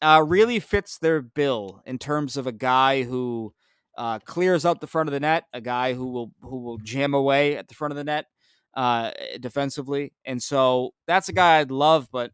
uh, 0.00 0.22
really 0.24 0.60
fits 0.60 0.98
their 0.98 1.20
bill 1.20 1.82
in 1.86 1.98
terms 1.98 2.36
of 2.36 2.46
a 2.46 2.52
guy 2.52 3.02
who 3.02 3.52
uh, 3.98 4.20
clears 4.20 4.64
out 4.64 4.80
the 4.80 4.86
front 4.86 5.08
of 5.08 5.12
the 5.12 5.20
net, 5.20 5.44
a 5.52 5.60
guy 5.60 5.92
who 5.92 6.06
will 6.06 6.30
who 6.40 6.58
will 6.58 6.78
jam 6.78 7.14
away 7.14 7.56
at 7.56 7.66
the 7.66 7.74
front 7.74 7.90
of 7.90 7.96
the 7.96 8.04
net 8.04 8.26
uh, 8.74 9.10
defensively, 9.40 10.12
and 10.24 10.42
so 10.42 10.92
that's 11.06 11.28
a 11.28 11.32
guy 11.32 11.58
I'd 11.58 11.70
love, 11.70 12.08
but 12.12 12.30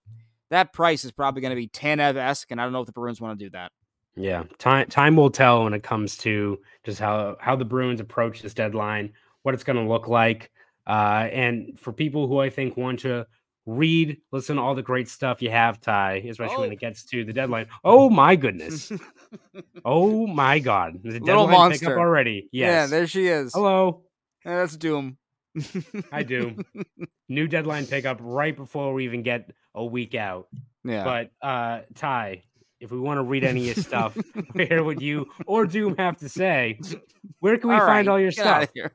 that 0.50 0.72
price 0.72 1.04
is 1.04 1.12
probably 1.12 1.40
going 1.40 1.50
to 1.50 1.56
be 1.56 1.68
Tanev 1.68 2.16
esque, 2.16 2.50
and 2.50 2.60
I 2.60 2.64
don't 2.64 2.72
know 2.72 2.80
if 2.80 2.86
the 2.86 2.92
Bruins 2.92 3.20
want 3.20 3.38
to 3.38 3.44
do 3.44 3.50
that. 3.50 3.72
Yeah, 4.14 4.44
time 4.58 4.86
time 4.88 5.16
will 5.16 5.30
tell 5.30 5.64
when 5.64 5.74
it 5.74 5.82
comes 5.82 6.16
to 6.18 6.58
just 6.84 6.98
how 7.00 7.36
how 7.40 7.56
the 7.56 7.64
Bruins 7.64 8.00
approach 8.00 8.42
this 8.42 8.54
deadline, 8.54 9.12
what 9.42 9.54
it's 9.54 9.64
going 9.64 9.76
to 9.76 9.90
look 9.92 10.08
like, 10.08 10.50
uh, 10.86 11.28
and 11.32 11.78
for 11.78 11.92
people 11.92 12.26
who 12.28 12.38
I 12.38 12.48
think 12.48 12.76
want 12.76 13.00
to 13.00 13.26
read, 13.66 14.16
listen 14.30 14.56
to 14.56 14.62
all 14.62 14.74
the 14.76 14.82
great 14.82 15.08
stuff 15.08 15.42
you 15.42 15.50
have, 15.50 15.80
Ty, 15.80 16.22
especially 16.28 16.58
when 16.58 16.68
Oh. 16.70 16.72
it 16.72 16.80
gets 16.80 17.04
to 17.06 17.24
the 17.24 17.32
deadline. 17.32 17.66
Oh 17.84 18.08
my 18.08 18.36
goodness! 18.36 18.90
oh 19.84 20.26
my 20.26 20.60
God! 20.60 21.00
The 21.02 21.10
Little 21.18 21.26
deadline 21.26 21.50
monster. 21.50 21.98
already. 21.98 22.48
Yes. 22.52 22.70
Yeah, 22.70 22.86
there 22.86 23.06
she 23.06 23.26
is. 23.26 23.52
Hello. 23.52 24.02
Yeah, 24.44 24.58
that's 24.58 24.76
Doom. 24.76 25.18
I 26.12 26.22
do. 26.22 26.56
New 27.28 27.46
deadline 27.48 27.86
pickup 27.86 28.18
right 28.20 28.56
before 28.56 28.92
we 28.94 29.04
even 29.04 29.22
get 29.22 29.50
a 29.74 29.84
week 29.84 30.14
out. 30.14 30.48
yeah. 30.84 31.04
But 31.04 31.30
uh 31.46 31.80
Ty, 31.94 32.42
if 32.80 32.90
we 32.90 32.98
want 33.00 33.18
to 33.18 33.22
read 33.22 33.42
any 33.44 33.68
of 33.70 33.76
your 33.76 33.84
stuff, 33.84 34.16
where 34.52 34.84
would 34.84 35.00
you 35.00 35.26
or 35.46 35.66
Doom 35.66 35.96
have 35.98 36.16
to 36.18 36.28
say, 36.28 36.78
where 37.40 37.56
can 37.58 37.70
we 37.70 37.74
All 37.74 37.80
find 37.80 38.06
right, 38.06 38.08
all 38.08 38.20
your 38.20 38.32
stuff? 38.32 38.68
here. 38.74 38.92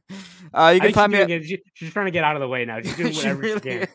Uh, 0.53 0.71
you 0.75 0.81
can 0.81 0.93
find 0.93 1.11
me. 1.11 1.17
she's, 1.19 1.23
at- 1.23 1.29
it- 1.31 1.45
she- 1.45 1.61
she's 1.73 1.91
trying 1.93 2.05
to 2.07 2.11
get 2.11 2.23
out 2.23 2.35
of 2.35 2.41
the 2.41 2.47
way 2.47 2.63
now. 2.65 2.79
She's 2.81 2.95
doing 2.95 3.13
whatever 3.15 3.43
she, 3.43 3.49
really 3.49 3.59
can. 3.61 3.87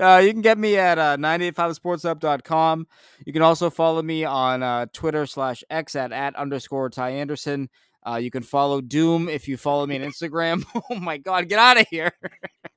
uh, 0.00 0.18
you 0.18 0.32
can 0.32 0.42
get 0.42 0.58
me 0.58 0.76
at 0.76 0.98
uh, 0.98 1.16
985sportsup.com. 1.18 2.86
You 3.24 3.32
can 3.32 3.42
also 3.42 3.70
follow 3.70 4.02
me 4.02 4.24
on 4.24 4.62
uh, 4.62 4.86
Twitter 4.92 5.24
slash 5.26 5.62
X 5.70 5.94
at, 5.94 6.12
at 6.12 6.34
underscore 6.36 6.90
Ty 6.90 7.10
Anderson. 7.10 7.68
Uh, 8.06 8.16
you 8.16 8.30
can 8.30 8.42
follow 8.42 8.80
Doom 8.80 9.28
if 9.28 9.48
you 9.48 9.56
follow 9.56 9.86
me 9.86 9.96
on 9.96 10.02
Instagram. 10.02 10.64
oh 10.90 10.94
my 10.96 11.18
God, 11.18 11.48
get 11.48 11.58
out 11.58 11.80
of 11.80 11.86
here. 11.88 12.12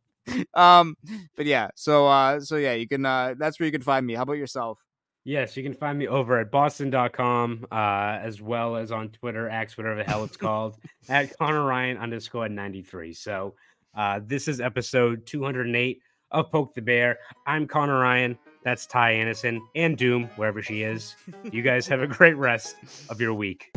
um, 0.54 0.96
but 1.36 1.46
yeah, 1.46 1.70
so 1.76 2.08
uh, 2.08 2.40
so 2.40 2.58
yeah, 2.58 2.74
you 2.74 2.88
can. 2.88 3.06
Uh, 3.06 3.36
that's 3.38 3.60
where 3.60 3.66
you 3.66 3.72
can 3.72 3.82
find 3.82 4.06
me. 4.06 4.14
How 4.14 4.24
about 4.24 4.34
yourself? 4.34 4.80
Yes, 5.26 5.58
you 5.58 5.64
can 5.64 5.74
find 5.74 5.98
me 5.98 6.08
over 6.08 6.40
at 6.40 6.52
boston.com, 6.52 7.66
uh, 7.72 8.20
as 8.22 8.44
well 8.44 8.76
as 8.76 8.92
on 8.92 9.10
Twitter, 9.10 9.50
X, 9.50 9.76
whatever 9.76 9.96
the 9.96 10.04
hell 10.04 10.24
it's 10.24 10.38
called, 10.38 10.78
at 11.10 11.36
Conor 11.40 11.66
Ryan 11.66 11.98
underscore 11.98 12.48
93. 12.48 13.12
So 13.14 13.56
uh, 13.96 14.20
this 14.24 14.48
is 14.48 14.62
episode 14.62 15.26
208 15.26 16.00
of 16.30 16.52
Poke 16.52 16.76
the 16.76 16.82
Bear. 16.82 17.18
I'm 17.48 17.66
Conor 17.66 18.00
Ryan. 18.00 18.38
That's 18.64 18.86
Ty 18.86 19.12
Anderson 19.14 19.62
and 19.76 19.98
Doom, 19.98 20.30
wherever 20.36 20.62
she 20.62 20.84
is. 20.84 21.16
You 21.52 21.64
guys 21.64 21.88
have 21.88 22.02
a 22.02 22.08
great 22.08 22.38
rest 22.38 22.76
of 23.10 23.20
your 23.20 23.34
week. 23.34 23.76